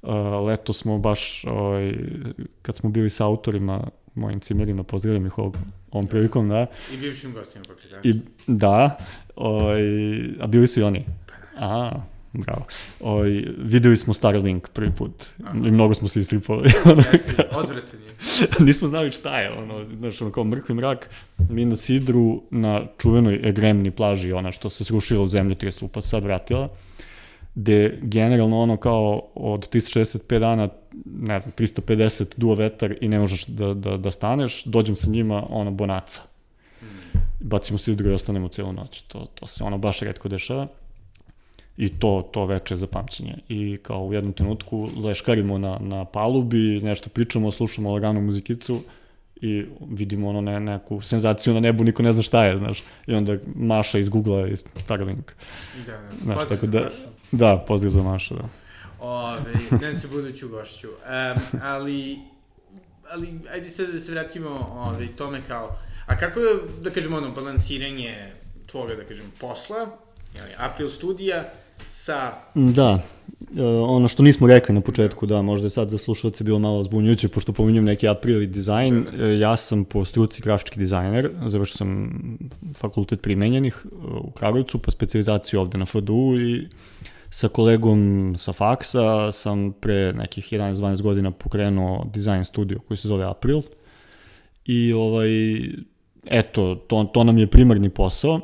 Uh, 0.01 0.09
leto 0.47 0.73
smo 0.73 0.97
baš, 0.97 1.45
ovaj, 1.45 1.93
kad 2.61 2.75
smo 2.75 2.89
bili 2.89 3.09
sa 3.09 3.25
autorima, 3.25 3.87
mojim 4.15 4.39
cimerima, 4.39 4.83
pozdravim 4.83 5.25
ih 5.25 5.37
ovog, 5.37 5.57
ovom 5.91 6.07
prilikom, 6.07 6.49
da, 6.49 6.67
I 6.93 6.97
bivšim 6.97 7.33
gostima 7.33 7.65
pokretača. 7.67 8.01
i 8.09 8.13
da, 8.47 8.97
ovaj, 9.35 9.81
a 10.39 10.47
bili 10.47 10.67
su 10.67 10.79
i 10.79 10.83
oni. 10.83 11.05
A, 11.57 11.91
bravo. 12.33 12.65
Ovaj, 12.99 13.29
videli 13.57 13.97
smo 13.97 14.13
Starlink 14.13 14.69
prvi 14.69 14.91
put 14.91 15.25
Aha. 15.43 15.57
i 15.67 15.71
mnogo 15.71 15.93
smo 15.93 16.07
se 16.07 16.19
istripovali. 16.19 16.69
Jeste, 17.11 17.47
odvratan 17.51 17.99
je. 17.99 18.47
Nismo 18.65 18.87
znali 18.87 19.11
šta 19.11 19.39
je, 19.39 19.51
ono, 19.51 19.85
znaš, 19.97 20.21
ono 20.21 20.31
kao 20.31 20.43
mrkvi 20.43 20.75
mrak, 20.75 21.09
mi 21.49 21.65
na 21.65 21.75
Sidru, 21.75 22.43
na 22.51 22.81
čuvenoj 22.97 23.39
egremni 23.43 23.91
plaži, 23.91 24.33
ona 24.33 24.51
što 24.51 24.69
se 24.69 24.83
srušila 24.83 25.23
u 25.23 25.27
zemljotresu, 25.27 25.87
pa 25.87 26.01
se 26.01 26.07
sad 26.07 26.23
vratila, 26.23 26.69
gde 27.55 27.99
generalno 28.01 28.61
ono 28.61 28.77
kao 28.77 29.29
od 29.35 29.69
365 29.69 30.39
dana, 30.39 30.69
ne 31.05 31.39
znam, 31.39 31.53
350 31.57 32.33
duo 32.37 32.55
vetar 32.55 32.95
i 33.01 33.07
ne 33.07 33.19
možeš 33.19 33.45
da, 33.45 33.73
da, 33.73 33.97
da 33.97 34.11
staneš, 34.11 34.63
dođem 34.63 34.95
sa 34.95 35.09
njima, 35.09 35.43
ono, 35.49 35.71
bonaca. 35.71 36.21
Bacimo 37.39 37.77
sidru 37.77 38.09
i 38.09 38.13
ostanemo 38.13 38.47
cijelu 38.47 38.73
noć. 38.73 39.01
To, 39.01 39.25
to 39.35 39.47
se 39.47 39.63
ono 39.63 39.77
baš 39.77 39.99
redko 39.99 40.29
dešava. 40.29 40.67
I 41.81 41.89
to, 41.89 42.29
to 42.31 42.45
veče 42.45 42.77
za 42.77 42.87
pamćenje. 42.87 43.35
I 43.49 43.77
kao 43.83 44.03
u 44.05 44.13
jednom 44.13 44.33
trenutku 44.33 44.89
leškarimo 45.03 45.57
na, 45.57 45.77
na 45.79 46.05
palubi, 46.05 46.79
nešto 46.83 47.09
pričamo, 47.09 47.51
slušamo 47.51 47.91
laganu 47.93 48.21
muzikicu 48.21 48.81
i 49.35 49.65
vidimo 49.89 50.29
ono 50.29 50.41
ne, 50.41 50.59
neku 50.59 51.01
senzaciju 51.01 51.53
na 51.53 51.59
nebu, 51.59 51.83
niko 51.83 52.03
ne 52.03 52.13
zna 52.13 52.23
šta 52.23 52.45
je, 52.45 52.57
znaš. 52.57 52.83
I 53.07 53.13
onda 53.13 53.37
Maša 53.55 53.99
iz 53.99 54.09
Google-a 54.09 54.47
iz 54.47 54.63
Starlink. 54.75 55.31
Da, 55.85 55.91
da. 55.91 55.99
Znaš, 56.23 56.37
Pozdrav 56.37 56.59
tako 56.59 56.65
za 56.65 56.71
da- 56.71 56.83
Mašu. 56.83 56.97
Da, 57.31 57.63
pozdrav 57.67 57.91
za 57.91 58.03
Mašu, 58.03 58.35
da. 58.35 58.49
Ove, 58.99 59.53
ne 59.81 59.95
se 59.95 60.07
buduću 60.07 60.49
gošću. 60.49 60.87
Um, 60.87 61.41
ali, 61.61 62.17
ali, 63.11 63.39
ajde 63.53 63.69
sad 63.69 63.89
da 63.89 63.99
se 63.99 64.11
vratimo 64.11 64.49
ove, 64.73 65.07
tome 65.07 65.41
kao, 65.47 65.77
a 66.05 66.17
kako 66.17 66.39
je, 66.39 66.55
da 66.81 66.89
kažemo, 66.89 67.17
ono, 67.17 67.31
balansiranje 67.31 68.31
tvoga, 68.65 68.95
da 68.95 69.03
kažem, 69.03 69.25
posla, 69.39 69.97
jeli, 70.35 70.51
April 70.57 70.89
studija, 70.89 71.53
sa, 71.89 72.33
Da, 72.55 72.99
e, 73.57 73.63
ono 73.63 74.07
što 74.07 74.23
nismo 74.23 74.47
rekli 74.47 74.75
na 74.75 74.81
početku, 74.81 75.25
da, 75.25 75.41
možda 75.41 75.65
je 75.65 75.69
sad 75.69 75.89
za 75.89 75.97
slušalce 75.97 76.43
bilo 76.43 76.59
malo 76.59 76.83
zbunjujuće, 76.83 77.27
pošto 77.27 77.53
pominjem 77.53 77.83
neki 77.83 78.07
april 78.07 78.41
i 78.41 78.47
dizajn, 78.47 79.05
e, 79.21 79.39
ja 79.39 79.57
sam 79.57 79.85
po 79.85 80.05
struci 80.05 80.41
grafički 80.41 80.79
dizajner, 80.79 81.29
završio 81.45 81.77
sam 81.77 82.11
fakultet 82.75 83.21
primenjenih 83.21 83.85
e, 83.85 83.95
u 84.23 84.31
Kragujevcu, 84.31 84.79
pa 84.79 84.91
specializaciju 84.91 85.61
ovde 85.61 85.77
na 85.77 85.85
FDU 85.85 86.35
i 86.39 86.67
sa 87.31 87.47
kolegom 87.47 88.33
sa 88.37 88.53
faksa 88.53 89.31
sam 89.31 89.71
pre 89.71 90.13
nekih 90.13 90.53
11-12 90.53 91.01
godina 91.01 91.31
pokrenuo 91.31 92.05
dizajn 92.13 92.45
studio 92.45 92.79
koji 92.87 92.97
se 92.97 93.07
zove 93.07 93.25
April. 93.25 93.61
I 94.65 94.93
ovaj, 94.93 95.29
eto, 96.25 96.75
to, 96.75 97.03
to 97.03 97.23
nam 97.23 97.37
je 97.37 97.47
primarni 97.47 97.89
posao. 97.89 98.39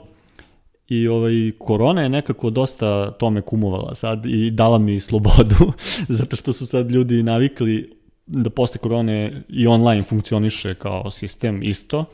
I 0.90 1.08
ovaj, 1.08 1.52
korona 1.60 2.02
je 2.02 2.10
nekako 2.10 2.50
dosta 2.50 3.12
tome 3.12 3.42
kumovala 3.42 3.96
sad 3.96 4.26
i 4.26 4.52
dala 4.52 4.78
mi 4.78 5.00
slobodu, 5.00 5.74
zato 6.20 6.36
što 6.36 6.54
su 6.54 6.66
sad 6.66 6.92
ljudi 6.92 7.24
navikli 7.24 7.98
da 8.26 8.50
posle 8.50 8.80
korone 8.80 9.44
i 9.50 9.68
online 9.68 10.04
funkcioniše 10.04 10.76
kao 10.76 11.12
sistem 11.12 11.64
isto, 11.64 12.06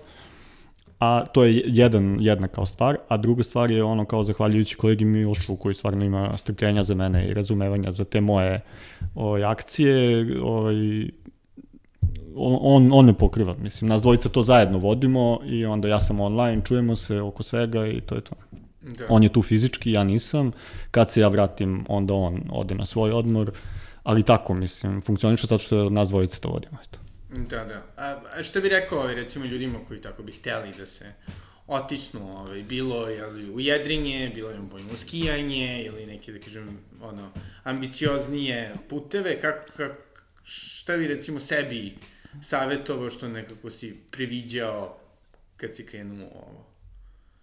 a 1.00 1.26
to 1.26 1.44
je 1.44 1.64
jedan, 1.66 2.18
jedna 2.20 2.48
kao 2.48 2.66
stvar, 2.66 2.98
a 3.08 3.18
druga 3.18 3.44
stvar 3.44 3.72
je 3.72 3.84
ono 3.84 4.06
kao 4.06 4.24
zahvaljujući 4.24 4.76
kolegi 4.76 5.06
Milošu 5.06 5.56
koji 5.56 5.74
stvarno 5.74 6.06
ima 6.06 6.38
strpljenja 6.38 6.84
za 6.84 6.96
mene 6.96 7.28
i 7.28 7.34
razumevanja 7.34 7.92
za 7.92 8.06
te 8.06 8.22
moje 8.22 8.62
ovaj, 9.16 9.44
akcije, 9.44 10.28
ovaj, 10.44 10.76
on, 12.36 12.90
on, 12.94 13.06
me 13.06 13.14
pokriva, 13.14 13.56
mislim, 13.60 13.90
nas 13.90 14.02
dvojica 14.02 14.30
to 14.30 14.42
zajedno 14.42 14.78
vodimo 14.78 15.40
i 15.46 15.66
onda 15.66 15.88
ja 15.88 16.00
sam 16.00 16.20
online, 16.20 16.62
čujemo 16.66 16.96
se 16.96 17.22
oko 17.22 17.44
svega 17.44 17.88
i 17.88 18.02
to 18.02 18.16
je 18.16 18.22
to. 18.22 18.36
Da, 18.84 19.06
On 19.10 19.24
je 19.24 19.34
tu 19.34 19.42
fizički, 19.42 19.92
ja 19.92 20.04
nisam. 20.04 20.52
Kad 20.92 21.12
se 21.12 21.22
ja 21.22 21.28
vratim, 21.28 21.86
onda 21.90 22.14
on 22.14 22.42
ode 22.52 22.76
na 22.76 22.86
svoj 22.86 23.12
odmor. 23.12 23.52
Ali 24.04 24.24
tako, 24.24 24.54
mislim, 24.54 25.02
funkcioniše 25.02 25.48
zato 25.48 25.64
što 25.64 25.90
nas 25.90 26.10
dvojice 26.10 26.42
to 26.42 26.50
vodimo. 26.50 26.78
Eto. 26.88 27.00
da, 27.50 27.66
da. 27.66 27.82
A, 27.98 28.22
a 28.34 28.44
što 28.44 28.62
bi 28.62 28.70
rekao, 28.70 29.00
ovaj, 29.00 29.16
recimo, 29.16 29.46
ljudima 29.46 29.80
koji 29.88 30.02
tako 30.02 30.24
bi 30.24 30.32
hteli 30.32 30.74
da 30.78 30.86
se 30.86 31.14
otisnu, 31.68 32.38
ovaj, 32.38 32.64
bilo 32.64 33.08
je 33.08 33.52
u 33.52 33.60
jedrinje, 33.60 34.32
bilo 34.36 34.50
je 34.50 34.60
u 34.94 34.98
skijanje, 34.98 35.84
ili 35.84 36.06
neke, 36.06 36.32
da 36.32 36.40
kažem, 36.40 36.80
ono, 37.02 37.32
ambicioznije 37.64 38.76
puteve, 38.90 39.40
kako, 39.40 39.72
kako, 39.78 39.96
šta 40.44 40.98
bi 40.98 41.08
recimo 41.08 41.40
sebi 41.40 41.98
savjetovao 42.42 43.10
što 43.10 43.28
nekako 43.28 43.70
si 43.70 43.98
previđao 44.12 44.98
kad 45.58 45.76
si 45.76 45.86
krenuo 45.86 46.28
ovo? 46.28 46.73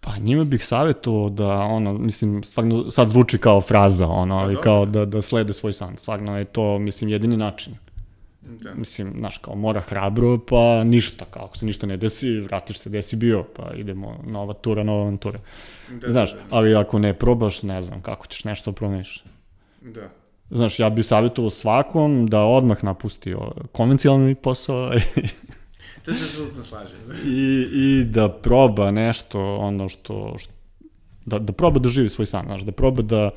Pa 0.03 0.17
njima 0.17 0.43
bih 0.43 0.65
savjetovao 0.65 1.29
da, 1.29 1.47
ono, 1.47 1.93
mislim, 1.93 2.43
stvarno 2.43 2.91
sad 2.91 3.07
zvuči 3.07 3.37
kao 3.37 3.61
fraza, 3.61 4.07
ono, 4.07 4.37
ali 4.37 4.53
dobro. 4.53 4.63
kao 4.63 4.85
da, 4.85 5.05
da 5.05 5.21
slede 5.21 5.53
svoj 5.53 5.73
san. 5.73 5.97
Stvarno 5.97 6.37
je 6.37 6.45
to, 6.45 6.79
mislim, 6.79 7.09
jedini 7.09 7.37
način. 7.37 7.73
Da. 8.41 8.73
Mislim, 8.73 9.13
znaš, 9.17 9.37
kao 9.37 9.55
mora 9.55 9.79
hrabro, 9.79 10.39
pa 10.49 10.83
ništa, 10.83 11.25
kao 11.25 11.45
ako 11.45 11.57
se 11.57 11.65
ništa 11.65 11.87
ne 11.87 11.97
desi, 11.97 12.39
vratiš 12.39 12.79
se 12.79 12.89
gde 12.89 13.01
si 13.01 13.15
bio, 13.15 13.43
pa 13.55 13.73
idemo 13.75 14.17
nova 14.27 14.53
tura, 14.53 14.83
nova 14.83 15.01
avantura. 15.01 15.39
Da, 15.89 16.09
Znaš, 16.09 16.31
da, 16.31 16.37
da, 16.37 16.43
ali 16.49 16.75
ako 16.75 16.99
ne 16.99 17.13
probaš, 17.13 17.63
ne 17.63 17.81
znam, 17.81 18.01
kako 18.01 18.27
ćeš 18.27 18.43
nešto 18.43 18.71
promeniš. 18.71 19.23
da. 19.81 20.09
Znaš, 20.49 20.79
ja 20.79 20.89
bih 20.89 21.05
savjetovao 21.05 21.49
svakom 21.49 22.27
da 22.27 22.39
odmah 22.39 22.83
napusti 22.83 23.35
konvencionalni 23.71 24.35
posao 24.35 24.91
To 26.05 26.13
se 26.13 26.25
apsolutno 26.25 26.63
slažem. 26.63 26.97
i, 27.25 27.67
i 27.73 28.03
da 28.03 28.29
proba 28.29 28.91
nešto, 28.91 29.55
ono 29.55 29.89
što, 29.89 30.35
što 30.37 30.51
da, 31.25 31.39
da 31.39 31.53
proba 31.53 31.79
da 31.79 31.89
živi 31.89 32.09
svoj 32.09 32.25
san, 32.25 32.45
znaš, 32.45 32.61
da 32.61 32.71
proba 32.71 33.01
da, 33.01 33.29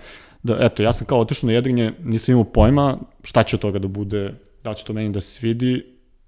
da, 0.42 0.58
eto, 0.60 0.82
ja 0.82 0.92
sam 0.92 1.06
kao 1.06 1.20
otišao 1.20 1.46
na 1.46 1.52
jedrinje, 1.52 1.92
nisam 2.04 2.32
imao 2.32 2.44
pojma 2.44 2.98
šta 3.22 3.42
će 3.42 3.56
od 3.56 3.60
toga 3.60 3.78
da 3.78 3.88
bude, 3.88 4.34
da 4.64 4.74
će 4.74 4.84
to 4.84 4.92
meni 4.92 5.12
da 5.12 5.20
se 5.20 5.30
svidi, 5.30 5.84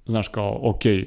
znaš, 0.06 0.28
kao, 0.28 0.58
okej, 0.62 1.06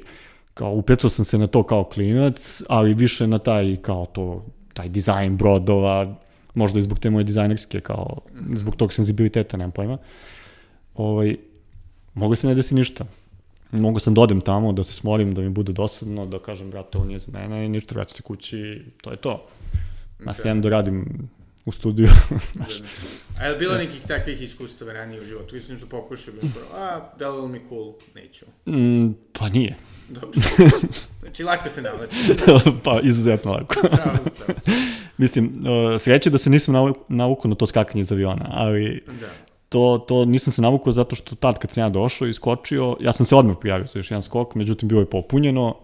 kao 0.54 0.72
upecao 0.72 1.10
sam 1.10 1.24
se 1.24 1.38
na 1.38 1.46
to 1.46 1.62
kao 1.62 1.84
klinac, 1.84 2.62
ali 2.68 2.94
više 2.94 3.26
na 3.26 3.38
taj, 3.38 3.76
kao 3.82 4.06
to, 4.06 4.46
taj 4.72 4.88
dizajn 4.88 5.36
brodova, 5.36 6.16
možda 6.54 6.78
i 6.78 6.82
zbog 6.82 6.98
te 6.98 7.10
moje 7.10 7.24
dizajnerske, 7.24 7.80
kao, 7.80 8.18
zbog 8.54 8.76
tog 8.76 8.92
senzibiliteta, 8.92 9.56
nemam 9.56 9.70
pojma. 9.70 9.98
Ovaj, 10.94 11.36
mogu 12.14 12.34
se 12.34 12.48
ne 12.48 12.54
desi 12.54 12.74
ništa. 12.74 13.04
Mogu 13.72 13.98
sam 13.98 14.14
da 14.14 14.20
odem 14.20 14.40
tamo, 14.40 14.72
da 14.72 14.82
se 14.84 14.92
smorim, 14.94 15.34
da 15.34 15.40
mi 15.42 15.48
bude 15.48 15.72
dosadno, 15.72 16.26
da 16.26 16.38
kažem, 16.38 16.70
brate, 16.70 16.98
ovo 16.98 17.06
nije 17.06 17.18
za 17.18 17.38
mene 17.38 17.66
i 17.66 17.68
ništa, 17.68 17.94
vraćam 17.94 18.14
se 18.14 18.22
kući, 18.22 18.82
to 19.02 19.10
je 19.10 19.16
to. 19.16 19.46
Nastavljam 20.18 20.60
da 20.62 20.68
radim 20.68 21.06
u 21.64 21.72
studiju. 21.72 22.08
A 23.38 23.44
je 23.44 23.52
li 23.52 23.58
bilo 23.58 23.74
nekih 23.74 24.00
takvih 24.00 24.42
iskustava 24.42 24.92
ranije 24.92 25.20
u 25.20 25.24
životu? 25.24 25.54
Mislim 25.54 25.78
što 25.78 25.86
pokušao, 25.86 26.34
bilo 26.34 26.52
prvo, 26.54 26.66
a, 26.74 27.00
delovalo 27.18 27.48
mi 27.48 27.60
cool, 27.68 27.92
neću. 28.14 28.44
mm, 28.66 29.12
pa 29.32 29.48
nije. 29.48 29.76
Dobro. 30.08 30.30
Znači, 31.20 31.44
lako 31.44 31.68
se 31.70 31.82
navlači. 31.82 32.16
pa 32.84 33.00
izuzetno 33.02 33.52
lako. 33.52 33.74
Strava, 33.74 34.18
strava. 34.26 34.60
Mislim, 35.18 35.52
sreće 35.98 36.30
da 36.30 36.38
se 36.38 36.50
nisam 36.50 36.74
navu- 36.74 36.94
navukao 37.08 37.48
na 37.48 37.54
to 37.54 37.66
skakanje 37.66 38.00
iz 38.00 38.12
aviona, 38.12 38.46
ali 38.50 39.04
Da. 39.20 39.28
To, 39.70 40.04
to 40.08 40.24
nisam 40.24 40.52
se 40.52 40.62
navukao 40.62 40.92
zato 40.92 41.16
što 41.16 41.36
tad 41.36 41.58
kad 41.58 41.70
sam 41.70 41.82
ja 41.82 41.88
došao 41.88 42.28
i 42.28 42.34
skočio, 42.34 42.96
ja 43.00 43.12
sam 43.12 43.26
se 43.26 43.36
odmah 43.36 43.56
prijavio 43.60 43.86
za 43.86 43.98
još 43.98 44.10
jedan 44.10 44.22
skok, 44.22 44.54
međutim 44.54 44.88
bilo 44.88 45.00
je 45.00 45.10
popunjeno, 45.10 45.76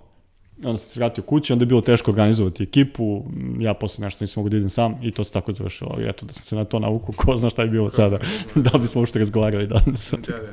onda 0.58 0.76
sam 0.76 0.88
se 0.88 1.00
vratio 1.00 1.24
kući, 1.24 1.52
onda 1.52 1.62
je 1.62 1.66
bilo 1.66 1.80
teško 1.80 2.10
organizovati 2.10 2.62
ekipu, 2.62 3.24
ja 3.58 3.74
posle 3.74 4.04
nešto 4.04 4.22
nisam 4.24 4.40
mogu 4.40 4.48
da 4.48 4.56
idem 4.56 4.68
sam 4.68 4.98
i 5.02 5.10
to 5.10 5.24
se 5.24 5.32
tako 5.32 5.52
završilo, 5.52 5.90
ali 5.94 6.08
eto 6.08 6.26
da 6.26 6.32
sam 6.32 6.42
se 6.42 6.56
na 6.56 6.64
to 6.64 6.78
navukao, 6.78 7.14
ko 7.16 7.36
zna 7.36 7.50
šta 7.50 7.62
je 7.62 7.68
bilo 7.68 7.86
od 7.86 7.94
sada, 7.94 8.18
da 8.72 8.78
bismo 8.78 9.00
uopšte 9.00 9.18
razgovarali 9.18 9.66
danas. 9.66 10.14
Da, 10.26 10.32
da. 10.32 10.52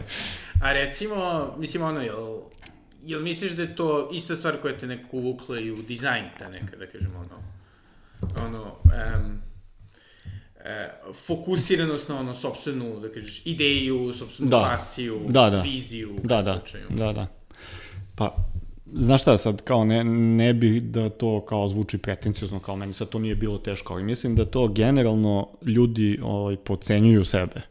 A 0.61 0.73
recimo, 0.73 1.47
mislim, 1.57 1.83
ono, 1.83 2.01
jel, 2.01 2.37
jel 3.03 3.21
misliš 3.21 3.51
da 3.51 3.61
je 3.61 3.75
to 3.75 4.09
ista 4.13 4.35
stvar 4.35 4.57
koja 4.61 4.77
te 4.77 4.87
nekako 4.87 5.17
uvukla 5.17 5.59
i 5.59 5.71
u 5.71 5.77
dizajn, 5.87 6.23
ta 6.39 6.49
neka, 6.49 6.77
da 6.77 6.87
kažemo, 6.87 7.19
ono, 7.19 7.37
ono, 8.47 8.63
um, 8.63 9.41
e, 10.63 10.89
fokusiranost 11.13 12.09
na 12.09 12.19
ono 12.19 12.35
sobstvenu, 12.35 12.99
da 12.99 13.11
kažeš, 13.11 13.45
ideju, 13.45 14.13
sobstvenu 14.13 14.51
Da. 14.51 14.59
pasiju, 14.59 15.19
Da, 15.27 15.49
da. 15.49 15.61
viziju. 15.61 16.15
Da, 16.23 16.41
da, 16.41 16.53
slučaju. 16.53 16.85
da, 16.89 17.13
da. 17.13 17.27
Pa, 18.15 18.35
znaš 18.93 19.21
šta, 19.21 19.37
sad 19.37 19.61
kao 19.61 19.85
ne, 19.85 20.03
ne 20.03 20.53
bih 20.53 20.83
da 20.83 21.09
to 21.09 21.45
kao 21.45 21.67
zvuči 21.67 21.97
pretencijozno, 21.97 22.59
kao 22.59 22.75
meni 22.75 22.93
sad 22.93 23.09
to 23.09 23.19
nije 23.19 23.35
bilo 23.35 23.57
teško, 23.57 23.93
ali 23.93 24.03
mislim 24.03 24.35
da 24.35 24.45
to 24.45 24.67
generalno 24.67 25.49
ljudi 25.65 26.19
ovaj, 26.23 26.55
pocenjuju 26.55 27.25
sebe. 27.25 27.61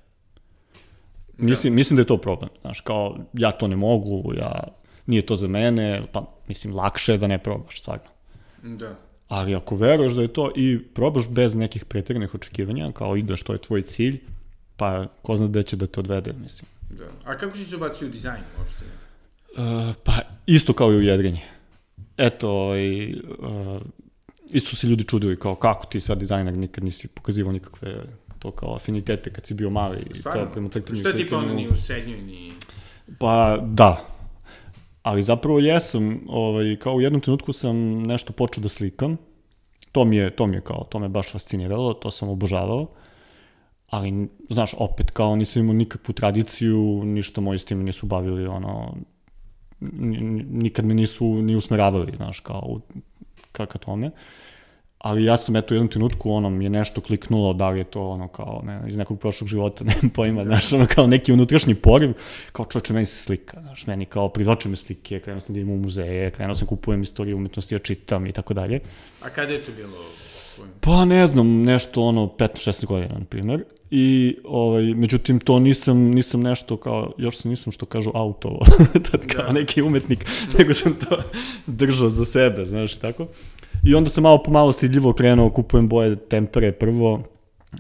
Mislim, 1.39 1.75
mislim 1.75 1.97
da 1.97 2.01
je 2.01 2.07
to 2.07 2.17
problem, 2.17 2.51
znaš, 2.61 2.81
kao 2.81 3.19
ja 3.33 3.51
to 3.51 3.69
ne 3.69 3.77
mogu, 3.77 4.33
ja, 4.37 4.65
nije 5.07 5.27
to 5.27 5.37
za 5.37 5.49
mene, 5.49 6.03
pa 6.13 6.25
mislim 6.49 6.75
lakše 6.75 7.13
je 7.13 7.19
da 7.19 7.27
ne 7.27 7.39
probaš, 7.39 7.81
stvarno. 7.81 8.05
Da. 8.63 8.97
Ali 9.33 9.55
ako 9.55 9.77
veruješ 9.77 10.13
da 10.13 10.23
je 10.23 10.29
to 10.29 10.53
i 10.57 10.79
probaš 10.95 11.29
bez 11.29 11.55
nekih 11.55 11.85
pretjernih 11.85 12.35
očekivanja, 12.35 12.93
kao 12.93 13.17
ideš, 13.17 13.43
to 13.43 13.53
je 13.53 13.59
tvoj 13.59 13.83
cilj, 13.83 14.19
pa 14.77 15.07
ko 15.23 15.37
zna 15.37 15.47
gde 15.47 15.63
će 15.63 15.77
da 15.77 15.87
te 15.87 16.01
odvede, 16.01 16.33
mislim. 16.33 16.69
Da. 16.91 17.05
A 17.25 17.37
kako 17.39 17.57
si 17.57 17.65
se 17.65 17.77
ubacio 17.77 18.09
u 18.09 18.11
dizajn 18.11 18.43
uopšte? 18.59 18.85
Uh, 19.57 19.95
pa 20.05 20.13
isto 20.47 20.73
kao 20.73 20.93
i 20.93 20.97
u 20.97 21.03
jedrenje. 21.03 21.41
Eto, 22.17 22.51
ovaj, 22.51 23.13
uh, 23.13 23.83
isto 24.51 24.71
su 24.71 24.77
se 24.77 24.87
ljudi 24.87 25.05
čudili 25.05 25.39
kao 25.39 25.55
kako 25.55 25.87
ti 25.87 26.01
sad 26.01 26.19
dizajner 26.19 26.57
nikad 26.57 26.85
nisi 26.85 27.09
pokazivao 27.09 27.53
nikakve 27.53 28.05
to 28.39 28.51
kao 28.51 28.77
afinitete 28.77 29.33
kad 29.33 29.47
si 29.47 29.55
bio 29.55 29.71
mali 29.71 29.99
i 30.11 30.23
to 30.23 30.49
prema 30.53 30.69
i 30.69 30.97
Šta 30.97 31.13
tipa 31.13 31.37
ono 31.37 31.47
slikanju. 31.47 31.55
ni 31.55 31.69
u 31.69 31.77
srednjoj, 31.77 32.23
ni... 32.23 32.53
Pa 33.19 33.59
da, 33.63 34.12
ali 35.03 35.23
zapravo 35.23 35.59
jesam, 35.59 36.21
ovaj, 36.29 36.77
kao 36.77 36.95
u 36.95 37.01
jednom 37.01 37.21
trenutku 37.21 37.53
sam 37.53 38.03
nešto 38.03 38.33
počeo 38.33 38.63
da 38.63 38.69
slikam, 38.69 39.17
to 39.93 40.05
mi 40.05 40.17
je, 40.17 40.31
to 40.37 40.47
mi 40.47 40.57
je 40.57 40.61
kao, 40.61 40.85
to 40.91 40.99
me 40.99 41.09
baš 41.09 41.33
fasciniralo, 41.33 41.95
to 41.95 42.11
sam 42.11 42.29
obožavao, 42.29 42.87
ali, 43.91 44.29
znaš, 44.51 44.75
opet, 44.79 45.11
kao 45.11 45.37
nisam 45.37 45.63
imao 45.63 45.75
nikakvu 45.75 46.13
tradiciju, 46.13 47.03
ništa 47.05 47.41
moji 47.41 47.59
s 47.59 47.65
tim 47.65 47.83
nisu 47.85 48.07
bavili, 48.07 48.47
ono, 48.47 48.97
ni- 49.81 50.21
ni- 50.21 50.43
nikad 50.43 50.85
me 50.85 50.95
nisu 50.95 51.27
ni 51.43 51.57
usmeravali, 51.57 52.13
znaš, 52.17 52.41
kao, 52.41 52.63
u, 52.67 52.81
ka, 53.53 53.67
ka 53.67 53.79
tome. 53.79 54.11
Ali 55.03 55.25
ja 55.25 55.37
sam, 55.37 55.57
eto, 55.57 55.75
u 55.75 55.77
jednom 55.77 55.89
trenutku, 55.89 56.31
ono, 56.31 56.51
mi 56.51 56.65
je 56.65 56.71
nešto 56.71 57.01
kliknulo, 57.01 57.53
da 57.53 57.71
li 57.71 57.79
je 57.79 57.85
to, 57.85 58.09
ono, 58.09 58.29
kao, 58.29 58.63
ne, 58.65 58.81
iz 58.87 58.97
nekog 58.97 59.21
prošlog 59.21 59.49
života, 59.49 59.85
nemam 59.89 60.11
pojma, 60.15 60.43
znaš, 60.43 60.73
ono, 60.73 60.87
kao 60.87 61.07
neki 61.07 61.33
unutrašnji 61.33 61.75
poriv, 61.75 62.13
kao 62.53 62.65
čoče, 62.65 62.93
meni 62.93 63.07
se 63.07 63.23
slika, 63.23 63.61
znaš, 63.61 63.87
meni 63.87 64.05
kao 64.07 64.29
privlače 64.29 64.69
me 64.69 64.77
slike, 64.77 65.21
krenuo 65.21 65.41
sam 65.41 65.55
da 65.55 65.61
idem 65.61 65.75
u 65.75 65.79
muzeje, 65.79 66.31
krenuo 66.31 66.55
sam 66.55 66.67
kupujem 66.67 67.03
istoriju 67.03 67.37
umetnosti, 67.37 67.75
ja 67.75 67.79
čitam 67.79 68.27
i 68.27 68.33
tako 68.33 68.55
dalje. 68.55 68.81
A 69.23 69.29
kada 69.29 69.53
je 69.53 69.61
to 69.61 69.73
bilo? 69.73 69.97
Pa 70.81 71.05
ne 71.05 71.27
znam, 71.27 71.63
nešto 71.63 72.03
ono 72.03 72.27
15-16 72.39 72.87
godina, 72.87 73.15
na 73.19 73.25
primjer. 73.25 73.65
I, 73.91 74.37
ovaj, 74.45 74.83
međutim, 74.83 75.41
to 75.41 75.59
nisam, 75.59 75.99
nisam 75.99 76.43
nešto 76.43 76.77
kao, 76.77 77.13
još 77.19 77.37
sam 77.37 77.51
nisam 77.51 77.73
što 77.73 77.87
kažu 77.87 78.11
auto, 78.15 78.59
tad 79.11 79.27
kao 79.27 79.45
Da. 79.45 79.53
neki 79.53 79.83
umetnik, 79.83 80.25
nego 80.59 80.75
sam 80.75 80.95
to 80.95 81.23
držao 81.67 82.11
za 82.11 82.25
sebe, 82.25 82.67
znaš, 82.67 82.97
tako. 82.97 83.27
I 83.85 83.95
onda 83.95 84.11
sam 84.11 84.23
malo 84.23 84.43
po 84.43 84.51
malo 84.51 84.73
stidljivo 84.73 85.13
krenuo, 85.13 85.51
kupujem 85.51 85.89
boje 85.89 86.17
tempere 86.17 86.73
prvo, 86.73 87.23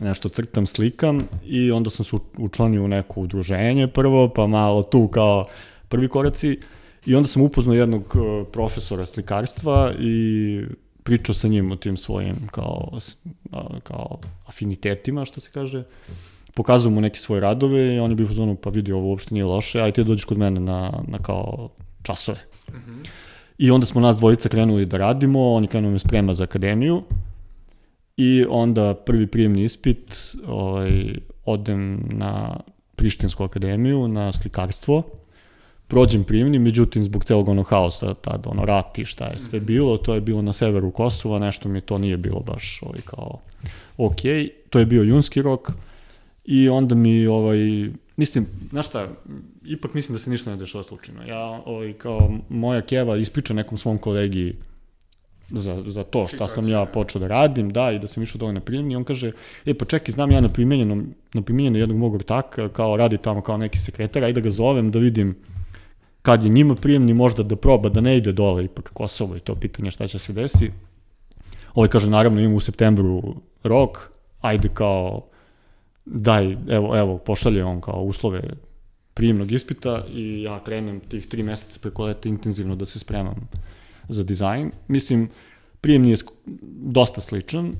nešto 0.00 0.28
crtam, 0.28 0.66
slikam 0.66 1.20
i 1.44 1.70
onda 1.70 1.90
sam 1.90 2.04
se 2.04 2.16
učlanio 2.38 2.84
u 2.84 2.88
neko 2.88 3.20
udruženje 3.20 3.88
prvo, 3.88 4.28
pa 4.28 4.46
malo 4.46 4.82
tu 4.82 5.08
kao 5.08 5.46
prvi 5.88 6.08
koraci 6.08 6.58
i 7.06 7.14
onda 7.14 7.28
sam 7.28 7.42
upoznao 7.42 7.74
jednog 7.74 8.16
eh, 8.16 8.44
profesora 8.52 9.06
slikarstva 9.06 9.92
i 10.00 10.64
pričao 11.02 11.34
sa 11.34 11.48
njim 11.48 11.72
o 11.72 11.76
tim 11.76 11.96
svojim 11.96 12.36
kao, 12.50 12.98
kao 13.82 14.18
afinitetima, 14.46 15.24
što 15.24 15.40
se 15.40 15.50
kaže. 15.54 15.84
Pokazao 16.54 16.90
mu 16.90 17.00
neke 17.00 17.18
svoje 17.18 17.40
radove 17.40 17.94
i 17.94 17.98
on 17.98 18.10
je 18.10 18.16
bio 18.16 18.24
u 18.24 18.28
fazonu, 18.28 18.56
pa 18.56 18.70
vidi, 18.70 18.92
ovo 18.92 19.08
uopšte 19.08 19.34
nije 19.34 19.44
loše, 19.44 19.80
aj 19.80 19.92
ti 19.92 20.04
dođeš 20.04 20.24
kod 20.24 20.38
mene 20.38 20.60
na, 20.60 21.02
na 21.08 21.18
kao 21.18 21.68
časove. 22.02 22.38
I 23.58 23.70
onda 23.70 23.86
smo 23.86 24.00
nas 24.00 24.16
dvojica 24.16 24.48
krenuli 24.48 24.86
da 24.86 24.96
radimo, 24.96 25.52
on 25.52 25.64
je 25.64 25.68
krenuo 25.68 25.92
da 25.92 25.98
sprema 25.98 26.34
za 26.34 26.44
akademiju. 26.44 27.02
I 28.16 28.44
onda 28.48 28.94
prvi 28.94 29.26
prijemni 29.26 29.64
ispit 29.64 30.34
ovaj, 30.46 31.14
odem 31.44 32.08
na 32.10 32.60
Prištinsku 32.96 33.44
akademiju, 33.44 34.08
na 34.08 34.32
slikarstvo, 34.32 35.02
prođem 35.88 36.24
prijemni, 36.24 36.58
međutim 36.58 37.04
zbog 37.04 37.24
celog 37.24 37.48
onog 37.48 37.66
haosa, 37.66 38.14
tad 38.14 38.46
ono 38.46 38.64
rat 38.64 38.98
i 38.98 39.04
šta 39.04 39.26
je 39.26 39.38
sve 39.38 39.60
bilo, 39.60 39.96
to 39.96 40.14
je 40.14 40.20
bilo 40.20 40.42
na 40.42 40.52
severu 40.52 40.90
Kosova, 40.90 41.38
nešto 41.38 41.68
mi 41.68 41.80
to 41.80 41.98
nije 41.98 42.16
bilo 42.16 42.40
baš 42.40 42.80
ovaj, 42.82 43.00
kao 43.04 43.38
ok, 43.96 44.20
to 44.70 44.78
je 44.78 44.86
bio 44.86 45.02
junski 45.02 45.42
rok 45.42 45.72
i 46.44 46.68
onda 46.68 46.94
mi 46.94 47.26
ovaj, 47.26 47.90
mislim, 48.22 48.46
znaš 48.70 48.86
šta, 48.86 49.08
ipak 49.64 49.94
mislim 49.94 50.14
da 50.14 50.18
se 50.18 50.30
ništa 50.30 50.50
ne 50.50 50.56
dešava 50.56 50.84
slučajno. 50.84 51.22
Ja, 51.26 51.62
ovaj, 51.66 51.92
kao 51.92 52.30
moja 52.48 52.82
keva 52.82 53.16
ispriča 53.16 53.54
nekom 53.54 53.78
svom 53.78 53.98
kolegi 53.98 54.54
za, 55.50 55.82
za 55.86 56.04
to 56.04 56.26
šta 56.26 56.46
sam 56.48 56.68
ja 56.68 56.84
počeo 56.84 57.20
da 57.20 57.28
radim, 57.28 57.72
da, 57.72 57.90
i 57.92 57.98
da 57.98 58.06
sam 58.06 58.22
išao 58.22 58.38
dole 58.38 58.52
na 58.52 58.60
primjenje, 58.60 58.92
i 58.92 58.96
on 58.96 59.04
kaže, 59.04 59.32
e, 59.66 59.74
pa 59.74 59.84
čekaj, 59.84 60.12
znam 60.12 60.30
ja 60.30 60.40
na 60.40 60.48
primjenjenom, 60.48 61.02
na 61.34 61.42
primjenjenom 61.42 61.80
jednog 61.80 61.98
mog 61.98 62.14
ortaka, 62.14 62.68
kao 62.68 62.96
radi 62.96 63.18
tamo 63.18 63.42
kao 63.42 63.56
neki 63.56 63.78
sekretar, 63.78 64.24
ajde 64.24 64.40
da 64.40 64.44
ga 64.44 64.50
zovem 64.50 64.90
da 64.90 64.98
vidim 64.98 65.34
kad 66.22 66.44
je 66.44 66.48
njima 66.48 66.74
prijemni 66.74 67.14
možda 67.14 67.42
da 67.42 67.56
proba 67.56 67.88
da 67.88 68.00
ne 68.00 68.16
ide 68.16 68.32
dole, 68.32 68.64
ipak 68.64 68.90
Kosovo 68.92 69.36
i 69.36 69.40
to 69.40 69.54
pitanje 69.54 69.90
šta 69.90 70.06
će 70.06 70.18
se 70.18 70.32
desi. 70.32 70.70
Ovaj 71.74 71.88
kaže, 71.88 72.10
naravno 72.10 72.40
ima 72.40 72.54
u 72.54 72.60
septembru 72.60 73.34
rok, 73.62 74.08
ajde 74.40 74.68
kao, 74.74 75.26
daj, 76.04 76.56
evo, 76.68 76.96
evo, 76.96 77.18
pošalje 77.18 77.64
on 77.64 77.80
kao 77.80 78.02
uslove 78.02 78.42
prijemnog 79.14 79.52
ispita 79.52 80.04
i 80.08 80.42
ja 80.42 80.64
krenem 80.64 81.00
tih 81.00 81.26
tri 81.26 81.42
meseca 81.42 81.78
preko 81.82 82.04
leta 82.04 82.28
intenzivno 82.28 82.76
da 82.76 82.84
se 82.84 82.98
spremam 82.98 83.48
za 84.08 84.24
dizajn. 84.24 84.70
Mislim, 84.88 85.28
prijemni 85.80 86.10
je 86.10 86.16
dosta 86.74 87.20
sličan, 87.20 87.72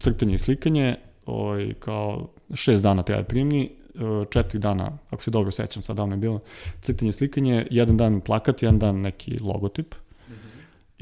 crtanje 0.00 0.34
i 0.34 0.38
slikanje, 0.38 0.96
ovaj, 1.26 1.74
kao 1.78 2.28
šest 2.54 2.82
dana 2.82 3.02
traje 3.02 3.24
prijemni, 3.24 3.64
e, 3.64 3.98
četiri 4.30 4.58
dana, 4.58 4.98
ako 5.10 5.22
se 5.22 5.30
dobro 5.30 5.50
sećam, 5.50 5.82
sad 5.82 5.96
davno 5.96 6.14
je 6.14 6.18
bilo, 6.18 6.40
crtanje 6.80 7.08
i 7.08 7.12
slikanje, 7.12 7.66
jedan 7.70 7.96
dan 7.96 8.20
plakat, 8.20 8.62
jedan 8.62 8.78
dan 8.78 9.00
neki 9.00 9.38
logotip. 9.38 9.94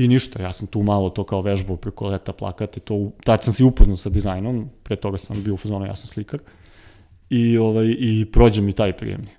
I 0.03 0.09
ništa, 0.09 0.43
ja 0.43 0.53
sam 0.53 0.67
tu 0.67 0.83
malo 0.83 1.11
to 1.11 1.25
kao 1.25 1.41
vežbao 1.41 1.77
preko 1.77 2.09
leta 2.09 2.33
plakate, 2.33 2.81
to, 2.81 3.11
tad 3.25 3.45
sam 3.45 3.55
se 3.55 3.65
upoznao 3.65 3.97
sa 3.97 4.11
dizajnom, 4.11 4.69
pre 4.83 4.97
toga 4.97 5.19
sam 5.19 5.43
bio 5.43 5.55
u 5.55 5.57
fazonu, 5.57 5.87
ja 5.87 5.95
sam 5.95 6.07
slikar. 6.07 6.41
I, 7.31 7.59
ovaj, 7.59 7.87
i 7.99 8.27
prođe 8.33 8.63
mi 8.63 8.73
taj 8.73 8.97
prijemni. 8.97 9.31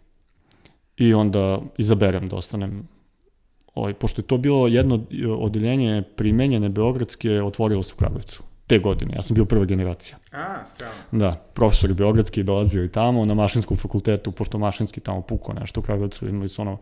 I 0.98 1.14
onda 1.14 1.62
izaberem 1.78 2.30
da 2.30 2.36
ostanem 2.36 2.88
ovaj, 3.76 3.94
pošto 3.94 4.22
je 4.22 4.28
to 4.28 4.38
bilo 4.38 4.68
jedno 4.68 5.06
odeljenje 5.40 6.04
primenjene 6.16 6.70
Beogradske, 6.70 7.42
otvorilo 7.42 7.84
se 7.84 7.94
u 7.94 8.00
Kragujevcu 8.00 8.44
te 8.68 8.80
godine. 8.80 9.16
Ja 9.16 9.22
sam 9.22 9.36
bio 9.36 9.46
prva 9.46 9.66
generacija. 9.66 10.18
A, 10.32 10.66
strano. 10.66 10.94
Da, 11.12 11.32
profesor 11.54 11.90
je 11.90 11.94
Beogradski 11.94 12.44
dolazio 12.44 12.84
i 12.84 12.92
tamo, 12.92 13.26
na 13.26 13.34
mašinskom 13.34 13.78
fakultetu, 13.78 14.32
pošto 14.32 14.58
mašinski 14.58 15.00
tamo 15.00 15.22
pukao 15.22 15.56
nešto 15.56 15.80
u 15.80 15.84
Kragujevcu, 15.84 16.28
imali 16.28 16.50
su 16.50 16.62
ono, 16.62 16.78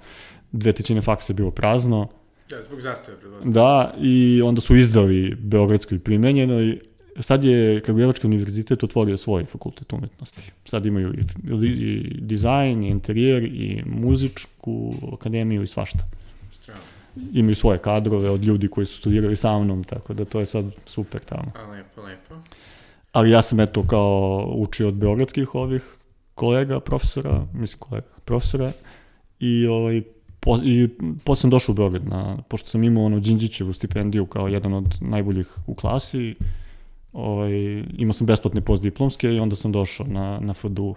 dve 0.51 0.73
trećine 0.73 1.01
faksa 1.01 1.33
je 1.33 1.35
bilo 1.35 1.51
prazno, 1.51 2.07
Da, 2.51 2.63
zbog 2.63 2.81
zastave, 2.81 3.17
predpostavljam. 3.17 3.53
Da, 3.53 3.93
i 4.01 4.41
onda 4.41 4.61
su 4.61 4.75
izdali 4.75 5.35
Beogradskoj 5.39 5.99
primenjenoj. 5.99 6.79
Sad 7.19 7.43
je 7.43 7.81
Kragujevački 7.81 8.27
univerzitet 8.27 8.83
otvorio 8.83 9.17
svoj 9.17 9.45
fakultet 9.45 9.93
umetnosti. 9.93 10.51
Sad 10.65 10.85
imaju 10.85 11.13
i, 11.13 11.65
i 11.65 12.17
dizajn, 12.21 12.83
i 12.83 12.89
interijer, 12.89 13.43
i 13.43 13.83
muzičku 13.85 14.93
akademiju 15.13 15.63
i 15.63 15.67
svašta. 15.67 15.99
Strano. 16.51 16.81
Imaju 17.33 17.55
svoje 17.55 17.77
kadrove 17.77 18.29
od 18.29 18.43
ljudi 18.43 18.67
koji 18.67 18.85
su 18.85 18.97
studirali 18.97 19.35
sa 19.35 19.59
mnom, 19.59 19.83
tako 19.83 20.13
da 20.13 20.25
to 20.25 20.39
je 20.39 20.45
sad 20.45 20.65
super 20.85 21.21
tamo. 21.21 21.51
A, 21.55 21.71
lepo, 21.71 22.01
lepo. 22.01 22.35
Ali 23.11 23.31
ja 23.31 23.41
sam 23.41 23.59
eto 23.59 23.87
kao 23.87 24.53
učio 24.55 24.87
od 24.87 24.93
beogradskih 24.93 25.55
ovih 25.55 25.83
kolega, 26.35 26.79
profesora, 26.79 27.47
mislim 27.53 27.79
kolega, 27.79 28.07
profesora, 28.25 28.71
i 29.39 29.67
ovaj, 29.67 30.01
po, 30.41 30.57
i 30.63 30.89
posle 31.23 31.41
sam 31.41 31.49
došao 31.49 31.73
u 31.73 31.75
Beograd, 31.75 32.07
na, 32.07 32.37
pošto 32.47 32.67
sam 32.67 32.83
imao 32.83 33.05
ono 33.05 33.19
Đinđićevu 33.19 33.73
stipendiju 33.73 34.25
kao 34.25 34.47
jedan 34.47 34.73
od 34.73 34.97
najboljih 35.01 35.47
u 35.67 35.75
klasi, 35.75 36.35
ovaj, 37.13 37.51
imao 37.97 38.13
sam 38.13 38.27
besplatne 38.27 38.61
postdiplomske 38.61 39.33
i 39.33 39.39
onda 39.39 39.55
sam 39.55 39.71
došao 39.71 40.05
na, 40.09 40.39
na 40.39 40.53
FDU. 40.53 40.95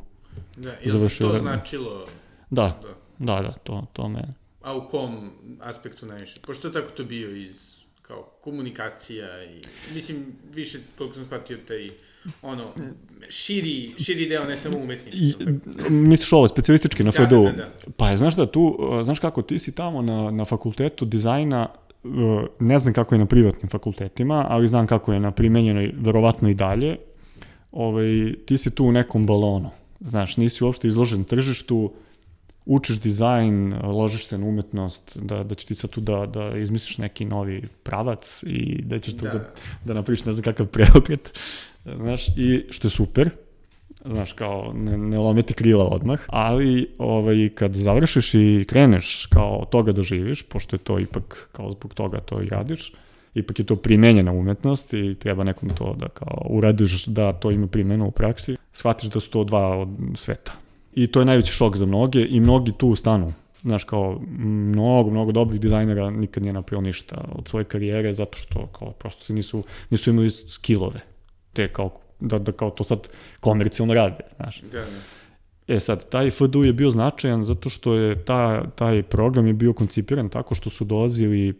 Da, 0.56 0.70
je 0.70 0.78
Završio 0.84 1.26
to 1.26 1.32
vreme. 1.32 1.42
značilo? 1.50 2.06
Da, 2.50 2.80
Da. 2.82 3.34
da, 3.34 3.42
da, 3.42 3.52
to, 3.52 3.86
to 3.92 4.08
me... 4.08 4.34
A 4.62 4.76
u 4.76 4.88
kom 4.88 5.30
aspektu 5.60 6.06
najviše? 6.06 6.40
Pošto 6.46 6.68
je 6.68 6.72
tako 6.72 6.90
to 6.90 7.04
bio 7.04 7.36
iz 7.36 7.74
kao 8.02 8.22
komunikacija 8.40 9.44
i 9.44 9.62
mislim 9.94 10.24
više 10.54 10.78
koliko 10.98 11.14
sam 11.14 11.24
shvatio 11.24 11.58
taj 11.68 11.88
ono 12.42 12.72
širi, 13.28 13.94
širi 13.98 14.28
deo 14.28 14.44
ne 14.44 14.56
samo 14.56 14.78
umetnički. 14.78 15.34
Misliš 15.88 16.32
ovo, 16.32 16.48
specijalistički 16.48 17.04
na 17.04 17.10
Da, 17.10 17.26
FDU? 17.26 17.42
da, 17.42 17.50
da, 17.50 17.56
da. 17.56 17.70
Pa 17.96 18.10
je, 18.10 18.16
znaš 18.16 18.36
da, 18.36 18.46
tu, 18.46 18.62
uh, 18.62 19.04
znaš 19.04 19.18
kako, 19.18 19.42
ti 19.42 19.58
si 19.58 19.74
tamo 19.74 20.02
na, 20.02 20.30
na 20.30 20.44
fakultetu 20.44 21.04
dizajna, 21.04 21.68
uh, 22.04 22.10
ne 22.60 22.78
znam 22.78 22.94
kako 22.94 23.14
je 23.14 23.18
na 23.18 23.26
privatnim 23.26 23.70
fakultetima, 23.70 24.46
ali 24.48 24.68
znam 24.68 24.86
kako 24.86 25.12
je 25.12 25.20
na 25.20 25.30
primenjenoj, 25.30 25.92
verovatno 25.96 26.48
i 26.48 26.54
dalje. 26.54 26.96
ovaj, 27.72 28.34
ti 28.46 28.58
si 28.58 28.74
tu 28.74 28.84
u 28.84 28.92
nekom 28.92 29.26
balonu. 29.26 29.70
Znaš, 30.00 30.36
nisi 30.36 30.64
uopšte 30.64 30.88
izložen 30.88 31.24
tržištu, 31.24 31.92
učiš 32.66 33.00
dizajn, 33.00 33.74
ložiš 33.82 34.26
se 34.26 34.38
na 34.38 34.46
umetnost, 34.46 35.18
da, 35.22 35.44
da 35.44 35.54
će 35.54 35.66
ti 35.66 35.74
sad 35.74 35.90
tu 35.90 36.00
da, 36.00 36.26
da 36.26 36.58
izmisliš 36.58 36.98
neki 36.98 37.24
novi 37.24 37.68
pravac 37.82 38.42
i 38.46 38.82
da 38.82 38.98
ćeš 38.98 39.16
tu 39.16 39.22
da, 39.22 39.30
da, 39.32 39.50
da 39.84 39.94
napraviš 39.94 40.24
ne 40.24 40.32
znam 40.32 40.44
kakav 40.44 40.66
preokret, 40.74 41.38
znaš, 41.84 42.28
i 42.28 42.64
što 42.70 42.86
je 42.86 42.90
super, 42.90 43.30
znaš, 44.04 44.32
kao 44.32 44.72
ne, 44.74 44.98
ne 44.98 45.18
lometi 45.18 45.54
krila 45.54 45.84
odmah, 45.84 46.20
ali 46.26 46.90
ovaj, 46.98 47.50
kad 47.54 47.74
završiš 47.74 48.34
i 48.34 48.64
kreneš 48.68 49.26
kao 49.26 49.64
toga 49.70 49.92
da 49.92 50.02
živiš, 50.02 50.42
pošto 50.42 50.76
je 50.76 50.80
to 50.80 50.98
ipak 50.98 51.48
kao 51.52 51.70
zbog 51.70 51.94
toga 51.94 52.20
to 52.20 52.42
i 52.42 52.48
radiš, 52.48 52.92
ipak 53.34 53.58
je 53.58 53.66
to 53.66 53.76
primenjena 53.76 54.32
umetnost 54.32 54.92
i 54.92 55.14
treba 55.14 55.44
nekom 55.44 55.68
to 55.68 55.96
da 55.98 56.08
kao 56.08 56.46
uradiš 56.50 57.06
da 57.06 57.32
to 57.32 57.50
ima 57.50 57.66
primjenu 57.66 58.06
u 58.06 58.10
praksi, 58.10 58.56
shvatiš 58.72 59.10
da 59.10 59.20
su 59.20 59.30
to 59.30 59.44
dva 59.44 59.78
od 59.78 59.88
sveta. 60.14 60.52
I 60.94 61.06
to 61.06 61.20
je 61.20 61.26
najveći 61.26 61.52
šok 61.52 61.76
za 61.76 61.86
mnoge 61.86 62.26
i 62.28 62.40
mnogi 62.40 62.72
tu 62.78 62.94
stanu. 62.94 63.32
Znaš, 63.62 63.84
kao 63.84 64.20
mnogo, 64.38 65.10
mnogo 65.10 65.32
dobrih 65.32 65.60
dizajnera 65.60 66.10
nikad 66.10 66.42
nije 66.42 66.52
napravio 66.52 66.86
ništa 66.86 67.24
od 67.32 67.48
svoje 67.48 67.64
karijere 67.64 68.14
zato 68.14 68.38
što 68.38 68.66
kao 68.66 68.90
prosto 68.90 69.24
se 69.24 69.32
nisu, 69.32 69.62
nisu 69.90 70.10
imali 70.10 70.30
skillove. 70.30 71.00
Te 71.54 71.68
kao 71.68 71.90
da, 72.20 72.38
da 72.38 72.52
kao 72.52 72.70
to 72.70 72.84
sad 72.84 73.08
komercijalno 73.40 73.94
rade, 73.94 74.20
znaš. 74.36 74.60
Da, 74.60 74.80
da. 74.80 74.86
E 75.68 75.80
sad, 75.80 76.08
taj 76.08 76.30
FDU 76.30 76.64
je 76.64 76.72
bio 76.72 76.90
značajan 76.90 77.44
zato 77.44 77.70
što 77.70 77.94
je 77.94 78.24
ta, 78.24 78.70
taj 78.70 79.02
program 79.02 79.46
je 79.46 79.52
bio 79.52 79.72
koncipiran 79.72 80.28
tako 80.28 80.54
što 80.54 80.70
su 80.70 80.84
dolazili 80.84 81.50
uh, 81.50 81.54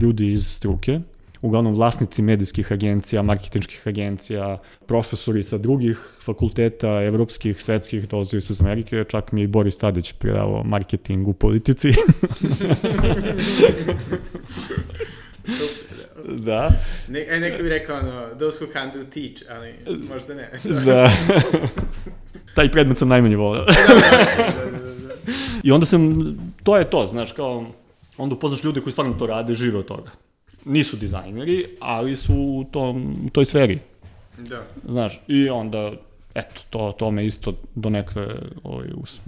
ljudi 0.00 0.32
iz 0.32 0.46
struke, 0.46 1.00
uglavnom 1.42 1.74
vlasnici 1.74 2.22
medijskih 2.22 2.72
agencija, 2.72 3.22
marketinških 3.22 3.88
agencija, 3.88 4.58
profesori 4.86 5.42
sa 5.42 5.58
drugih 5.58 5.98
fakulteta, 6.24 7.02
evropskih, 7.02 7.62
svetskih, 7.62 8.08
dolazili 8.08 8.42
su 8.42 8.52
iz 8.52 8.60
Amerike, 8.60 9.04
čak 9.08 9.32
mi 9.32 9.40
je 9.40 9.44
i 9.44 9.46
Boris 9.46 9.78
Tadić 9.78 10.12
predavao 10.12 10.64
marketing 10.64 11.28
u 11.28 11.32
politici. 11.32 11.88
da. 16.28 16.70
Ne, 17.08 17.26
e, 17.28 17.40
neko 17.40 17.62
bi 17.62 17.68
rekao, 17.68 17.98
ono, 17.98 18.28
those 18.38 18.64
who 18.64 18.72
can 18.72 18.90
do 18.94 19.04
teach, 19.04 19.42
ali 19.50 19.74
možda 20.08 20.34
ne. 20.34 20.50
da. 20.86 21.10
Taj 22.54 22.70
predmet 22.70 22.98
sam 22.98 23.08
najmanje 23.08 23.36
volio. 23.36 23.64
da, 23.64 23.94
da, 23.94 24.34
da, 24.44 24.78
da, 24.78 24.94
da. 24.94 25.14
I 25.62 25.72
onda 25.72 25.86
sam, 25.86 26.22
to 26.62 26.76
je 26.76 26.90
to, 26.90 27.06
znaš, 27.06 27.32
kao, 27.32 27.66
onda 28.16 28.34
upoznaš 28.34 28.64
ljude 28.64 28.80
koji 28.80 28.92
stvarno 28.92 29.14
to 29.14 29.26
rade, 29.26 29.54
žive 29.54 29.78
od 29.78 29.86
toga. 29.86 30.10
Nisu 30.64 30.96
dizajneri, 30.96 31.66
ali 31.80 32.16
su 32.16 32.34
u, 32.34 32.64
tom, 32.72 33.16
u 33.26 33.30
toj 33.30 33.44
sferi. 33.44 33.78
Da. 34.38 34.66
Znaš, 34.88 35.20
i 35.28 35.48
onda, 35.48 35.92
eto, 36.34 36.60
to, 36.70 36.94
to 36.98 37.10
me 37.10 37.26
isto 37.26 37.54
do 37.74 37.90
nekve 37.90 38.26
ovaj, 38.62 38.88
us, 38.96 39.20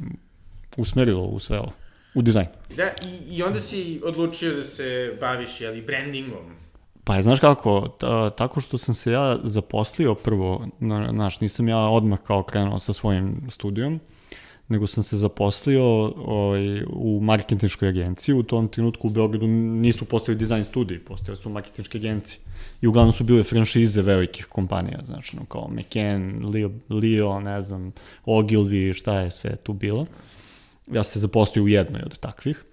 usmerilo 0.77 1.23
u 1.23 1.39
sve 1.39 1.59
ovo 1.59 1.73
u 2.15 2.23
dizajn. 2.23 2.47
Da, 2.77 2.85
i, 2.85 3.37
i 3.37 3.43
onda 3.43 3.61
si 3.61 4.01
odlučio 4.05 4.57
da 4.57 4.65
se 4.65 5.17
baviš, 5.21 5.61
jeli, 5.61 5.83
brandingom. 5.83 6.61
Pa 7.05 7.17
je, 7.17 7.23
znaš 7.23 7.41
kako, 7.41 7.89
ta, 8.01 8.31
tako 8.31 8.61
što 8.61 8.79
sam 8.79 8.95
se 8.95 9.13
ja 9.13 9.39
zaposlio 9.45 10.15
prvo, 10.15 10.67
znaš, 11.11 11.41
nisam 11.41 11.69
ja 11.69 11.79
odmah 11.79 12.19
kao 12.27 12.43
krenuo 12.43 12.79
sa 12.79 12.93
svojim 12.93 13.47
studijom, 13.51 14.01
nego 14.69 14.87
sam 14.87 15.05
se 15.05 15.17
zaposlio 15.17 15.85
ovaj, 16.17 16.83
u 16.83 17.21
marketinškoj 17.23 17.89
agenciji. 17.89 18.35
U 18.35 18.43
tom 18.43 18.69
trenutku 18.69 19.09
u 19.09 19.11
Beogradu 19.11 19.47
nisu 19.47 20.05
postali 20.05 20.39
dizajn 20.39 20.65
studiji, 20.65 20.99
postali 20.99 21.37
su 21.37 21.51
marketinške 21.51 21.99
agencije. 21.99 22.41
I 22.81 22.87
uglavnom 22.87 23.13
su 23.13 23.25
bile 23.25 23.43
franšize 23.43 24.03
velikih 24.03 24.47
kompanija, 24.47 24.99
znači, 25.05 25.37
no, 25.37 25.45
kao 25.45 25.69
McCann, 25.69 26.45
Leo, 26.55 26.71
Leo, 26.89 27.41
ne 27.41 27.63
znam, 27.63 27.93
Ogilvy, 28.27 28.93
šta 28.95 29.21
je 29.21 29.31
sve 29.31 29.57
tu 29.57 29.73
bilo. 29.73 30.07
Ja 30.93 31.03
se 31.03 31.19
zaposlio 31.19 31.65
u 31.65 31.69
jednoj 31.69 32.03
od 32.03 32.19
takvih. 32.19 32.65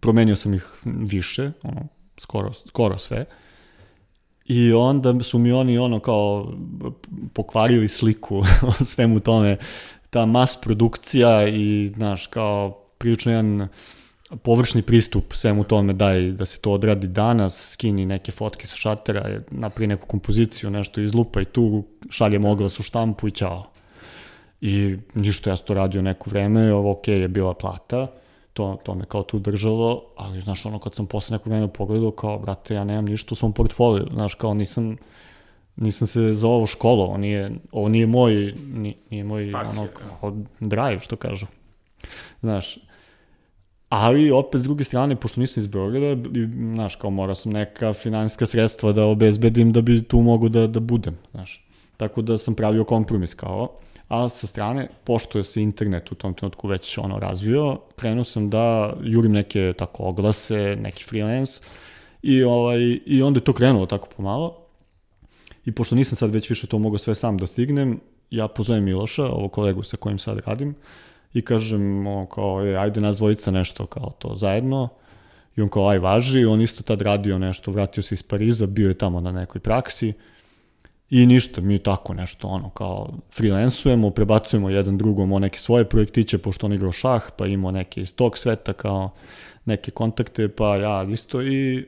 Promenio 0.00 0.36
sam 0.36 0.54
ih 0.54 0.64
više, 0.84 1.50
ono, 1.62 1.88
skoro, 2.18 2.52
skoro 2.52 2.98
sve. 2.98 3.24
I 4.44 4.72
onda 4.72 5.22
su 5.22 5.38
mi 5.38 5.52
oni 5.52 5.78
ono 5.78 6.00
kao 6.00 6.54
pokvarili 7.32 7.88
sliku 7.88 8.38
o 8.80 8.84
svemu 8.84 9.20
tome, 9.20 9.58
ta 10.10 10.26
mas 10.26 10.60
produkcija 10.60 11.48
i, 11.48 11.92
znaš, 11.96 12.26
kao 12.26 12.70
prilično 12.98 13.32
jedan 13.32 13.68
površni 14.42 14.82
pristup 14.82 15.32
svemu 15.32 15.64
tome, 15.64 15.92
daj 15.92 16.30
da 16.32 16.44
se 16.44 16.60
to 16.60 16.72
odradi 16.72 17.06
danas, 17.06 17.70
skini 17.72 18.06
neke 18.06 18.32
fotke 18.32 18.66
sa 18.66 18.76
šatera, 18.76 19.40
napravi 19.50 19.86
neku 19.86 20.06
kompoziciju, 20.06 20.70
nešto 20.70 21.00
izlupa 21.00 21.40
i 21.40 21.44
tu 21.44 21.84
šaljem 22.10 22.44
oglas 22.44 22.80
u 22.80 22.82
štampu 22.82 23.28
i 23.28 23.30
čao. 23.30 23.70
I 24.60 24.96
ništa, 25.14 25.50
ja 25.50 25.56
sam 25.56 25.66
to 25.66 25.74
radio 25.74 26.02
neko 26.02 26.30
vreme, 26.30 26.72
ovo 26.74 26.90
ok 26.90 27.08
je 27.08 27.28
bila 27.28 27.54
plata, 27.54 28.06
to, 28.52 28.78
to 28.82 28.94
me 28.94 29.04
kao 29.04 29.22
tu 29.22 29.38
držalo, 29.38 30.02
ali 30.16 30.40
znaš, 30.40 30.66
ono, 30.66 30.78
kad 30.78 30.94
sam 30.94 31.06
posle 31.06 31.34
nekog 31.34 31.48
vremena 31.48 31.68
pogledao, 31.68 32.10
kao, 32.10 32.38
brate, 32.38 32.74
ja 32.74 32.84
nemam 32.84 33.04
ništa 33.04 33.28
u 33.32 33.36
svom 33.36 33.52
portfoliju, 33.52 34.06
znaš, 34.12 34.34
kao, 34.34 34.54
nisam, 34.54 34.96
nisam 35.76 36.08
se 36.08 36.34
za 36.34 36.48
ovo 36.48 36.66
školo, 36.66 37.04
ovo 37.04 37.16
nije, 37.16 37.50
ovo 37.72 37.88
nije 37.88 38.06
moj, 38.06 38.54
nije, 38.74 38.94
nije 39.10 39.24
moj, 39.24 39.52
Pasija, 39.52 39.82
ono, 39.82 39.90
kao, 40.20 40.36
drive, 40.60 40.98
što 41.00 41.16
kažu. 41.16 41.46
Znaš, 42.40 42.78
ali 43.88 44.30
opet 44.30 44.60
s 44.60 44.64
druge 44.64 44.84
strane, 44.84 45.16
pošto 45.16 45.40
nisam 45.40 45.60
iz 45.60 45.66
Beograda, 45.66 46.28
znaš, 46.74 46.96
kao 46.96 47.10
morao 47.10 47.34
sam 47.34 47.52
neka 47.52 47.92
finansijska 47.92 48.46
sredstva 48.46 48.92
da 48.92 49.04
obezbedim 49.04 49.72
da 49.72 49.80
bi 49.80 50.02
tu 50.02 50.20
mogu 50.20 50.48
da, 50.48 50.66
da 50.66 50.80
budem, 50.80 51.18
znaš. 51.30 51.66
Tako 51.96 52.22
da 52.22 52.38
sam 52.38 52.54
pravio 52.54 52.84
kompromis 52.84 53.34
kao, 53.34 53.68
a 54.08 54.28
sa 54.28 54.46
strane, 54.46 54.88
pošto 55.04 55.38
je 55.38 55.44
se 55.44 55.62
internet 55.62 56.12
u 56.12 56.14
tom 56.14 56.34
trenutku 56.34 56.68
već 56.68 56.98
ono 56.98 57.18
razvio, 57.18 57.78
krenuo 57.96 58.24
sam 58.24 58.50
da 58.50 58.94
jurim 59.02 59.32
neke 59.32 59.72
tako 59.78 60.02
oglase, 60.02 60.76
neki 60.80 61.04
freelance 61.04 61.60
i, 62.22 62.42
ovaj, 62.42 62.78
i 63.06 63.22
onda 63.22 63.38
je 63.38 63.44
to 63.44 63.52
krenulo 63.52 63.86
tako 63.86 64.08
pomalo. 64.16 64.66
I 65.64 65.72
pošto 65.72 65.94
nisam 65.94 66.16
sad 66.16 66.30
već 66.30 66.50
više 66.50 66.66
to 66.66 66.78
mogao 66.78 66.98
sve 66.98 67.14
sam 67.14 67.38
da 67.38 67.46
stignem, 67.46 68.00
ja 68.30 68.48
pozovem 68.48 68.84
Miloša, 68.84 69.24
ovo 69.24 69.48
kolegu 69.48 69.82
sa 69.82 69.96
kojim 69.96 70.18
sad 70.18 70.38
radim, 70.46 70.74
i 71.34 71.42
kažem, 71.42 72.06
o, 72.06 72.26
kao, 72.26 72.66
e, 72.66 72.76
ajde 72.76 73.00
nas 73.00 73.16
dvojica 73.16 73.50
nešto 73.50 73.86
kao 73.86 74.12
to 74.18 74.34
zajedno. 74.34 74.88
I 75.56 75.62
on 75.62 75.68
kao, 75.68 75.88
aj 75.88 75.98
važi, 75.98 76.44
on 76.44 76.60
isto 76.60 76.82
tad 76.82 77.02
radio 77.02 77.38
nešto, 77.38 77.70
vratio 77.70 78.02
se 78.02 78.14
iz 78.14 78.22
Pariza, 78.22 78.66
bio 78.66 78.88
je 78.88 78.98
tamo 78.98 79.20
na 79.20 79.32
nekoj 79.32 79.60
praksi 79.60 80.12
I 81.10 81.26
ništa, 81.26 81.60
mi 81.60 81.78
tako 81.78 82.14
nešto, 82.14 82.48
ono, 82.48 82.70
kao 82.70 83.12
freelancujemo, 83.36 84.10
prebacujemo 84.10 84.70
jedan 84.70 84.98
drugom 84.98 85.32
o 85.32 85.38
neke 85.38 85.58
svoje 85.58 85.84
projektiće, 85.84 86.38
pošto 86.38 86.66
on 86.66 86.72
igrao 86.72 86.92
šah, 86.92 87.30
pa 87.36 87.46
imao 87.46 87.70
neke 87.70 88.00
iz 88.00 88.16
tog 88.16 88.38
sveta, 88.38 88.72
kao 88.72 89.10
neke 89.64 89.90
kontakte, 89.90 90.48
pa 90.48 90.76
ja 90.76 91.06
isto 91.10 91.42
i 91.42 91.86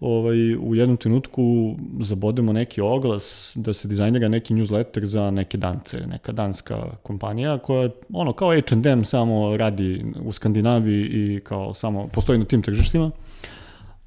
ovaj, 0.00 0.56
u 0.56 0.74
jednom 0.74 0.96
trenutku 0.96 1.74
zabodemo 2.00 2.52
neki 2.52 2.80
oglas 2.80 3.52
da 3.54 3.72
se 3.72 3.88
dizajnira 3.88 4.28
neki 4.28 4.54
newsletter 4.54 5.04
za 5.04 5.30
neke 5.30 5.58
dance, 5.58 6.06
neka 6.06 6.32
danska 6.32 6.96
kompanija 7.02 7.58
koja 7.58 7.90
ono 8.12 8.32
kao 8.32 8.50
H&M 8.50 9.04
samo 9.04 9.56
radi 9.56 10.04
u 10.24 10.32
Skandinaviji 10.32 11.04
i 11.04 11.40
kao 11.40 11.74
samo 11.74 12.08
postoji 12.08 12.38
na 12.38 12.44
tim 12.44 12.62
tržištima 12.62 13.10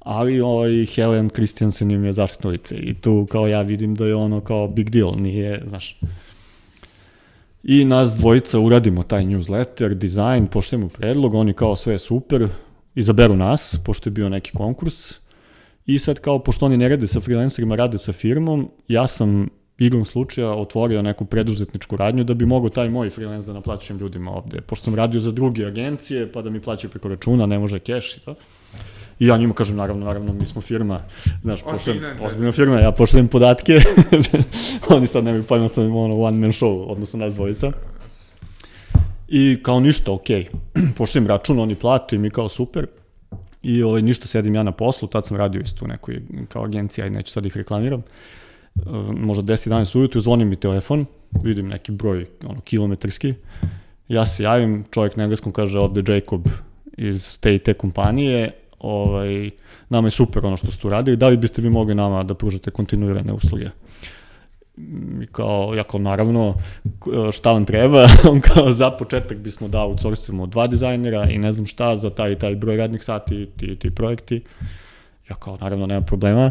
ali 0.00 0.40
ovaj 0.40 0.86
Helen 0.86 1.28
Christiansen 1.28 1.90
im 1.90 2.04
je 2.04 2.12
zaštitno 2.12 2.50
lice 2.50 2.76
i 2.76 2.94
tu 2.94 3.26
kao 3.30 3.46
ja 3.46 3.62
vidim 3.62 3.94
da 3.94 4.06
je 4.06 4.14
ono 4.14 4.40
kao 4.40 4.68
big 4.68 4.90
deal, 4.90 5.14
nije, 5.16 5.62
znaš. 5.66 6.00
I 7.62 7.84
nas 7.84 8.16
dvojica 8.16 8.58
uradimo 8.58 9.02
taj 9.02 9.24
newsletter, 9.24 9.94
dizajn, 9.94 10.46
poštujemo 10.46 10.88
predlog, 10.88 11.34
oni 11.34 11.52
kao 11.52 11.76
sve 11.76 11.92
je 11.92 11.98
super, 11.98 12.48
izaberu 12.94 13.36
nas, 13.36 13.80
pošto 13.84 14.08
je 14.08 14.12
bio 14.12 14.28
neki 14.28 14.50
konkurs. 14.52 15.12
I 15.86 15.98
sad 15.98 16.18
kao, 16.18 16.38
pošto 16.38 16.66
oni 16.66 16.76
ne 16.76 16.88
rade 16.88 17.06
sa 17.06 17.20
freelancerima, 17.20 17.76
rade 17.76 17.98
sa 17.98 18.12
firmom, 18.12 18.70
ja 18.88 19.06
sam 19.06 19.48
igrom 19.78 20.04
slučaja 20.04 20.54
otvorio 20.54 21.02
neku 21.02 21.24
preduzetničku 21.24 21.96
radnju 21.96 22.24
da 22.24 22.34
bi 22.34 22.46
mogao 22.46 22.70
taj 22.70 22.90
moj 22.90 23.10
freelance 23.10 23.46
da 23.46 23.52
naplaćujem 23.52 24.00
ljudima 24.00 24.30
ovde. 24.30 24.60
Pošto 24.60 24.84
sam 24.84 24.94
radio 24.94 25.20
za 25.20 25.32
druge 25.32 25.66
agencije, 25.66 26.32
pa 26.32 26.42
da 26.42 26.50
mi 26.50 26.60
plaćaju 26.60 26.90
preko 26.90 27.08
računa, 27.08 27.46
ne 27.46 27.58
može 27.58 27.78
keš 27.78 28.16
i 28.16 28.20
to. 28.20 28.34
I 29.20 29.26
ja 29.26 29.36
njima 29.36 29.54
kažem, 29.54 29.76
naravno, 29.76 30.04
naravno, 30.04 30.32
mi 30.32 30.46
smo 30.46 30.60
firma, 30.60 31.00
znaš, 31.42 31.62
poštujem, 31.62 32.00
da. 32.00 32.26
ozbiljna 32.26 32.52
firma, 32.52 32.80
ja 32.80 32.92
poštujem 32.92 33.28
podatke, 33.28 33.80
oni 34.96 35.06
sad 35.06 35.24
nemaju 35.24 35.44
pojma, 35.44 35.68
sam 35.68 35.84
im 35.84 35.96
ono 35.96 36.20
one 36.20 36.38
man 36.38 36.52
show, 36.52 36.84
odnosno 36.88 37.18
nas 37.18 37.34
dvojica. 37.34 37.72
I 39.28 39.58
kao 39.62 39.80
ništa, 39.80 40.12
okej, 40.12 40.48
okay. 40.98 41.26
račun, 41.26 41.58
oni 41.58 41.74
plate 41.74 42.16
i 42.16 42.18
mi 42.18 42.30
kao 42.30 42.48
super. 42.48 42.86
I 43.62 43.82
ovaj, 43.82 44.02
ništa, 44.02 44.26
sedim 44.26 44.54
ja 44.54 44.62
na 44.62 44.72
poslu, 44.72 45.08
tad 45.08 45.26
sam 45.26 45.36
radio 45.36 45.60
isto 45.60 45.84
u 45.84 45.88
nekoj 45.88 46.22
kao 46.48 46.64
agencija, 46.64 47.04
aj 47.04 47.10
neću 47.10 47.32
sad 47.32 47.46
ih 47.46 47.56
reklamiram. 47.56 48.02
Možda 49.10 49.52
10-11 49.52 49.98
ujutru, 49.98 50.20
zvoni 50.20 50.44
mi 50.44 50.56
telefon, 50.56 51.06
vidim 51.42 51.68
neki 51.68 51.92
broj, 51.92 52.26
ono, 52.46 52.60
kilometarski. 52.60 53.34
Ja 54.08 54.26
se 54.26 54.42
javim, 54.42 54.84
čovjek 54.90 55.16
na 55.16 55.22
engleskom 55.22 55.52
kaže 55.52 55.78
ovde 55.78 56.14
Jacob 56.14 56.48
iz 56.96 57.40
te 57.40 57.54
i 57.54 57.58
te 57.58 57.74
kompanije, 57.74 58.50
ovaj, 58.80 59.50
nama 59.88 60.06
je 60.06 60.10
super 60.10 60.46
ono 60.46 60.56
što 60.56 60.70
ste 60.70 60.86
uradili, 60.86 61.16
da 61.16 61.28
li 61.28 61.36
biste 61.36 61.62
vi 61.62 61.70
mogli 61.70 61.94
nama 61.94 62.22
da 62.22 62.34
pružate 62.34 62.70
kontinuirane 62.70 63.32
usluge? 63.32 63.70
Mi 64.76 65.26
kao, 65.26 65.74
ja 65.76 65.82
kao 65.82 66.00
naravno, 66.00 66.54
šta 67.32 67.52
vam 67.52 67.64
treba, 67.64 68.06
on 68.30 68.40
kao 68.40 68.72
za 68.72 68.90
početak 68.90 69.38
bismo 69.38 69.68
da 69.68 69.80
outsourcujemo 69.80 70.46
dva 70.46 70.66
dizajnera 70.66 71.30
i 71.30 71.38
ne 71.38 71.52
znam 71.52 71.66
šta 71.66 71.96
za 71.96 72.10
taj 72.10 72.38
taj 72.38 72.54
broj 72.54 72.76
radnih 72.76 73.04
sati 73.04 73.48
ti, 73.56 73.76
ti 73.76 73.90
projekti. 73.90 74.42
Ja 75.30 75.36
kao, 75.36 75.58
naravno, 75.60 75.86
nema 75.86 76.00
problema. 76.00 76.50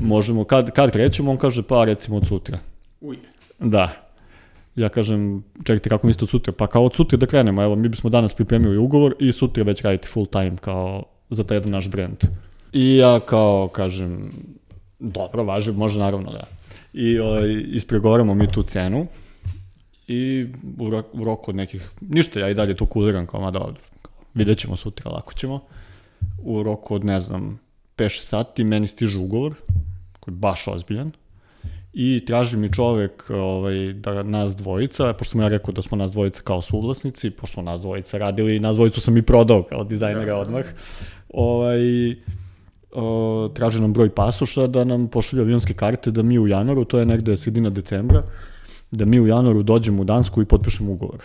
Možemo, 0.00 0.44
kad, 0.44 0.70
kad 0.70 0.90
krećemo, 0.92 1.30
on 1.30 1.36
kaže, 1.36 1.62
pa 1.62 1.84
recimo 1.84 2.16
od 2.16 2.26
sutra. 2.26 2.58
Uj. 3.00 3.16
Da. 3.58 3.92
Ja 4.76 4.88
kažem, 4.88 5.44
čekajte, 5.64 5.88
kako 5.88 6.06
mislite 6.06 6.24
od 6.24 6.30
sutra? 6.30 6.52
Pa 6.52 6.66
kao 6.66 6.84
od 6.84 6.94
sutra 6.94 7.18
da 7.18 7.26
krenemo, 7.26 7.62
evo, 7.62 7.76
mi 7.76 7.88
bismo 7.88 8.10
danas 8.10 8.34
pripremili 8.34 8.78
ugovor 8.78 9.14
i 9.18 9.32
sutra 9.32 9.64
već 9.64 9.82
raditi 9.82 10.08
full 10.08 10.26
time 10.26 10.56
kao 10.60 11.04
za 11.34 11.44
taj 11.44 11.56
jedan 11.56 11.70
naš 11.70 11.90
brand. 11.90 12.16
I 12.72 12.96
ja 12.96 13.20
kao, 13.20 13.68
kažem, 13.68 14.32
dobro, 14.98 15.44
važi, 15.44 15.72
može 15.72 15.98
naravno 15.98 16.32
da. 16.32 16.44
I 16.92 17.18
ovaj, 17.18 17.64
ispregovaramo 17.66 18.34
mi 18.34 18.52
tu 18.52 18.62
cenu 18.62 19.06
i 20.08 20.46
u, 20.78 20.90
ro 20.90 21.02
u 21.12 21.24
roku 21.24 21.50
od 21.50 21.56
nekih, 21.56 21.90
ništa, 22.00 22.40
ja 22.40 22.50
i 22.50 22.54
dalje 22.54 22.76
tu 22.76 22.86
kuliram 22.86 23.26
kao, 23.26 23.40
mada 23.40 23.68
vidjet 24.34 24.58
ćemo 24.58 24.76
sutra, 24.76 25.10
lako 25.10 25.32
ćemo. 25.32 25.60
U 26.38 26.62
roku 26.62 26.94
od, 26.94 27.04
ne 27.04 27.20
znam, 27.20 27.60
5 27.96 28.20
sati 28.20 28.64
meni 28.64 28.86
stiže 28.86 29.18
ugovor, 29.18 29.54
koji 30.20 30.32
je 30.32 30.36
baš 30.36 30.68
ozbiljan, 30.68 31.12
i 31.92 32.24
traži 32.26 32.56
mi 32.56 32.72
čovek 32.72 33.30
ovaj, 33.30 33.92
da 33.92 34.22
nas 34.22 34.56
dvojica, 34.56 35.12
pošto 35.12 35.32
sam 35.32 35.40
ja 35.40 35.48
rekao 35.48 35.74
da 35.74 35.82
smo 35.82 35.96
nas 35.96 36.12
dvojica 36.12 36.42
kao 36.42 36.62
suvlasnici, 36.62 37.30
pošto 37.30 37.54
smo 37.54 37.62
nas 37.62 37.80
dvojica 37.80 38.18
radili, 38.18 38.60
nas 38.60 38.76
dvojicu 38.76 39.00
sam 39.00 39.16
i 39.16 39.22
prodao 39.22 39.62
kao 39.62 39.84
dizajnera 39.84 40.24
da, 40.24 40.30
da, 40.30 40.34
da. 40.34 40.40
odmah, 40.40 40.64
ovaj, 41.32 41.80
o, 42.92 43.50
traže 43.54 43.80
nam 43.80 43.92
broj 43.92 44.10
pasoša 44.10 44.66
da 44.66 44.84
nam 44.84 45.08
pošalju 45.08 45.42
avionske 45.42 45.74
karte 45.74 46.10
da 46.10 46.22
mi 46.22 46.38
u 46.38 46.48
januaru, 46.48 46.84
to 46.84 46.98
je 46.98 47.06
negde 47.06 47.36
sredina 47.36 47.70
decembra, 47.70 48.22
da 48.90 49.04
mi 49.04 49.20
u 49.20 49.26
januaru 49.26 49.62
dođemo 49.62 50.02
u 50.02 50.04
Dansku 50.04 50.42
i 50.42 50.46
potpišemo 50.46 50.92
ugovor. 50.92 51.22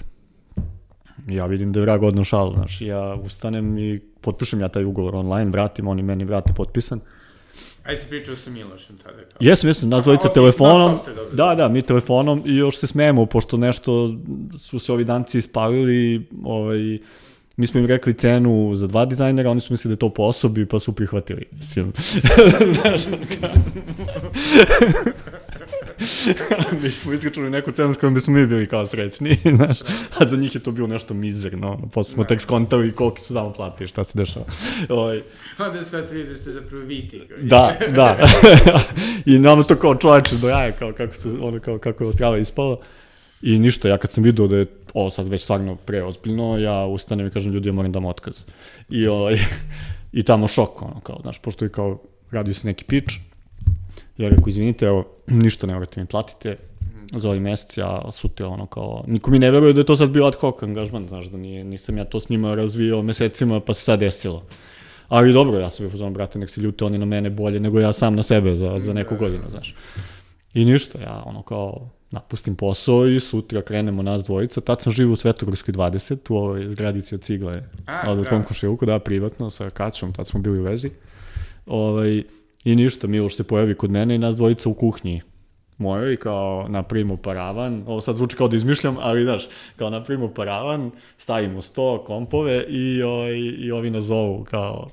Ja 1.27 1.45
vidim 1.45 1.73
da 1.73 1.79
je 1.79 1.81
vrag 1.81 2.03
odno 2.03 2.23
šalu, 2.23 2.53
znaš, 2.53 2.81
ja 2.81 3.15
ustanem 3.23 3.77
i 3.77 3.99
potpišem 4.21 4.61
ja 4.61 4.67
taj 4.67 4.85
ugovor 4.85 5.15
online, 5.15 5.51
vratim, 5.51 5.87
oni 5.87 6.03
meni 6.03 6.25
vrate 6.25 6.53
potpisan. 6.53 6.99
Aj 7.87 7.95
se 7.95 8.09
pričao 8.09 8.35
sa 8.35 8.49
Milošem 8.49 8.97
tada. 8.97 9.17
Kao. 9.17 9.37
Jesam, 9.39 9.69
jesam, 9.69 9.89
nas 9.89 10.03
dvojica 10.03 10.29
telefonom. 10.29 10.97
Da, 11.33 11.55
da, 11.55 11.67
mi 11.67 11.81
telefonom 11.81 12.43
i 12.45 12.55
još 12.55 12.77
se 12.77 12.87
smejemo, 12.87 13.25
pošto 13.25 13.57
nešto 13.57 14.15
su 14.57 14.79
se 14.79 14.93
ovi 14.93 15.03
danci 15.03 15.37
ispalili, 15.37 16.27
ovaj, 16.43 16.99
mi 17.57 17.67
smo 17.67 17.79
im 17.79 17.85
rekli 17.85 18.13
cenu 18.13 18.75
za 18.75 18.87
dva 18.87 19.05
dizajnera, 19.05 19.51
oni 19.51 19.61
su 19.61 19.73
mislili 19.73 19.89
da 19.89 19.93
je 19.93 19.99
to 19.99 20.13
po 20.13 20.23
osobi, 20.23 20.65
pa 20.65 20.79
su 20.79 20.93
prihvatili. 20.93 21.45
Mislim, 21.51 21.93
znaš, 22.73 23.01
mi 26.81 26.89
smo 26.89 27.13
iskrečuli 27.13 27.49
neku 27.49 27.71
cenu 27.71 27.93
s 27.93 27.97
kojom 27.97 28.13
bismo 28.13 28.33
mi 28.33 28.45
bili 28.45 28.67
kao 28.67 28.85
srećni, 28.85 29.39
znaš, 29.55 29.79
a 30.17 30.25
za 30.25 30.37
njih 30.37 30.55
je 30.55 30.63
to 30.63 30.71
bilo 30.71 30.87
nešto 30.87 31.13
mizerno, 31.13 31.89
posle 31.93 32.13
smo 32.13 32.23
tek 32.23 32.41
skontali 32.41 32.91
koliki 32.91 33.21
su 33.21 33.33
tamo 33.33 33.53
plati, 33.53 33.87
šta 33.87 34.03
se 34.03 34.17
dešava. 34.17 34.45
Ovaj. 34.89 35.21
Onda 35.67 35.83
shvatili 35.83 36.23
da 36.23 36.35
ste 36.35 36.51
zapravo 36.51 36.83
viti. 36.83 37.21
Da, 37.41 37.75
da. 37.95 38.29
I 39.25 39.39
nama 39.39 39.63
to 39.63 39.75
kao 39.75 39.95
čoveče 39.95 40.35
do 40.35 40.49
jaja, 40.49 40.71
kao 40.71 40.93
kako, 40.93 41.13
su, 41.13 41.37
ono, 41.41 41.59
kao, 41.59 41.77
kako 41.77 42.03
je 42.03 42.09
Ostrava 42.09 42.37
ispala. 42.37 42.77
I 43.41 43.59
ništa, 43.59 43.87
ja 43.87 43.97
kad 43.97 44.11
sam 44.11 44.23
vidio 44.23 44.47
da 44.47 44.57
je 44.57 44.65
ovo 44.93 45.09
sad 45.09 45.27
već 45.27 45.43
stvarno 45.43 45.75
preozbiljno, 45.75 46.57
ja 46.57 46.85
ustanem 46.85 47.27
i 47.27 47.31
kažem 47.31 47.53
ljudi, 47.53 47.69
ja 47.69 47.73
moram 47.73 47.91
da 47.91 47.99
dam 47.99 48.05
otkaz. 48.05 48.45
I, 48.89 49.07
ovaj, 49.07 49.37
i 50.19 50.23
tamo 50.23 50.47
šok, 50.47 50.81
ono, 50.81 50.99
kao, 50.99 51.19
znaš, 51.21 51.41
pošto 51.41 51.65
je 51.65 51.69
kao, 51.69 51.99
radio 52.31 52.53
se 52.53 52.67
neki 52.67 52.83
pitch, 52.83 53.15
ja 54.17 54.29
rekao, 54.29 54.47
izvinite, 54.47 54.85
evo, 54.85 55.05
ništa 55.27 55.67
ne 55.67 55.73
morate 55.73 56.01
mi 56.01 56.07
platite, 56.07 56.57
za 57.11 57.27
ovaj 57.27 57.39
mesec, 57.39 57.77
ja 57.77 58.01
sutra 58.11 58.47
ono 58.47 58.65
kao, 58.65 59.03
niko 59.07 59.31
mi 59.31 59.39
ne 59.39 59.51
veruje 59.51 59.73
da 59.73 59.79
je 59.79 59.85
to 59.85 59.95
sad 59.95 60.09
bio 60.09 60.25
ad 60.25 60.35
hoc 60.35 60.63
angažman, 60.63 61.07
znaš, 61.07 61.25
da 61.25 61.37
nije, 61.37 61.63
nisam 61.63 61.97
ja 61.97 62.05
to 62.05 62.19
s 62.19 62.29
njima 62.29 62.55
razvio 62.55 63.01
mesecima, 63.01 63.59
pa 63.59 63.73
se 63.73 63.81
sad 63.81 63.99
desilo. 63.99 64.43
Ali 65.07 65.33
dobro, 65.33 65.59
ja 65.59 65.69
sam 65.69 65.83
bio 65.83 65.89
fuzon, 65.89 66.13
brate, 66.13 66.39
nek 66.39 66.49
se 66.49 66.61
ljute 66.61 66.85
oni 66.85 66.97
na 66.97 67.05
mene 67.05 67.29
bolje 67.29 67.59
nego 67.59 67.79
ja 67.79 67.93
sam 67.93 68.15
na 68.15 68.23
sebe 68.23 68.55
za, 68.55 68.79
za 68.79 68.93
neku 68.93 69.15
godinu, 69.15 69.43
znaš. 69.49 69.75
I 70.53 70.65
ništa, 70.65 70.99
ja 70.99 71.23
ono 71.25 71.41
kao, 71.41 71.89
napustim 72.11 72.55
posao 72.55 73.07
i 73.07 73.19
sutra 73.19 73.61
krenemo 73.61 74.03
nas 74.03 74.23
dvojica. 74.23 74.61
Tad 74.61 74.81
sam 74.81 74.93
živo 74.93 75.13
u 75.13 75.15
Svetogorskoj 75.15 75.73
20, 75.73 76.33
u 76.33 76.37
ovoj 76.37 76.69
zgradici 76.69 77.15
od 77.15 77.21
cigle, 77.21 77.63
A, 77.85 78.11
od 78.11 78.29
tom 78.29 78.43
komšiluku, 78.43 78.85
da, 78.85 78.99
privatno, 78.99 79.49
sa 79.49 79.69
Kačom, 79.69 80.13
tad 80.13 80.27
smo 80.27 80.39
bili 80.39 80.59
u 80.59 80.63
vezi. 80.63 80.89
Ovaj, 81.65 82.23
I 82.63 82.75
ništa, 82.75 83.07
Miloš 83.07 83.35
se 83.35 83.43
pojavi 83.43 83.75
kod 83.75 83.91
mene 83.91 84.15
i 84.15 84.17
nas 84.17 84.35
dvojica 84.35 84.69
u 84.69 84.73
kuhnji 84.73 85.21
mojoj, 85.77 86.17
kao 86.17 86.65
napravimo 86.69 87.17
paravan, 87.17 87.83
ovo 87.87 88.01
sad 88.01 88.15
zvuči 88.15 88.35
kao 88.35 88.47
da 88.47 88.55
izmišljam, 88.55 88.97
ali 88.99 89.23
znaš, 89.23 89.47
kao 89.75 89.89
napravimo 89.89 90.33
paravan, 90.33 90.91
stavimo 91.17 91.61
sto 91.61 92.03
kompove 92.07 92.65
i, 92.69 93.01
ovaj, 93.03 93.37
i 93.37 93.71
ovi 93.71 93.89
nazovu 93.89 94.43
kao 94.43 94.89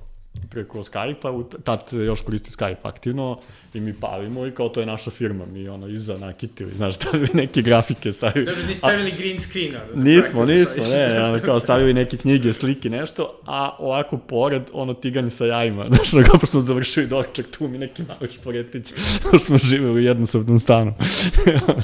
preko 0.51 0.79
Skype-a, 0.79 1.59
tad 1.65 1.81
još 1.93 2.21
koristi 2.21 2.51
Skype 2.51 2.77
aktivno 2.83 3.39
i 3.75 3.81
mi 3.81 3.93
palimo 3.93 4.47
i 4.47 4.51
kao 4.51 4.69
to 4.69 4.81
je 4.81 4.87
naša 4.87 5.11
firma, 5.11 5.47
mi 5.47 5.69
ono 5.69 5.89
iza 5.89 6.19
nakitili, 6.19 6.75
znaš, 6.75 6.95
stavili 7.01 7.29
neke 7.35 7.63
grafike, 7.63 8.13
stavili... 8.13 8.45
Dobro, 8.47 8.61
niste 8.61 8.75
stavili 8.75 9.13
green 9.19 9.41
screen, 9.41 9.73
Da 9.73 10.03
nismo, 10.03 10.45
nismo, 10.45 10.83
ne, 10.91 11.25
ono, 11.25 11.41
kao 11.41 11.61
stavili 11.61 11.95
neke 11.95 12.17
knjige, 12.17 12.53
slike, 12.53 12.91
nešto, 12.91 13.41
a 13.47 13.77
ovako 13.79 14.19
pored, 14.19 14.63
ono, 14.73 14.95
tiganje 14.95 15.31
sa 15.31 15.47
jajima, 15.47 15.85
znaš, 15.95 16.15
ono, 16.15 16.25
kao 16.25 16.47
smo 16.47 16.61
završili 16.61 17.07
doček, 17.07 17.51
tu 17.59 17.69
mi 17.69 17.79
neki 17.79 18.03
mali 18.03 18.33
šporetić, 18.33 18.93
što 19.29 19.39
smo 19.39 19.59
živeli 19.59 19.95
u 19.95 19.99
jednosobnom 19.99 20.59
stanu, 20.59 20.95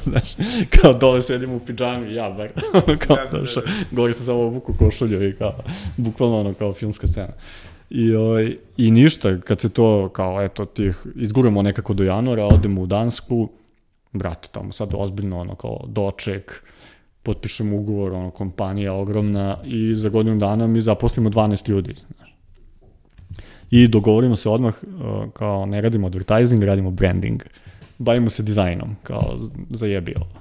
znaš, 0.02 0.34
kao 0.80 0.92
dole 0.92 1.22
sedimo 1.22 1.56
u 1.56 1.60
pidžami, 1.60 2.14
ja 2.14 2.30
bar, 2.30 2.48
ono, 2.72 2.98
kao, 2.98 3.16
da, 3.16 3.24
da, 3.24 3.38
da, 3.38 3.54
da. 3.54 3.62
gore 3.90 4.12
sam 4.12 4.26
samo 4.26 4.40
obuku 4.40 4.74
košulju 4.78 5.28
i 5.28 5.36
kao, 5.36 5.62
bukvalno 5.96 6.40
ono, 6.40 6.54
kao 6.54 6.72
filmska 6.72 7.06
scena. 7.06 7.32
I, 7.90 8.14
ovaj, 8.14 8.56
I 8.76 8.90
ništa, 8.90 9.40
kad 9.40 9.60
se 9.60 9.68
to, 9.68 10.08
kao, 10.08 10.42
eto, 10.42 10.64
tih, 10.64 11.06
izguramo 11.16 11.62
nekako 11.62 11.94
do 11.94 12.04
januara, 12.04 12.44
odemo 12.44 12.82
u 12.82 12.86
Dansku, 12.86 13.48
brate, 14.12 14.48
tamo 14.52 14.72
sad 14.72 14.90
ozbiljno, 14.94 15.40
ono, 15.40 15.54
kao, 15.54 15.80
doček, 15.86 16.62
potpišemo 17.22 17.76
ugovor, 17.76 18.12
ono, 18.12 18.30
kompanija 18.30 18.92
ogromna 18.92 19.58
i 19.64 19.94
za 19.94 20.08
godinu 20.08 20.36
dana 20.36 20.66
mi 20.66 20.80
zaposlimo 20.80 21.30
12 21.30 21.68
ljudi. 21.68 21.94
I 23.70 23.88
dogovorimo 23.88 24.36
se 24.36 24.48
odmah, 24.48 24.74
uh, 24.82 25.32
kao, 25.32 25.66
ne 25.66 25.80
radimo 25.80 26.06
advertising, 26.06 26.62
radimo 26.64 26.90
branding. 26.90 27.42
Bavimo 27.98 28.30
se 28.30 28.42
dizajnom, 28.42 28.96
kao, 29.02 29.38
zajebi 29.70 30.14
ovo. 30.16 30.39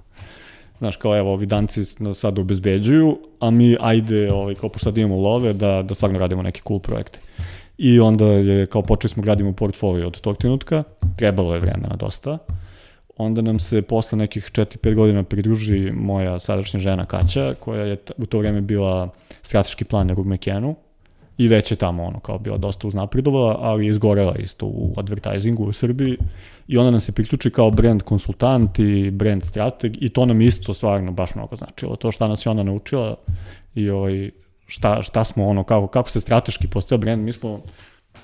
Znaš, 0.79 0.95
kao 0.95 1.17
evo, 1.17 1.33
ovi 1.33 1.45
danci 1.45 1.83
sad 2.13 2.39
obezbeđuju, 2.39 3.17
a 3.39 3.49
mi 3.51 3.77
ajde, 3.79 4.33
ovaj, 4.33 4.55
kao 4.55 4.69
pošto 4.69 4.83
sad 4.83 4.97
imamo 4.97 5.15
love, 5.15 5.53
da, 5.53 5.81
da 5.81 5.93
stvarno 5.93 6.19
radimo 6.19 6.41
neke 6.41 6.61
cool 6.67 6.79
projekte. 6.79 7.19
I 7.77 7.99
onda 7.99 8.25
je, 8.25 8.65
kao 8.65 8.81
počeli 8.81 9.09
smo 9.09 9.23
gradimo 9.23 9.53
portfolio 9.53 10.07
od 10.07 10.21
tog 10.21 10.37
trenutka, 10.37 10.83
trebalo 11.17 11.53
je 11.53 11.59
vremena 11.59 11.95
dosta. 11.95 12.37
Onda 13.17 13.41
nam 13.41 13.59
se 13.59 13.81
posle 13.81 14.17
nekih 14.17 14.51
4-5 14.51 14.95
godina 14.95 15.23
pridruži 15.23 15.91
moja 15.91 16.39
sadašnja 16.39 16.79
žena 16.79 17.05
Kaća, 17.05 17.53
koja 17.59 17.85
je 17.85 17.97
u 18.17 18.25
to 18.25 18.39
vreme 18.39 18.61
bila 18.61 19.09
strateški 19.41 19.85
planer 19.85 20.19
u 20.19 20.23
Mekenu, 20.23 20.75
i 21.39 21.47
već 21.47 21.71
je 21.71 21.75
tamo 21.77 22.03
ono 22.03 22.19
kao 22.19 22.37
bila 22.37 22.57
dosta 22.57 22.87
uznapredovala, 22.87 23.57
ali 23.59 23.85
je 23.85 23.89
izgorela 23.89 24.35
isto 24.35 24.65
u 24.65 24.93
advertisingu 24.97 25.63
u 25.63 25.71
Srbiji. 25.71 26.17
I 26.67 26.77
ona 26.77 26.91
nam 26.91 27.01
se 27.01 27.11
priključi 27.11 27.49
kao 27.49 27.71
brand 27.71 28.01
konsultant 28.01 28.79
i 28.79 29.11
brand 29.11 29.43
strateg 29.43 30.03
i 30.03 30.09
to 30.09 30.25
nam 30.25 30.41
isto 30.41 30.73
stvarno 30.73 31.11
baš 31.11 31.35
mnogo 31.35 31.55
značilo. 31.55 31.95
To 31.95 32.11
šta 32.11 32.27
nas 32.27 32.45
je 32.45 32.49
ona 32.49 32.63
naučila 32.63 33.15
i 33.75 33.89
ovaj, 33.89 34.31
šta, 34.67 35.03
šta 35.03 35.23
smo 35.23 35.47
ono, 35.47 35.63
kako, 35.63 35.87
kako 35.87 36.09
se 36.09 36.21
strateški 36.21 36.67
postavio 36.67 37.01
brand, 37.01 37.23
mi 37.23 37.31
smo, 37.31 37.61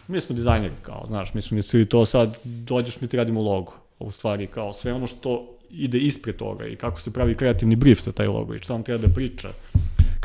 mi 0.07 0.21
smo 0.21 0.35
dizajneri, 0.35 0.73
kao, 0.81 1.05
znaš, 1.07 1.33
mi 1.33 1.41
smo 1.41 1.55
mislili 1.55 1.85
to 1.85 2.05
sad, 2.05 2.37
dođeš 2.43 3.01
mi 3.01 3.07
ti 3.07 3.17
radimo 3.17 3.41
logo, 3.41 3.73
u 3.99 4.11
stvari 4.11 4.47
kao 4.47 4.73
sve 4.73 4.93
ono 4.93 5.07
što 5.07 5.45
ide 5.69 5.97
ispred 5.97 6.35
toga 6.35 6.67
i 6.67 6.75
kako 6.75 6.99
se 6.99 7.13
pravi 7.13 7.35
kreativni 7.35 7.75
brief 7.75 8.01
za 8.01 8.11
taj 8.11 8.27
logo 8.27 8.55
i 8.55 8.59
šta 8.59 8.75
on 8.75 8.83
treba 8.83 9.07
da 9.07 9.13
priča 9.13 9.49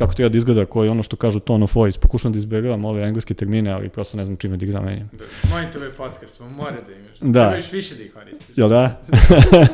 kako 0.00 0.14
treba 0.14 0.28
da 0.28 0.36
izgleda, 0.36 0.64
koji 0.66 0.88
ono 0.88 1.02
što 1.02 1.16
kažu 1.16 1.40
tone 1.40 1.64
of 1.64 1.74
voice. 1.74 2.00
Pokušam 2.00 2.32
da 2.32 2.38
izbjegavam 2.38 2.84
ove 2.84 3.02
engleske 3.02 3.34
termine, 3.34 3.70
ali 3.70 3.88
prosto 3.88 4.16
ne 4.16 4.24
znam 4.24 4.36
čime 4.36 4.56
da 4.56 4.64
ih 4.64 4.72
zamenim. 4.72 5.08
Da, 5.12 5.24
mojim 5.50 5.68
ovaj 5.76 5.92
podcast, 5.92 6.40
mora 6.40 6.76
da 6.86 6.92
imaš. 6.92 7.18
Da. 7.20 7.48
Trebaš 7.48 7.72
više 7.72 7.94
da 7.94 8.02
ih 8.02 8.12
koristiš. 8.12 8.58
Jel 8.58 8.68
da? 8.68 9.00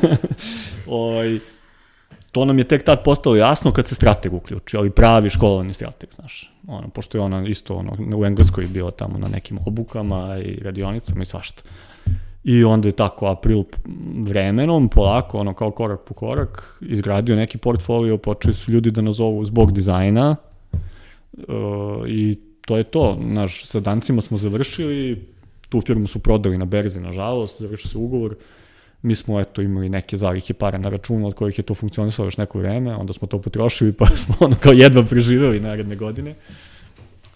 Oj, 0.87 1.39
to 2.31 2.45
nam 2.45 2.57
je 2.57 2.63
tek 2.63 2.83
tad 2.83 3.03
postalo 3.03 3.35
jasno 3.35 3.71
kad 3.71 3.87
se 3.87 3.95
strateg 3.95 4.33
uključi, 4.33 4.77
ali 4.77 4.89
pravi 4.89 5.29
školovani 5.29 5.73
strateg, 5.73 6.09
znaš. 6.11 6.53
Ono, 6.67 6.89
pošto 6.89 7.17
je 7.17 7.21
ona 7.21 7.47
isto 7.47 7.75
ono, 7.75 8.17
u 8.17 8.25
Engleskoj 8.25 8.65
bila 8.65 8.91
tamo 8.91 9.17
na 9.17 9.27
nekim 9.27 9.59
obukama 9.65 10.37
i 10.43 10.59
radionicama 10.63 11.21
i 11.21 11.25
svašta. 11.25 11.63
I 12.43 12.63
onda 12.63 12.87
je 12.87 12.91
tako 12.91 13.27
april 13.27 13.63
vremenom, 14.23 14.89
polako, 14.89 15.39
ono 15.39 15.53
kao 15.53 15.71
korak 15.71 15.99
po 16.05 16.13
korak, 16.13 16.79
izgradio 16.81 17.35
neki 17.35 17.57
portfolio, 17.57 18.17
počeli 18.17 18.53
su 18.53 18.71
ljudi 18.71 18.91
da 18.91 19.01
nazovu 19.01 19.45
zbog 19.45 19.71
dizajna 19.71 20.35
uh, 21.33 22.07
i 22.07 22.39
to 22.65 22.77
je 22.77 22.83
to. 22.83 23.17
Naš, 23.21 23.65
sa 23.65 23.79
dancima 23.79 24.21
smo 24.21 24.37
završili, 24.37 25.25
tu 25.69 25.81
firmu 25.81 26.07
su 26.07 26.19
prodali 26.19 26.57
na 26.57 26.65
berzi, 26.65 27.01
nažalost, 27.01 27.61
završio 27.61 27.89
se 27.89 27.97
ugovor, 27.97 28.35
mi 29.01 29.15
smo 29.15 29.39
eto 29.39 29.61
imali 29.61 29.89
neke 29.89 30.17
zalihe 30.17 30.53
para 30.53 30.77
na 30.77 30.89
računu 30.89 31.27
od 31.27 31.33
kojih 31.33 31.57
je 31.57 31.63
to 31.63 31.73
funkcionisalo 31.73 32.27
još 32.27 32.37
neko 32.37 32.59
vreme, 32.59 32.95
onda 32.95 33.13
smo 33.13 33.27
to 33.27 33.41
potrošili 33.41 33.93
pa 33.99 34.05
smo 34.05 34.35
ono 34.39 34.55
kao 34.55 34.71
jedva 34.71 35.03
preživeli 35.03 35.59
naredne 35.59 35.95
godine. 35.95 36.35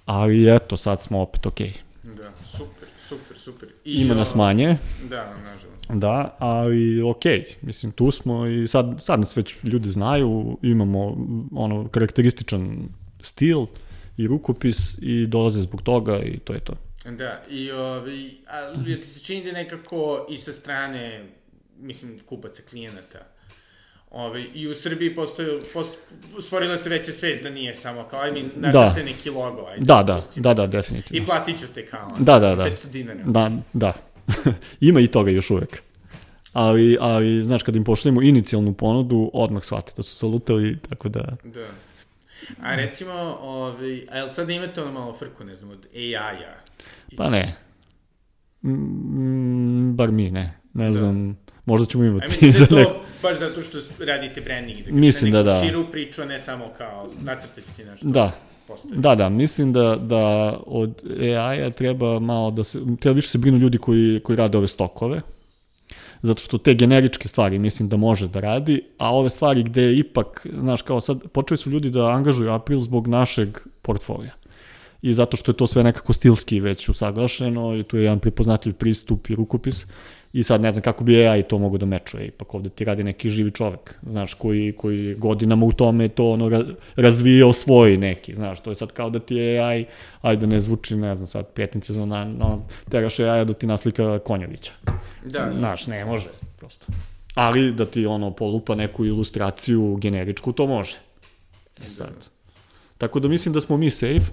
Ali 0.06 0.56
eto, 0.56 0.78
sad 0.78 1.02
smo 1.02 1.22
opet 1.22 1.46
okej. 1.46 1.68
Okay. 1.68 2.16
Da, 2.18 2.32
super, 2.46 2.88
super, 3.08 3.38
super. 3.38 3.70
I, 3.86 4.02
Ima 4.02 4.14
nas 4.14 4.36
manje. 4.36 4.78
Da, 5.10 5.34
nažalost. 5.44 5.92
Da, 5.94 6.36
ali 6.40 7.02
okej, 7.02 7.40
okay. 7.40 7.56
mislim, 7.62 7.92
tu 7.92 8.12
smo 8.12 8.48
i 8.48 8.68
sad, 8.68 8.96
sad 9.00 9.20
nas 9.20 9.38
već 9.38 9.56
ljudi 9.64 9.90
znaju, 9.90 10.58
imamo 10.62 11.18
ono 11.56 11.88
karakterističan 11.88 12.90
stil 13.22 13.66
i 14.18 14.28
rukopis 14.28 14.98
i 15.02 15.26
dolaze 15.28 15.62
zbog 15.62 15.82
toga 15.82 16.20
i 16.20 16.40
to 16.40 16.54
je 16.54 16.60
to. 16.60 16.74
Da, 17.06 17.44
i 17.50 17.72
ovi, 17.72 18.38
ali 18.48 18.96
ti 18.96 19.06
se 19.06 19.24
čini 19.24 19.46
da 19.46 19.52
nekako 19.52 20.28
i 20.30 20.38
sa 20.38 20.54
strane, 20.54 21.26
mislim, 21.80 22.20
kupaca, 22.26 22.62
klijenata, 22.70 23.20
Ove, 24.12 24.44
I 24.54 24.68
u 24.68 24.74
Srbiji 24.74 25.16
postoji, 25.16 25.58
post, 25.74 25.94
stvorila 26.40 26.78
se 26.78 26.90
veća 26.90 27.12
svest 27.12 27.44
da 27.44 27.50
nije 27.50 27.76
samo 27.76 28.04
kao, 28.04 28.20
aj 28.20 28.32
mi 28.32 28.44
nacrte 28.56 29.00
da. 29.00 29.06
neki 29.06 29.30
logo, 29.30 29.66
ajde. 29.66 29.86
Da, 29.86 30.04
da, 30.04 30.22
da, 30.36 30.54
da, 30.54 30.68
definitivno. 30.68 31.24
I 31.24 31.26
platit 31.26 31.60
ću 31.60 31.66
te 31.74 31.86
kao, 31.86 32.08
da, 32.20 32.40
da, 32.40 32.56
da. 32.56 32.64
500 32.64 32.90
dinara. 32.90 33.24
Da, 33.24 33.52
da. 33.74 33.94
Ima 34.80 35.00
i 35.00 35.08
toga 35.08 35.32
još 35.32 35.52
uvek. 35.52 35.82
Ali, 36.54 36.98
ali, 37.00 37.44
znaš, 37.44 37.64
kad 37.64 37.76
im 37.76 37.84
pošaljemo 37.84 38.22
inicijalnu 38.22 38.74
ponudu, 38.74 39.32
odmah 39.34 39.64
shvate 39.64 39.92
da 39.98 40.04
su 40.04 40.16
se 40.16 40.26
lutali, 40.26 40.78
tako 40.90 41.10
da... 41.10 41.38
Da. 41.44 41.68
A 42.62 42.76
recimo, 42.76 43.14
ovaj, 43.42 44.06
a 44.12 44.18
jel 44.18 44.28
sad 44.28 44.50
imate 44.50 44.82
ono 44.82 44.92
malo 44.92 45.14
frku, 45.14 45.44
ne 45.44 45.56
znam, 45.56 45.72
od 45.72 45.88
AI-a? 45.96 46.56
Pa 47.18 47.30
ne. 47.30 47.56
Mm, 48.64 49.96
bar 49.96 50.12
mi 50.12 50.32
ne. 50.32 50.58
Ne 50.74 50.86
da. 50.86 50.92
znam, 50.92 51.38
možda 51.66 51.86
ćemo 51.86 52.04
imati. 52.04 52.26
A 52.26 52.30
mislim 52.30 52.68
da 52.70 52.80
je 52.80 52.86
to 52.86 53.02
baš 53.22 53.40
zato 53.40 53.62
što 53.62 53.78
radite 54.00 54.42
branding. 54.42 54.86
Da 54.86 54.92
mislim 54.92 55.32
da 55.32 55.44
da. 55.44 55.62
širu 55.66 55.86
priču, 55.92 56.26
ne 56.26 56.40
samo 56.40 56.70
kao 56.78 57.10
nacrtaću 57.22 57.68
ti 57.76 57.84
nešto. 57.84 58.08
Da, 58.08 58.32
postoji. 58.68 59.00
Da, 59.00 59.16
da, 59.16 59.30
mislim 59.30 59.74
da, 59.74 59.96
da 59.96 60.58
od 60.66 61.02
AI-a 61.20 61.70
treba 61.70 62.20
malo 62.20 62.52
da 62.52 62.64
se, 62.64 62.80
treba 63.00 63.16
više 63.16 63.28
se 63.28 63.38
brinu 63.38 63.58
ljudi 63.58 63.78
koji, 63.78 64.20
koji 64.24 64.36
rade 64.36 64.58
ove 64.58 64.68
stokove, 64.68 65.22
zato 66.22 66.42
što 66.42 66.58
te 66.58 66.74
generičke 66.74 67.28
stvari 67.28 67.60
mislim 67.60 67.90
da 67.90 67.98
može 67.98 68.28
da 68.28 68.40
radi, 68.40 68.84
a 68.98 69.16
ove 69.16 69.30
stvari 69.30 69.64
gde 69.64 69.94
ipak, 69.94 70.48
znaš, 70.60 70.82
kao 70.82 71.02
sad, 71.02 71.28
počeli 71.28 71.58
su 71.58 71.70
ljudi 71.70 71.90
da 71.90 72.08
angažuju 72.08 72.52
April 72.52 72.80
zbog 72.80 73.08
našeg 73.08 73.58
portfolija 73.82 74.32
i 75.02 75.14
zato 75.14 75.38
što 75.38 75.52
je 75.52 75.58
to 75.58 75.68
sve 75.68 75.84
nekako 75.84 76.14
stilski 76.14 76.60
već 76.60 76.90
usaglašeno 76.90 77.78
i 77.78 77.84
tu 77.84 77.98
je 77.98 78.04
jedan 78.04 78.20
prepoznatljiv 78.20 78.74
pristup 78.74 79.30
i 79.30 79.36
rukopis 79.36 79.86
i 80.34 80.44
sad 80.44 80.62
ne 80.62 80.72
znam 80.72 80.82
kako 80.82 81.04
bi 81.04 81.28
AI 81.28 81.44
to 81.44 81.58
mogu 81.58 81.78
da 81.78 81.86
mečuje, 81.86 82.28
ipak 82.28 82.54
ovde 82.54 82.70
ti 82.70 82.86
radi 82.86 83.04
neki 83.04 83.30
živi 83.30 83.52
čovek, 83.52 83.96
znaš, 84.08 84.34
koji, 84.34 84.74
koji 84.78 85.16
godinama 85.16 85.66
u 85.66 85.72
tome 85.72 86.08
to 86.08 86.32
ono 86.32 86.64
razvijao 86.96 87.54
svoj 87.54 87.98
neki, 87.98 88.36
znaš, 88.36 88.60
to 88.60 88.72
je 88.72 88.76
sad 88.76 88.92
kao 88.92 89.10
da 89.10 89.20
ti 89.20 89.36
je 89.36 89.60
AI, 89.60 89.86
ajde 90.22 90.40
da 90.40 90.54
ne 90.54 90.60
zvuči, 90.60 90.96
ne 90.96 91.16
znam 91.16 91.28
sad, 91.28 91.54
pjetnice, 91.54 91.94
na, 91.94 92.26
na, 92.26 92.58
teraš 92.90 93.20
AI 93.20 93.46
da 93.46 93.54
ti 93.54 93.68
naslika 93.68 94.20
Konjovića. 94.20 94.72
Da, 95.26 95.46
da. 95.46 95.54
Znaš, 95.60 95.88
ne 95.88 96.06
može, 96.06 96.30
prosto. 96.58 96.86
Ali 97.36 97.72
da 97.72 97.86
ti 97.86 98.06
ono 98.06 98.32
polupa 98.32 98.76
neku 98.76 99.06
ilustraciju 99.06 99.96
generičku, 99.96 100.52
to 100.52 100.68
može. 100.68 100.98
E 101.86 101.90
sad. 101.90 102.08
Da. 102.08 102.32
Tako 102.98 103.20
da 103.20 103.28
mislim 103.28 103.54
da 103.54 103.62
smo 103.62 103.78
mi 103.78 103.90
safe, 103.90 104.32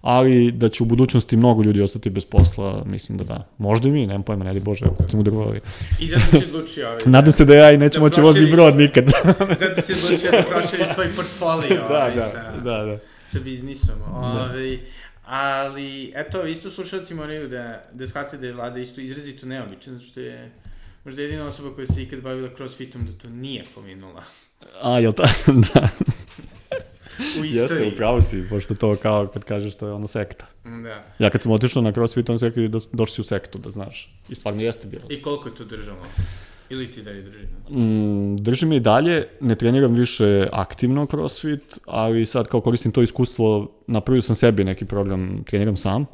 ali 0.00 0.52
da 0.52 0.68
će 0.68 0.82
u 0.82 0.86
budućnosti 0.86 1.36
mnogo 1.36 1.62
ljudi 1.62 1.82
ostati 1.82 2.10
bez 2.10 2.24
posla, 2.24 2.82
mislim 2.84 3.18
da 3.18 3.24
da. 3.24 3.48
Možda 3.58 3.88
i 3.88 3.90
mi, 3.90 4.06
nemam 4.06 4.22
pojma, 4.22 4.44
ne 4.44 4.54
di 4.54 4.60
Bože, 4.60 4.84
ako 4.84 5.04
ćemo 5.10 5.22
drvali. 5.22 5.60
I 6.00 6.06
zato 6.06 6.24
si 6.30 6.44
odlučio 6.44 6.88
ovaj. 6.88 7.00
Nadam 7.16 7.32
se 7.32 7.44
da 7.44 7.54
ja 7.54 7.72
i 7.72 7.78
neću 7.78 7.98
da 7.98 8.04
moći 8.04 8.20
vozi 8.20 8.50
brod 8.50 8.76
nikad. 8.76 9.04
zato 9.64 9.80
si 9.80 9.92
odlučio 9.92 10.30
da 10.30 10.42
proširiš 10.42 10.88
svoj 10.88 11.08
portfolio 11.16 11.80
da, 11.88 11.96
ovaj, 11.96 12.14
da, 12.14 12.20
sa, 12.20 12.52
da, 12.64 12.84
da. 12.84 12.98
sa 13.26 13.38
biznisom. 13.40 13.94
Da. 13.98 14.16
Ovaj, 14.16 14.78
ali, 15.26 16.12
eto, 16.14 16.46
isto 16.46 16.70
slušalci 16.70 17.14
moraju 17.14 17.48
da, 17.48 17.82
da 17.92 18.06
shvate 18.06 18.38
da 18.38 18.46
je 18.46 18.52
vlada 18.52 18.78
isto 18.78 19.00
izrazito 19.00 19.46
neobičan, 19.46 19.96
zato 19.96 20.10
što 20.10 20.20
je 20.20 20.50
možda 21.04 21.22
jedina 21.22 21.46
osoba 21.46 21.74
koja 21.74 21.86
se 21.86 22.02
ikad 22.02 22.20
bavila 22.20 22.48
crossfitom 22.56 23.06
da 23.06 23.12
to 23.12 23.28
nije 23.28 23.64
pominula. 23.74 24.22
A, 24.82 24.98
jel 24.98 25.12
ta? 25.12 25.28
da 25.46 25.88
u 27.18 27.44
istoriji. 27.44 27.56
Jeste, 27.56 27.92
upravo 27.94 28.22
si, 28.22 28.44
pošto 28.50 28.74
to 28.74 28.96
kao 28.96 29.26
kad 29.26 29.44
kažeš 29.44 29.76
to 29.76 29.86
je 29.86 29.92
ono 29.92 30.06
sekta. 30.06 30.46
Da. 30.64 31.04
Ja 31.18 31.30
kad 31.30 31.42
sam 31.42 31.52
otišao 31.52 31.82
na 31.82 31.92
CrossFit, 31.92 32.30
on 32.30 32.38
se 32.38 32.48
rekao 32.48 32.68
da 32.68 32.78
došli 32.92 33.14
si 33.14 33.20
u 33.20 33.24
sektu, 33.24 33.58
da 33.58 33.70
znaš. 33.70 34.14
I 34.28 34.34
stvarno 34.34 34.62
jeste 34.62 34.88
bilo. 34.88 35.02
I 35.08 35.22
koliko 35.22 35.48
je 35.48 35.54
to 35.54 35.64
držalo? 35.64 35.98
Ili 36.70 36.90
ti 36.90 37.02
dalje 37.02 37.22
drži? 37.22 37.44
Mm, 37.70 38.36
držim 38.36 38.72
je 38.72 38.76
i 38.76 38.80
dalje, 38.80 39.28
ne 39.40 39.54
treniram 39.54 39.94
više 39.94 40.48
aktivno 40.52 41.06
crossfit, 41.06 41.78
ali 41.86 42.26
sad 42.26 42.48
kao 42.48 42.60
koristim 42.60 42.92
to 42.92 43.02
iskustvo, 43.02 43.70
napravio 43.86 44.22
sam 44.22 44.36
sebi 44.36 44.64
neki 44.64 44.84
program, 44.84 45.44
treniram 45.46 45.76
sam, 45.76 46.06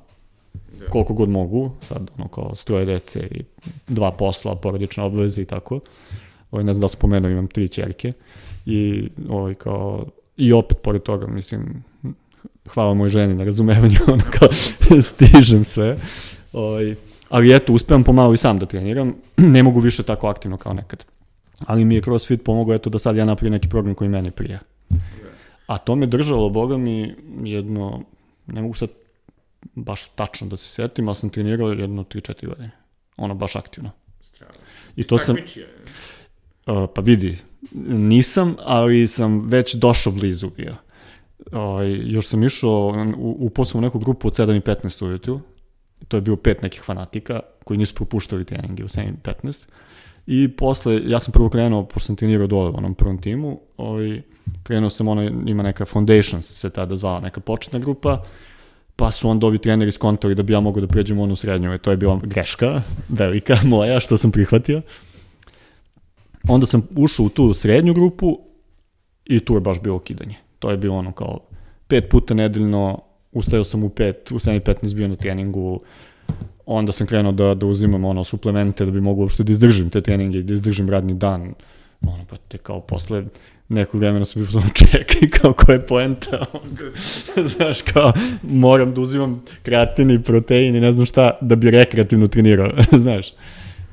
da. 0.79 0.87
koliko 0.87 1.15
god 1.15 1.29
mogu, 1.29 1.71
sad 1.81 2.11
ono 2.19 2.29
kao 2.29 2.55
stroje 2.55 2.85
dece 2.85 3.21
i 3.31 3.43
dva 3.89 4.13
posla, 4.13 4.57
porodične 4.57 5.05
obveze 5.05 5.43
i 5.43 5.45
tako. 5.45 5.81
Ovaj, 6.51 6.65
ne 6.65 6.73
znam 6.73 6.81
da 6.81 6.89
sam 6.89 7.01
pomenuo, 7.01 7.31
imam 7.31 7.49
tri 7.49 7.69
čerke 7.69 8.13
i 8.67 9.09
ovaj, 9.29 9.55
kao 9.55 10.07
I 10.37 10.53
opet, 10.53 10.79
pored 10.83 11.03
toga, 11.03 11.27
mislim, 11.27 11.85
hvala 12.69 12.95
moj 12.95 13.09
ženi 13.09 13.35
na 13.35 13.45
razumevanju, 13.45 13.99
ono 14.13 14.23
kao, 14.39 14.49
stižem 15.03 15.65
sve. 15.65 15.97
Ovaj, 16.53 16.95
ali 17.29 17.55
eto, 17.55 17.73
uspevam 17.73 18.05
pomalo 18.05 18.35
i 18.35 18.37
sam 18.37 18.59
da 18.59 18.67
treniram, 18.67 19.15
ne 19.37 19.63
mogu 19.63 19.81
više 19.81 20.03
tako 20.03 20.29
aktivno 20.29 20.57
kao 20.57 20.73
nekad. 20.73 21.05
Ali 21.67 21.85
mi 21.85 21.95
je 21.95 22.03
CrossFit 22.03 22.45
pomogao, 22.45 22.75
eto, 22.75 22.91
da 22.91 22.99
sad 22.99 23.17
ja 23.17 23.25
napravim 23.25 23.53
neki 23.53 23.69
program 23.69 23.95
koji 23.95 24.11
meni 24.11 24.31
prija. 24.31 24.59
A 25.67 25.79
to 25.79 25.97
me 25.97 26.07
držalo, 26.07 26.51
boga 26.51 26.77
mi, 26.77 27.15
jedno, 27.43 28.03
ne 28.47 28.63
mogu 28.63 28.75
sad 28.75 28.89
baš 29.75 30.09
tačno 30.09 30.47
da 30.47 30.57
se 30.57 30.69
setim, 30.69 31.09
ali 31.09 31.17
sam 31.17 31.31
trenirao 31.31 31.71
jedno 31.71 32.05
3-4 32.05 32.47
godine. 32.47 32.71
Ono, 33.17 33.35
baš 33.35 33.57
aktivno. 33.57 33.91
Strava. 34.21 34.53
I 34.97 35.05
to 35.05 35.19
sam... 35.19 35.37
Pa 36.65 37.01
vidi, 37.03 37.39
nisam, 37.89 38.57
ali 38.65 39.07
sam 39.07 39.49
već 39.49 39.75
došao 39.75 40.13
blizu 40.13 40.51
bio. 40.57 40.75
O, 41.53 41.83
još 41.83 42.27
sam 42.27 42.45
išao, 42.45 42.95
upao 43.17 43.65
sam 43.65 43.79
u 43.79 43.83
neku 43.83 43.99
grupu 43.99 44.29
od 44.29 44.35
7 44.35 44.57
i 44.57 44.61
15 44.61 45.05
ujutru, 45.05 45.41
to 46.09 46.17
je 46.17 46.21
bio 46.21 46.37
pet 46.37 46.63
nekih 46.63 46.83
fanatika 46.83 47.41
koji 47.65 47.79
nisu 47.79 47.95
propuštali 47.95 48.45
treninge 48.45 48.85
u 48.85 48.89
7 48.89 49.09
i 49.09 49.47
15. 49.47 49.67
I 50.27 50.49
posle, 50.49 51.01
ja 51.07 51.21
sam 51.21 51.33
prvo 51.33 51.49
krenuo, 51.49 51.85
pošto 51.85 52.07
sam 52.07 52.17
trenirao 52.17 52.47
dole 52.47 52.71
u 52.71 52.77
onom 52.77 52.95
prvom 52.95 53.19
timu, 53.19 53.61
ovaj, 53.77 54.23
krenuo 54.63 54.91
sam, 54.91 55.09
ono, 55.09 55.23
ima 55.23 55.63
neka 55.63 55.85
Foundations 55.85 56.47
se 56.47 56.71
tada 56.71 56.97
zvala, 56.97 57.21
neka 57.21 57.41
početna 57.41 57.79
grupa, 57.79 58.25
pa 58.97 59.11
su 59.11 59.29
onda 59.29 59.47
ovi 59.47 59.59
treneri 59.59 59.93
skontali 59.93 60.35
da 60.35 60.43
bi 60.43 60.53
ja 60.53 60.61
mogao 60.61 60.81
da 60.81 60.87
pređem 60.87 61.19
u 61.19 61.23
onu 61.23 61.37
srednju, 61.37 61.79
to 61.79 61.91
je 61.91 61.97
bila 61.97 62.21
greška, 62.25 62.83
velika 63.09 63.59
moja, 63.65 64.01
što 64.01 64.17
sam 64.17 64.33
prihvatio. 64.33 64.83
Onda 66.49 66.67
sam 66.67 66.89
ušao 66.97 67.27
u 67.27 67.29
tu 67.29 67.55
srednju 67.55 67.95
grupu 67.95 68.39
i 69.25 69.41
tu 69.41 69.55
je 69.55 69.61
baš 69.61 69.83
bilo 69.83 69.99
kidanje. 69.99 70.35
To 70.59 70.71
je 70.71 70.77
bilo 70.77 70.97
ono 70.97 71.13
kao 71.13 71.41
pet 71.89 72.09
puta 72.11 72.35
nedeljno, 72.35 73.01
ustajao 73.33 73.65
sam 73.65 73.85
u 73.85 73.89
pet, 73.89 74.31
u 74.31 74.35
7.15 74.35 74.95
bio 74.95 75.09
na 75.09 75.17
treningu, 75.17 75.81
onda 76.67 76.93
sam 76.93 77.07
krenuo 77.07 77.33
da, 77.33 77.55
da 77.55 77.67
uzimam 77.67 78.05
ono 78.05 78.25
suplemente 78.25 78.85
da 78.85 78.91
bi 78.91 79.01
mogu 79.01 79.23
uopšte 79.23 79.43
da 79.43 79.53
izdržim 79.53 79.91
te 79.91 80.01
treninge, 80.01 80.43
da 80.43 80.53
izdržim 80.53 80.91
radni 80.91 81.15
dan. 81.15 81.55
Ono, 82.03 82.25
pa 82.31 82.37
te 82.37 82.59
kao 82.59 82.81
posle 82.81 83.25
nekog 83.69 84.01
vremena 84.01 84.25
sam 84.25 84.43
bio 84.43 84.51
samo 84.51 84.69
čekaj 84.91 85.29
kao 85.29 85.53
koja 85.53 85.75
je 85.75 85.87
poenta. 85.87 86.47
Znaš, 87.57 87.83
kao 87.83 88.13
moram 88.43 88.95
da 88.95 89.01
uzimam 89.01 89.43
kreatin 89.63 90.11
i 90.11 90.23
protein 90.23 90.77
i 90.77 90.81
ne 90.81 90.93
znam 90.93 91.07
šta 91.07 91.39
da 91.41 91.57
bi 91.57 91.71
rekreativno 91.71 92.27
trenirao, 92.27 92.71
znaš. 93.05 93.33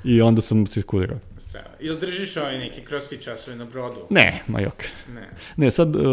I 0.04 0.22
onda 0.22 0.42
sam 0.42 0.68
se 0.68 0.80
iskulirao. 0.80 1.18
Strava. 1.38 1.70
Jel 1.80 1.98
držiš 2.00 2.38
ovaj 2.38 2.60
neki 2.60 2.86
crossfit 2.88 3.24
časove 3.24 3.58
na 3.58 3.66
brodu? 3.66 4.08
Ne, 4.10 4.42
ma 4.48 4.62
jok. 4.62 4.84
Ne. 5.16 5.30
Ne, 5.58 5.72
sad 5.72 5.96
uh, 5.96 6.04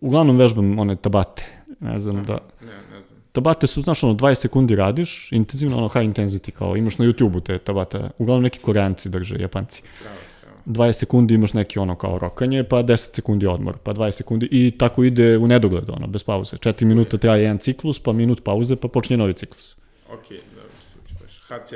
uglavnom 0.00 0.36
vežbam 0.36 0.78
one 0.78 0.96
tabate. 0.96 1.44
Ne 1.80 1.98
znam 1.98 2.16
ne, 2.16 2.22
da... 2.22 2.38
Ne, 2.60 2.76
ne 2.90 3.02
znam. 3.02 3.22
Tabate 3.32 3.66
su, 3.66 3.82
znaš, 3.82 4.02
ono, 4.04 4.14
20 4.14 4.34
sekundi 4.34 4.76
radiš, 4.76 5.32
intenzivno, 5.32 5.78
ono, 5.78 5.88
high 5.88 6.04
intensity, 6.04 6.50
kao 6.50 6.76
imaš 6.76 6.98
na 6.98 7.04
YouTube-u 7.04 7.40
te 7.40 7.58
tabate. 7.58 8.10
Uglavnom 8.18 8.42
neki 8.42 8.58
koreanci 8.58 9.08
drže, 9.08 9.36
japanci. 9.40 9.82
Strava, 9.96 10.16
strava. 10.24 10.56
20 10.66 10.92
sekundi 10.92 11.34
imaš 11.34 11.52
neki 11.52 11.78
ono 11.78 11.96
kao 11.96 12.18
rokanje, 12.18 12.64
pa 12.64 12.82
10 12.82 12.96
sekundi 13.14 13.46
odmor, 13.46 13.78
pa 13.78 13.94
20 13.94 14.10
sekundi 14.10 14.48
i 14.50 14.70
tako 14.78 15.04
ide 15.04 15.38
u 15.38 15.46
nedogled, 15.46 15.90
ono, 15.90 16.06
bez 16.06 16.22
pauze. 16.22 16.56
4 16.56 16.84
minuta 16.84 17.18
traje 17.18 17.42
jedan 17.42 17.58
ciklus, 17.58 18.02
pa 18.02 18.12
minut 18.12 18.44
pauze, 18.44 18.76
pa 18.76 18.88
počne 18.88 19.16
novi 19.16 19.32
ciklus. 19.32 19.76
Ok, 20.12 20.28
dobro, 20.28 20.70
suči 20.92 21.14
baš. 21.20 21.40
HC? 21.48 21.72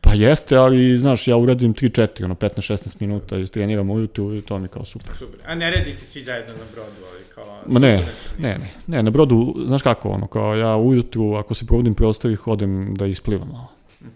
Pa 0.00 0.14
jeste, 0.14 0.56
ali, 0.56 0.98
znaš, 0.98 1.28
ja 1.28 1.36
uradim 1.36 1.74
3-4, 1.74 2.24
ono, 2.24 2.34
15-16 2.34 2.96
minuta, 3.00 3.38
istreniram 3.38 3.90
ujutru 3.90 4.34
i 4.34 4.42
to 4.42 4.58
mi 4.58 4.68
kao 4.68 4.84
super. 4.84 5.16
Super. 5.16 5.40
A 5.46 5.54
ne 5.54 5.70
radite 5.70 6.04
svi 6.04 6.22
zajedno 6.22 6.54
na 6.54 6.64
brodu, 6.74 7.06
ali 7.12 7.24
kao... 7.34 7.62
Ma 7.66 7.78
ne, 7.78 8.06
ne, 8.38 8.58
ne, 8.58 8.70
ne, 8.86 9.02
na 9.02 9.10
brodu, 9.10 9.54
znaš 9.66 9.82
kako, 9.82 10.08
ono, 10.08 10.26
kao 10.26 10.54
ja 10.54 10.76
ujutru, 10.76 11.34
ako 11.34 11.54
se 11.54 11.66
probudim 11.66 11.94
prostori, 11.94 12.34
hodem 12.34 12.94
da 12.94 13.06
isplivam 13.06 13.48
malo. 13.48 13.68
-hmm. 14.02 14.08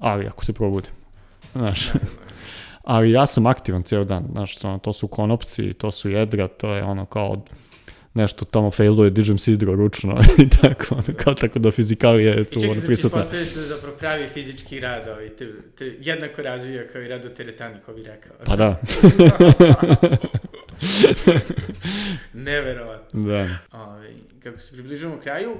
Ali, 0.00 0.26
ako 0.26 0.44
se 0.44 0.52
probudim, 0.52 0.92
znaš. 1.52 1.90
ali 2.82 3.10
ja 3.10 3.26
sam 3.26 3.46
aktivan 3.46 3.82
ceo 3.82 4.04
dan, 4.04 4.24
znaš, 4.32 4.64
ono, 4.64 4.78
to 4.78 4.92
su 4.92 5.08
konopci, 5.08 5.74
to 5.74 5.90
su 5.90 6.10
jedra, 6.10 6.48
to 6.48 6.74
je 6.74 6.84
ono 6.84 7.06
kao 7.06 7.42
nešto 8.16 8.44
tamo 8.44 8.70
failuje, 8.70 9.10
dižem 9.10 9.38
sidro 9.38 9.74
ručno 9.74 10.20
i 10.44 10.48
tako, 10.48 10.94
ono, 10.94 11.18
kao 11.24 11.34
tako 11.34 11.58
da 11.58 11.70
fizikalija 11.70 12.34
je 12.34 12.44
tu 12.44 12.58
I 12.58 12.60
čekaj, 12.60 12.68
ono, 12.68 12.74
znači, 12.74 12.86
prisutna. 12.86 13.22
se 13.22 13.44
zapravo 13.44 13.96
pravi 13.96 14.26
fizički 14.26 14.80
rad, 14.80 15.08
ovaj, 15.08 15.28
te, 15.28 15.48
te 15.78 15.94
jednako 16.00 16.42
razvija 16.42 16.86
kao 16.92 17.02
i 17.02 17.08
rad 17.08 17.24
u 17.24 17.28
teretani, 17.28 17.80
ko 17.86 17.92
bi 17.92 18.02
rekao. 18.02 18.36
Pa 18.44 18.56
da, 18.56 18.80
Neverovatno. 22.32 23.22
da. 23.22 23.48
Ovaj, 23.72 24.10
kako 24.42 24.58
se 24.60 24.72
približujemo 24.72 25.18
kraju, 25.18 25.56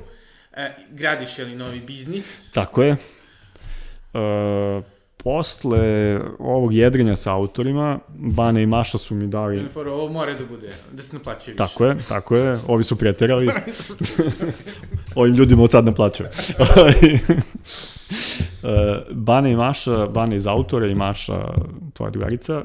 e, 0.52 0.68
gradiš 0.90 1.38
je 1.38 1.44
li 1.44 1.54
novi 1.54 1.80
biznis? 1.80 2.50
Tako 2.52 2.82
je. 2.82 2.90
E, 2.90 2.96
posle 5.26 6.20
ovog 6.38 6.74
jedrenja 6.74 7.16
sa 7.16 7.32
autorima, 7.32 7.98
Bane 8.08 8.62
i 8.62 8.66
Maša 8.66 8.98
su 8.98 9.14
mi 9.14 9.26
dali... 9.26 9.68
For, 9.68 9.88
ovo 9.88 10.08
mora 10.08 10.34
da 10.34 10.44
bude, 10.44 10.72
da 10.92 11.02
se 11.02 11.16
naplaćuje 11.16 11.52
više. 11.52 11.56
Tako 11.56 11.84
je, 11.84 11.96
tako 12.08 12.36
je. 12.36 12.58
Ovi 12.66 12.84
su 12.84 12.96
preterali. 12.96 13.48
Ovim 15.14 15.34
ljudima 15.34 15.62
od 15.62 15.70
sad 15.70 15.84
ne 15.84 15.94
plaćaju. 15.94 16.28
E, 18.62 19.02
Bane 19.10 19.52
i 19.52 19.56
Maša, 19.56 20.06
Bane 20.06 20.36
iz 20.36 20.46
autora 20.46 20.86
i 20.86 20.94
Maša, 20.94 21.54
tvoja 21.92 22.10
drugarica, 22.10 22.62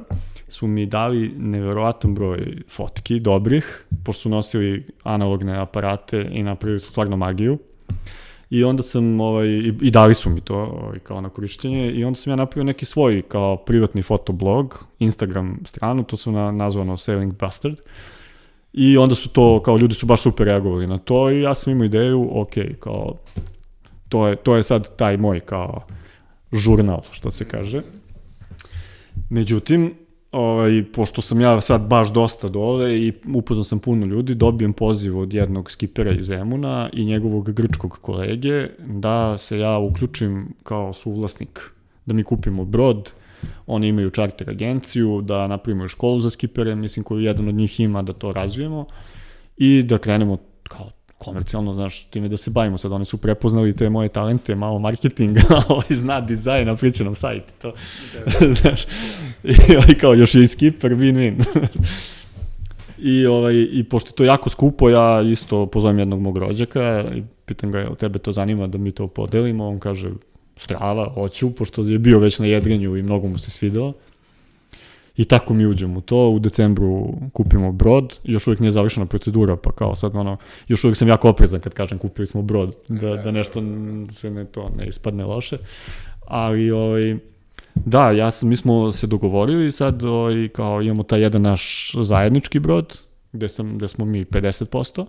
su 0.48 0.68
mi 0.68 0.86
dali 0.86 1.34
neverovatan 1.38 2.14
broj 2.16 2.58
fotki, 2.70 3.20
dobrih, 3.20 3.86
pošto 4.06 4.22
su 4.22 4.30
nosili 4.30 4.88
analogne 5.04 5.58
aparate 5.58 6.28
i 6.32 6.44
napravili 6.44 6.80
su 6.80 6.90
stvarno 6.90 7.18
magiju. 7.18 7.58
I 8.52 8.64
onda 8.64 8.84
sam, 8.84 9.22
ovaj, 9.22 9.48
i, 9.48 9.74
i 9.82 9.92
dali 9.92 10.14
su 10.14 10.30
mi 10.30 10.42
to 10.42 10.56
ovaj, 10.56 11.00
kao 11.00 11.22
na 11.22 11.30
korišćenje, 11.30 11.92
i 11.92 12.04
onda 12.04 12.20
sam 12.20 12.32
ja 12.32 12.36
napravio 12.36 12.64
neki 12.64 12.86
svoj 12.86 13.22
kao 13.22 13.58
privatni 13.58 14.02
fotoblog, 14.02 14.86
Instagram 15.00 15.60
stranu, 15.66 16.04
to 16.04 16.18
sam 16.18 16.34
na, 16.34 16.52
nazvano 16.52 16.98
Sailing 16.98 17.34
Bastard. 17.34 17.78
I 18.74 18.98
onda 18.98 19.16
su 19.16 19.30
to, 19.30 19.62
kao 19.64 19.78
ljudi 19.78 19.96
su 19.96 20.06
baš 20.06 20.22
super 20.22 20.46
reagovali 20.46 20.88
na 20.88 20.98
to 20.98 21.32
i 21.32 21.42
ja 21.42 21.56
sam 21.56 21.74
imao 21.74 21.86
ideju, 21.86 22.30
ok, 22.32 22.54
kao, 22.80 23.16
to 24.10 24.28
je, 24.28 24.36
to 24.36 24.56
je 24.56 24.64
sad 24.64 24.96
taj 24.96 25.18
moj 25.18 25.40
kao 25.40 25.82
žurnal, 26.54 27.02
što 27.12 27.32
se 27.32 27.46
kaže. 27.46 27.82
Međutim, 29.30 29.94
ovaj, 30.32 30.84
pošto 30.94 31.22
sam 31.22 31.42
ja 31.42 31.62
sad 31.62 31.82
baš 31.82 32.14
dosta 32.14 32.50
dole 32.50 33.00
i 33.00 33.14
upoznao 33.34 33.64
sam 33.64 33.80
puno 33.80 34.06
ljudi, 34.06 34.36
dobijem 34.36 34.74
poziv 34.74 35.20
od 35.20 35.34
jednog 35.34 35.72
skipera 35.72 36.12
iz 36.12 36.26
Zemuna 36.26 36.90
i 36.94 37.06
njegovog 37.06 37.52
grčkog 37.52 38.00
kolege 38.02 38.68
da 38.80 39.38
se 39.38 39.60
ja 39.60 39.78
uključim 39.78 40.54
kao 40.64 40.94
suvlasnik, 40.94 41.60
da 42.06 42.14
mi 42.14 42.24
kupimo 42.24 42.66
brod, 42.66 43.12
oni 43.68 43.88
imaju 43.88 44.10
čarter 44.10 44.50
agenciju, 44.50 45.22
da 45.22 45.48
napravimo 45.48 45.88
školu 45.88 46.20
za 46.20 46.30
skipere, 46.30 46.76
mislim 46.76 47.04
koju 47.04 47.22
jedan 47.22 47.48
od 47.48 47.56
njih 47.56 47.80
ima 47.80 48.02
da 48.02 48.14
to 48.14 48.32
razvijemo 48.32 48.86
i 49.58 49.84
da 49.84 49.98
krenemo 49.98 50.38
kao 50.64 50.92
komercijalno, 51.18 51.74
znaš, 51.74 52.04
time 52.04 52.30
da 52.30 52.38
se 52.38 52.52
bavimo. 52.52 52.78
Sad, 52.78 52.92
oni 52.92 53.06
su 53.06 53.18
prepoznali 53.18 53.76
te 53.76 53.90
moje 53.90 54.10
talente, 54.10 54.56
malo 54.56 54.80
marketinga, 54.80 55.42
ovaj 55.70 55.86
zna 55.90 56.22
dizajn, 56.22 56.68
napriča 56.68 57.04
nam 57.04 57.16
sajt, 57.16 57.44
to, 57.62 57.74
znaš, 58.62 58.86
i 59.92 59.96
kao 59.96 60.14
još 60.14 60.36
je 60.36 60.44
i 60.44 60.48
skipper, 60.48 60.92
win-win. 60.92 61.44
I, 63.04 63.26
ovaj, 63.26 63.68
I 63.72 63.84
pošto 63.84 64.12
to 64.12 64.24
jako 64.24 64.50
skupo, 64.50 64.90
ja 64.90 65.22
isto 65.22 65.66
pozovem 65.66 66.00
jednog 66.00 66.20
mog 66.20 66.38
rođaka 66.38 67.06
i 67.16 67.24
pitam 67.46 67.72
ga, 67.72 67.80
jel 67.80 67.96
tebe 67.96 68.20
to 68.20 68.32
zanima 68.32 68.68
da 68.68 68.78
mi 68.78 68.92
to 68.92 69.08
podelimo? 69.08 69.68
On 69.68 69.80
kaže, 69.80 70.10
strava, 70.58 71.10
hoću, 71.14 71.56
pošto 71.56 71.82
je 71.84 72.00
bio 72.00 72.20
već 72.20 72.40
na 72.40 72.46
jedrenju 72.46 72.98
i 72.98 73.04
mnogo 73.04 73.28
mu 73.28 73.38
se 73.38 73.52
svidelo. 73.52 73.94
I 75.18 75.26
tako 75.26 75.54
mi 75.54 75.66
uđemo 75.66 75.98
u 75.98 76.02
to, 76.02 76.30
u 76.30 76.40
decembru 76.40 77.14
kupimo 77.34 77.72
brod, 77.72 78.20
još 78.24 78.48
uvijek 78.48 78.60
nije 78.60 78.72
završena 78.72 79.06
procedura, 79.06 79.56
pa 79.56 79.72
kao 79.72 79.96
sad 79.96 80.16
ono, 80.16 80.38
još 80.68 80.84
uvijek 80.84 80.98
sam 80.98 81.08
jako 81.08 81.30
oprezan 81.30 81.60
kad 81.60 81.74
kažem 81.74 81.98
kupili 81.98 82.28
smo 82.28 82.42
brod, 82.42 82.76
da, 82.88 83.16
da 83.16 83.32
nešto 83.32 83.64
se 84.12 84.32
ne, 84.32 84.46
to 84.46 84.70
ne 84.78 84.88
ispadne 84.88 85.26
loše. 85.26 85.58
Ali, 86.28 86.72
ovaj, 86.72 87.18
da, 87.76 88.12
ja 88.12 88.32
sam, 88.32 88.50
mi 88.50 88.56
smo 88.56 88.92
se 88.92 89.08
dogovorili 89.08 89.72
sad, 89.72 90.04
ovaj, 90.04 90.48
kao 90.48 90.82
imamo 90.82 91.04
taj 91.04 91.22
jedan 91.22 91.42
naš 91.42 91.94
zajednički 92.02 92.60
brod, 92.60 93.00
gde, 93.34 93.48
sam, 93.48 93.78
gde 93.78 93.88
smo 93.88 94.06
mi 94.06 94.26
50%, 94.26 95.06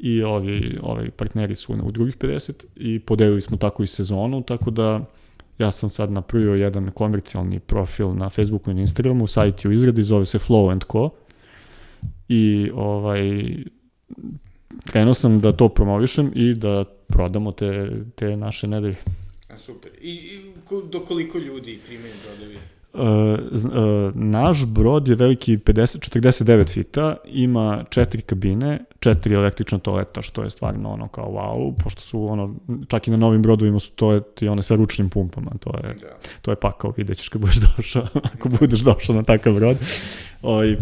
i 0.00 0.22
ovi, 0.22 0.78
ovi 0.82 1.10
partneri 1.10 1.54
su 1.54 1.74
u 1.82 1.90
drugih 1.90 2.16
50 2.18 2.64
i 2.76 2.98
podelili 2.98 3.40
smo 3.40 3.56
tako 3.56 3.82
i 3.82 3.86
sezonu, 3.86 4.42
tako 4.42 4.70
da 4.70 5.00
ja 5.58 5.70
sam 5.70 5.90
sad 5.90 6.12
napravio 6.12 6.54
jedan 6.54 6.90
komercijalni 6.90 7.60
profil 7.60 8.14
na 8.14 8.28
Facebooku 8.28 8.70
i 8.70 8.74
na 8.74 8.80
Instagramu, 8.80 9.26
sajt 9.26 9.64
je 9.64 9.68
u 9.68 9.72
izradi, 9.72 10.02
zove 10.02 10.26
se 10.26 10.38
Flow 10.38 10.80
Co. 10.92 11.10
I 12.28 12.70
ovaj, 12.74 13.56
krenuo 14.84 15.14
sam 15.14 15.40
da 15.40 15.52
to 15.52 15.68
promovišem 15.68 16.32
i 16.34 16.54
da 16.54 16.84
prodamo 17.06 17.52
te, 17.52 17.90
te 18.14 18.36
naše 18.36 18.66
nedelje. 18.66 18.96
A, 19.54 19.58
super. 19.58 19.90
I, 20.00 20.10
i 20.10 20.40
do 20.90 21.00
koliko 21.00 21.38
ljudi 21.38 21.80
primaju 21.86 22.14
brodovi? 22.26 22.58
Uh, 22.94 23.00
uh, 23.00 24.14
naš 24.14 24.66
brod 24.66 25.08
je 25.08 25.14
veliki 25.14 25.56
50, 25.56 26.10
49 26.10 26.72
fita, 26.72 27.16
ima 27.24 27.84
četiri 27.90 28.22
kabine, 28.22 28.84
četiri 29.00 29.34
električna 29.34 29.78
toaleta, 29.78 30.22
što 30.22 30.42
je 30.42 30.50
stvarno 30.50 30.90
ono 30.90 31.08
kao 31.08 31.26
wow, 31.26 31.74
pošto 31.84 32.00
su 32.00 32.32
ono, 32.32 32.54
čak 32.88 33.08
i 33.08 33.10
na 33.10 33.16
novim 33.16 33.42
brodovima 33.42 33.78
su 33.78 33.90
toaleti 33.90 34.48
one 34.48 34.62
sa 34.62 34.74
ručnim 34.74 35.10
pumpama, 35.10 35.50
to 35.60 35.70
je, 35.76 35.94
Da. 35.94 36.18
to 36.42 36.50
je 36.50 36.56
pakao, 36.56 36.92
vidjet 36.96 37.18
ćeš 37.18 37.28
kad 37.28 37.40
budeš 37.40 37.56
došao, 37.56 38.06
ako 38.34 38.48
budeš 38.48 38.80
došao 38.80 39.16
na 39.16 39.22
takav 39.22 39.54
brod. 39.54 39.76
Oj, 40.42 40.76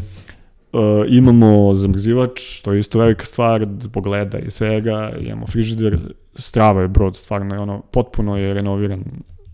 uh, 0.73 0.81
imamo 1.09 1.75
zamrzivač, 1.75 2.41
što 2.41 2.73
je 2.73 2.81
isto 2.81 2.99
velika 2.99 3.25
stvar, 3.25 3.67
zbog 3.81 4.07
leda 4.07 4.39
i 4.39 4.51
svega, 4.51 5.13
imamo 5.21 5.47
frižider, 5.47 5.99
strava 6.35 6.83
je 6.83 6.89
brod, 6.89 7.17
stvarno 7.17 7.55
je 7.55 7.61
ono, 7.61 7.83
potpuno 7.91 8.39
je 8.39 8.55
renoviran 8.55 9.05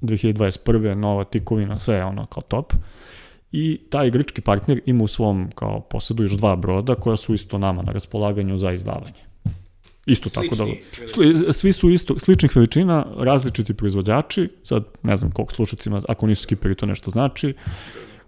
2021. 0.02 0.94
nova 0.94 1.24
tikovina, 1.24 1.78
sve 1.78 1.94
je 1.94 2.04
ono 2.04 2.26
kao 2.26 2.42
top. 2.42 2.72
I 3.52 3.80
taj 3.90 4.10
grčki 4.10 4.40
partner 4.40 4.80
ima 4.86 5.04
u 5.04 5.08
svom 5.08 5.50
kao 5.54 5.80
posedu 5.80 6.22
još 6.22 6.32
dva 6.32 6.56
broda 6.56 6.94
koja 6.94 7.16
su 7.16 7.34
isto 7.34 7.58
nama 7.58 7.82
na 7.82 7.92
raspolaganju 7.92 8.58
za 8.58 8.72
izdavanje. 8.72 9.28
Isto 10.06 10.30
tako 10.30 10.54
da... 10.54 10.64
Slični 10.64 11.08
Sli, 11.08 11.52
svi 11.52 11.72
su 11.72 11.90
isto, 11.90 12.18
sličnih 12.18 12.56
veličina, 12.56 13.06
različiti 13.16 13.74
proizvođači, 13.74 14.48
sad 14.64 14.84
ne 15.02 15.16
znam 15.16 15.30
koliko 15.30 15.54
slušacima, 15.54 16.02
ako 16.08 16.26
nisu 16.26 16.42
skiperi 16.42 16.74
to 16.74 16.86
nešto 16.86 17.10
znači, 17.10 17.54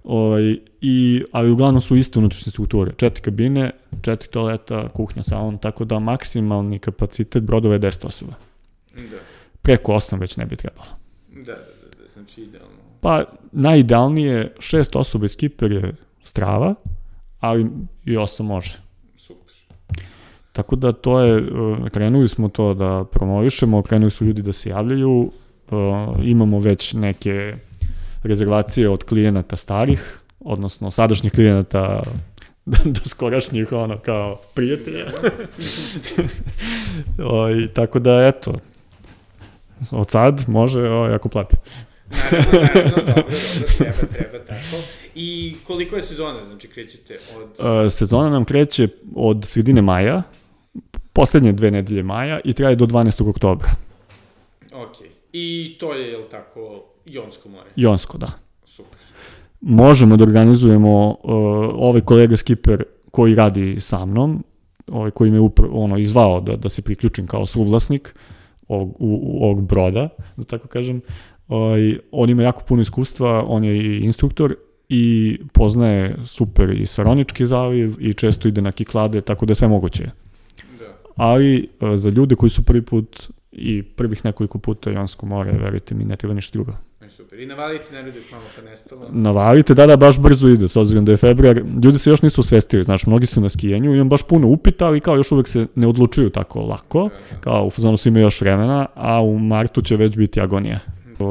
ovaj, 0.05 0.59
i, 0.81 1.25
ali 1.33 1.51
uglavnom 1.51 1.81
su 1.81 1.97
iste 1.97 2.19
unutrašnje 2.19 2.51
strukture, 2.51 2.93
četiri 2.97 3.23
kabine, 3.23 3.71
četiri 4.03 4.29
toaleta, 4.29 4.89
kuhnja, 4.89 5.23
salon, 5.23 5.59
tako 5.59 5.85
da 5.85 5.99
maksimalni 5.99 6.79
kapacitet 6.79 7.43
brodova 7.43 7.75
je 7.75 7.81
10 7.81 8.07
osoba. 8.07 8.33
Da. 8.95 9.19
Preko 9.63 9.93
8 9.93 10.21
već 10.21 10.37
ne 10.37 10.47
bi 10.47 10.57
trebalo. 10.57 10.87
Da, 11.29 11.43
da, 11.43 11.53
da, 11.53 12.03
da, 12.03 12.09
znači 12.13 12.43
idealno. 12.43 12.77
Pa 13.01 13.25
najidealnije 13.53 14.55
šest 14.59 14.97
osoba 14.97 15.27
i 15.27 15.29
skiper 15.29 15.73
je 15.73 15.95
strava, 16.25 16.75
ali 17.41 17.67
i 18.05 18.17
osam 18.17 18.47
može. 18.47 18.79
Super. 19.17 19.55
Tako 20.53 20.77
da 20.77 20.93
to 20.93 21.21
je, 21.21 21.39
e, 21.39 21.91
krenuli 21.91 22.29
smo 22.29 22.49
to 22.49 22.75
da 22.75 23.05
promovišemo, 23.13 23.83
krenuli 23.83 24.11
su 24.11 24.25
ljudi 24.25 24.43
da 24.43 24.53
se 24.53 24.71
javljaju, 24.71 25.31
e, 25.71 25.75
imamo 26.23 26.59
već 26.59 26.93
neke 26.93 27.55
rezervacije 28.23 28.89
od 28.89 29.05
klijenata 29.05 29.57
starih, 29.57 30.19
odnosno 30.41 30.91
sadašnjih 30.91 31.33
klijenata 31.33 32.03
do 32.95 33.01
skorašnjih 33.07 33.73
ono 33.73 33.99
kao 33.99 34.37
prijatelja. 34.55 35.07
o, 37.31 37.51
i 37.51 37.69
tako 37.75 37.99
da 37.99 38.27
eto, 38.27 38.55
od 39.91 40.11
sad 40.11 40.45
može 40.49 40.89
o, 40.89 41.15
ako 41.15 41.29
plati. 41.29 41.57
Naravno, 42.11 42.53
naravno, 42.53 42.91
dobro, 42.91 43.15
dobro, 43.15 43.37
treba, 43.79 44.13
treba 44.13 44.45
tako. 44.45 44.77
I 45.15 45.57
koliko 45.67 45.97
je 45.97 46.03
sezona, 46.03 46.45
znači 46.45 46.69
krećete 46.69 47.19
od... 47.37 47.87
E, 47.87 47.91
sezona 47.91 48.29
nam 48.29 48.45
kreće 48.45 48.89
od 49.15 49.45
sredine 49.45 49.83
maja, 49.83 50.23
poslednje 51.13 51.53
dve 51.53 51.71
nedelje 51.71 52.03
maja 52.03 52.41
i 52.45 52.53
traje 52.53 52.77
do 52.77 52.87
12. 52.87 53.31
oktobra. 53.31 53.71
Ok. 54.73 54.97
I 55.33 55.77
to 55.81 55.95
je, 55.95 56.11
jel 56.11 56.23
tako, 56.31 56.85
Jonsko 57.07 57.49
more? 57.49 57.71
Jonsko, 57.77 58.19
da. 58.19 58.31
Super. 58.65 58.99
Možemo 59.61 60.17
da 60.17 60.25
organizujemo 60.25 61.09
uh, 61.09 61.17
ovaj 61.75 62.01
kolega 62.01 62.37
skipper 62.37 62.85
koji 63.11 63.35
radi 63.35 63.77
sa 63.81 64.05
mnom, 64.05 64.45
ovaj 64.87 65.11
koji 65.11 65.31
me 65.31 65.41
upr, 65.41 65.63
ono, 65.71 65.99
izvao 65.99 66.41
da, 66.41 66.57
da 66.57 66.69
se 66.69 66.83
priključim 66.83 67.27
kao 67.27 67.47
suvlasnik 67.47 68.15
ovog, 68.69 68.89
u, 68.89 69.21
u, 69.23 69.45
ovog 69.45 69.67
broda, 69.67 70.09
da 70.37 70.45
tako 70.45 70.69
kažem. 70.69 71.01
Ovaj, 71.49 71.99
on 72.13 72.31
ima 72.31 72.43
jako 72.43 72.63
puno 72.69 72.83
iskustva, 72.83 73.45
on 73.47 73.65
je 73.65 73.77
i 73.77 74.01
instruktor 74.05 74.55
i 74.89 75.39
poznaje 75.53 76.17
super 76.25 76.71
i 76.71 76.87
Saronički 76.87 77.47
zaliv 77.47 77.95
i 77.99 78.15
često 78.15 78.49
ide 78.49 78.61
na 78.61 78.73
kiklade, 78.73 79.21
tako 79.21 79.47
da 79.47 79.51
je 79.51 79.55
sve 79.55 79.69
moguće. 79.69 80.11
Da. 80.79 80.97
ali 81.17 81.69
e, 81.81 81.97
za 81.97 82.11
ljude 82.11 82.35
koji 82.35 82.51
su 82.51 82.63
prvi 82.63 82.83
put 82.83 83.31
i 83.53 83.83
prvih 83.83 84.25
nekoliko 84.25 84.59
puta 84.59 84.91
Jonsko 84.91 85.27
more, 85.27 85.53
verujte 85.53 85.95
mi, 85.95 86.05
ne 86.05 86.17
treba 86.17 86.35
ništa 86.35 86.59
drugo. 86.59 86.73
Super. 87.11 87.41
I 87.41 87.47
navaliti 87.47 87.93
ne 87.93 88.03
radiš 88.03 88.31
malo 88.31 88.45
pa 88.57 88.63
nestalo. 88.63 89.09
Navalite, 89.13 89.75
da, 89.75 89.87
da, 89.87 89.97
baš 89.97 90.19
brzo 90.19 90.49
ide, 90.49 90.69
s 90.69 90.77
obzirom 90.77 91.05
da 91.05 91.13
je 91.13 91.17
februar, 91.17 91.63
ljudi 91.85 91.99
se 91.99 92.11
još 92.11 92.23
nisu 92.23 92.43
svestili, 92.43 92.85
znaš, 92.85 93.07
mnogi 93.07 93.27
su 93.27 93.41
na 93.41 93.49
skijanju, 93.49 93.95
imam 93.95 94.09
baš 94.09 94.23
puno 94.23 94.49
upita, 94.49 94.87
ali 94.87 95.01
kao 95.01 95.17
još 95.17 95.33
uvek 95.33 95.49
se 95.49 95.67
ne 95.75 95.87
odlučuju 95.87 96.31
tako 96.31 96.61
lako, 96.61 97.11
kao 97.41 97.67
u 97.67 97.71
fazonu 97.71 97.97
svi 97.97 98.09
imaju 98.09 98.25
još 98.25 98.41
vremena, 98.41 98.87
a 98.95 99.21
u 99.21 99.39
martu 99.39 99.83
će 99.83 99.97
već 99.97 100.17
biti 100.17 100.41
agonija. 100.41 100.81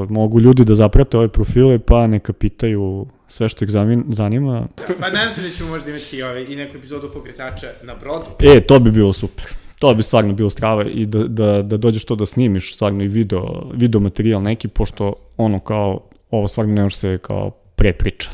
Mogu 0.09 0.39
ljudi 0.39 0.65
da 0.65 0.75
zaprate 0.75 1.17
ove 1.17 1.27
profile, 1.27 1.79
pa 1.79 2.07
neka 2.07 2.33
pitaju 2.33 3.07
sve 3.27 3.49
što 3.49 3.65
ih 3.65 3.71
zanima. 4.09 4.67
Pa 4.99 5.09
nadam 5.09 5.29
se 5.29 5.41
da 5.41 5.49
ćemo 5.49 5.69
možda 5.69 5.89
imati 5.89 6.23
ovaj, 6.23 6.45
i 6.49 6.55
neku 6.55 6.77
epizodu 6.77 7.11
pokretača 7.13 7.67
na 7.83 7.95
brodu. 7.95 8.25
E, 8.39 8.61
to 8.61 8.79
bi 8.79 8.91
bilo 8.91 9.13
super. 9.13 9.45
To 9.79 9.93
bi 9.93 10.03
stvarno 10.03 10.33
bilo 10.33 10.49
strava 10.49 10.85
i 10.85 11.05
da, 11.05 11.23
da, 11.23 11.61
da 11.61 11.77
dođeš 11.77 12.05
to 12.05 12.15
da 12.15 12.25
snimiš 12.25 12.75
stvarno 12.75 13.03
i 13.03 13.07
video, 13.07 13.71
video 13.73 14.01
materijal 14.01 14.41
neki, 14.41 14.67
pošto 14.67 15.13
ono 15.39 15.59
kao, 15.59 16.01
ovo 16.31 16.47
stvarno 16.47 16.73
ne 16.73 16.81
može 16.83 16.95
se 16.95 17.17
kao 17.17 17.51
prepriča. 17.75 18.29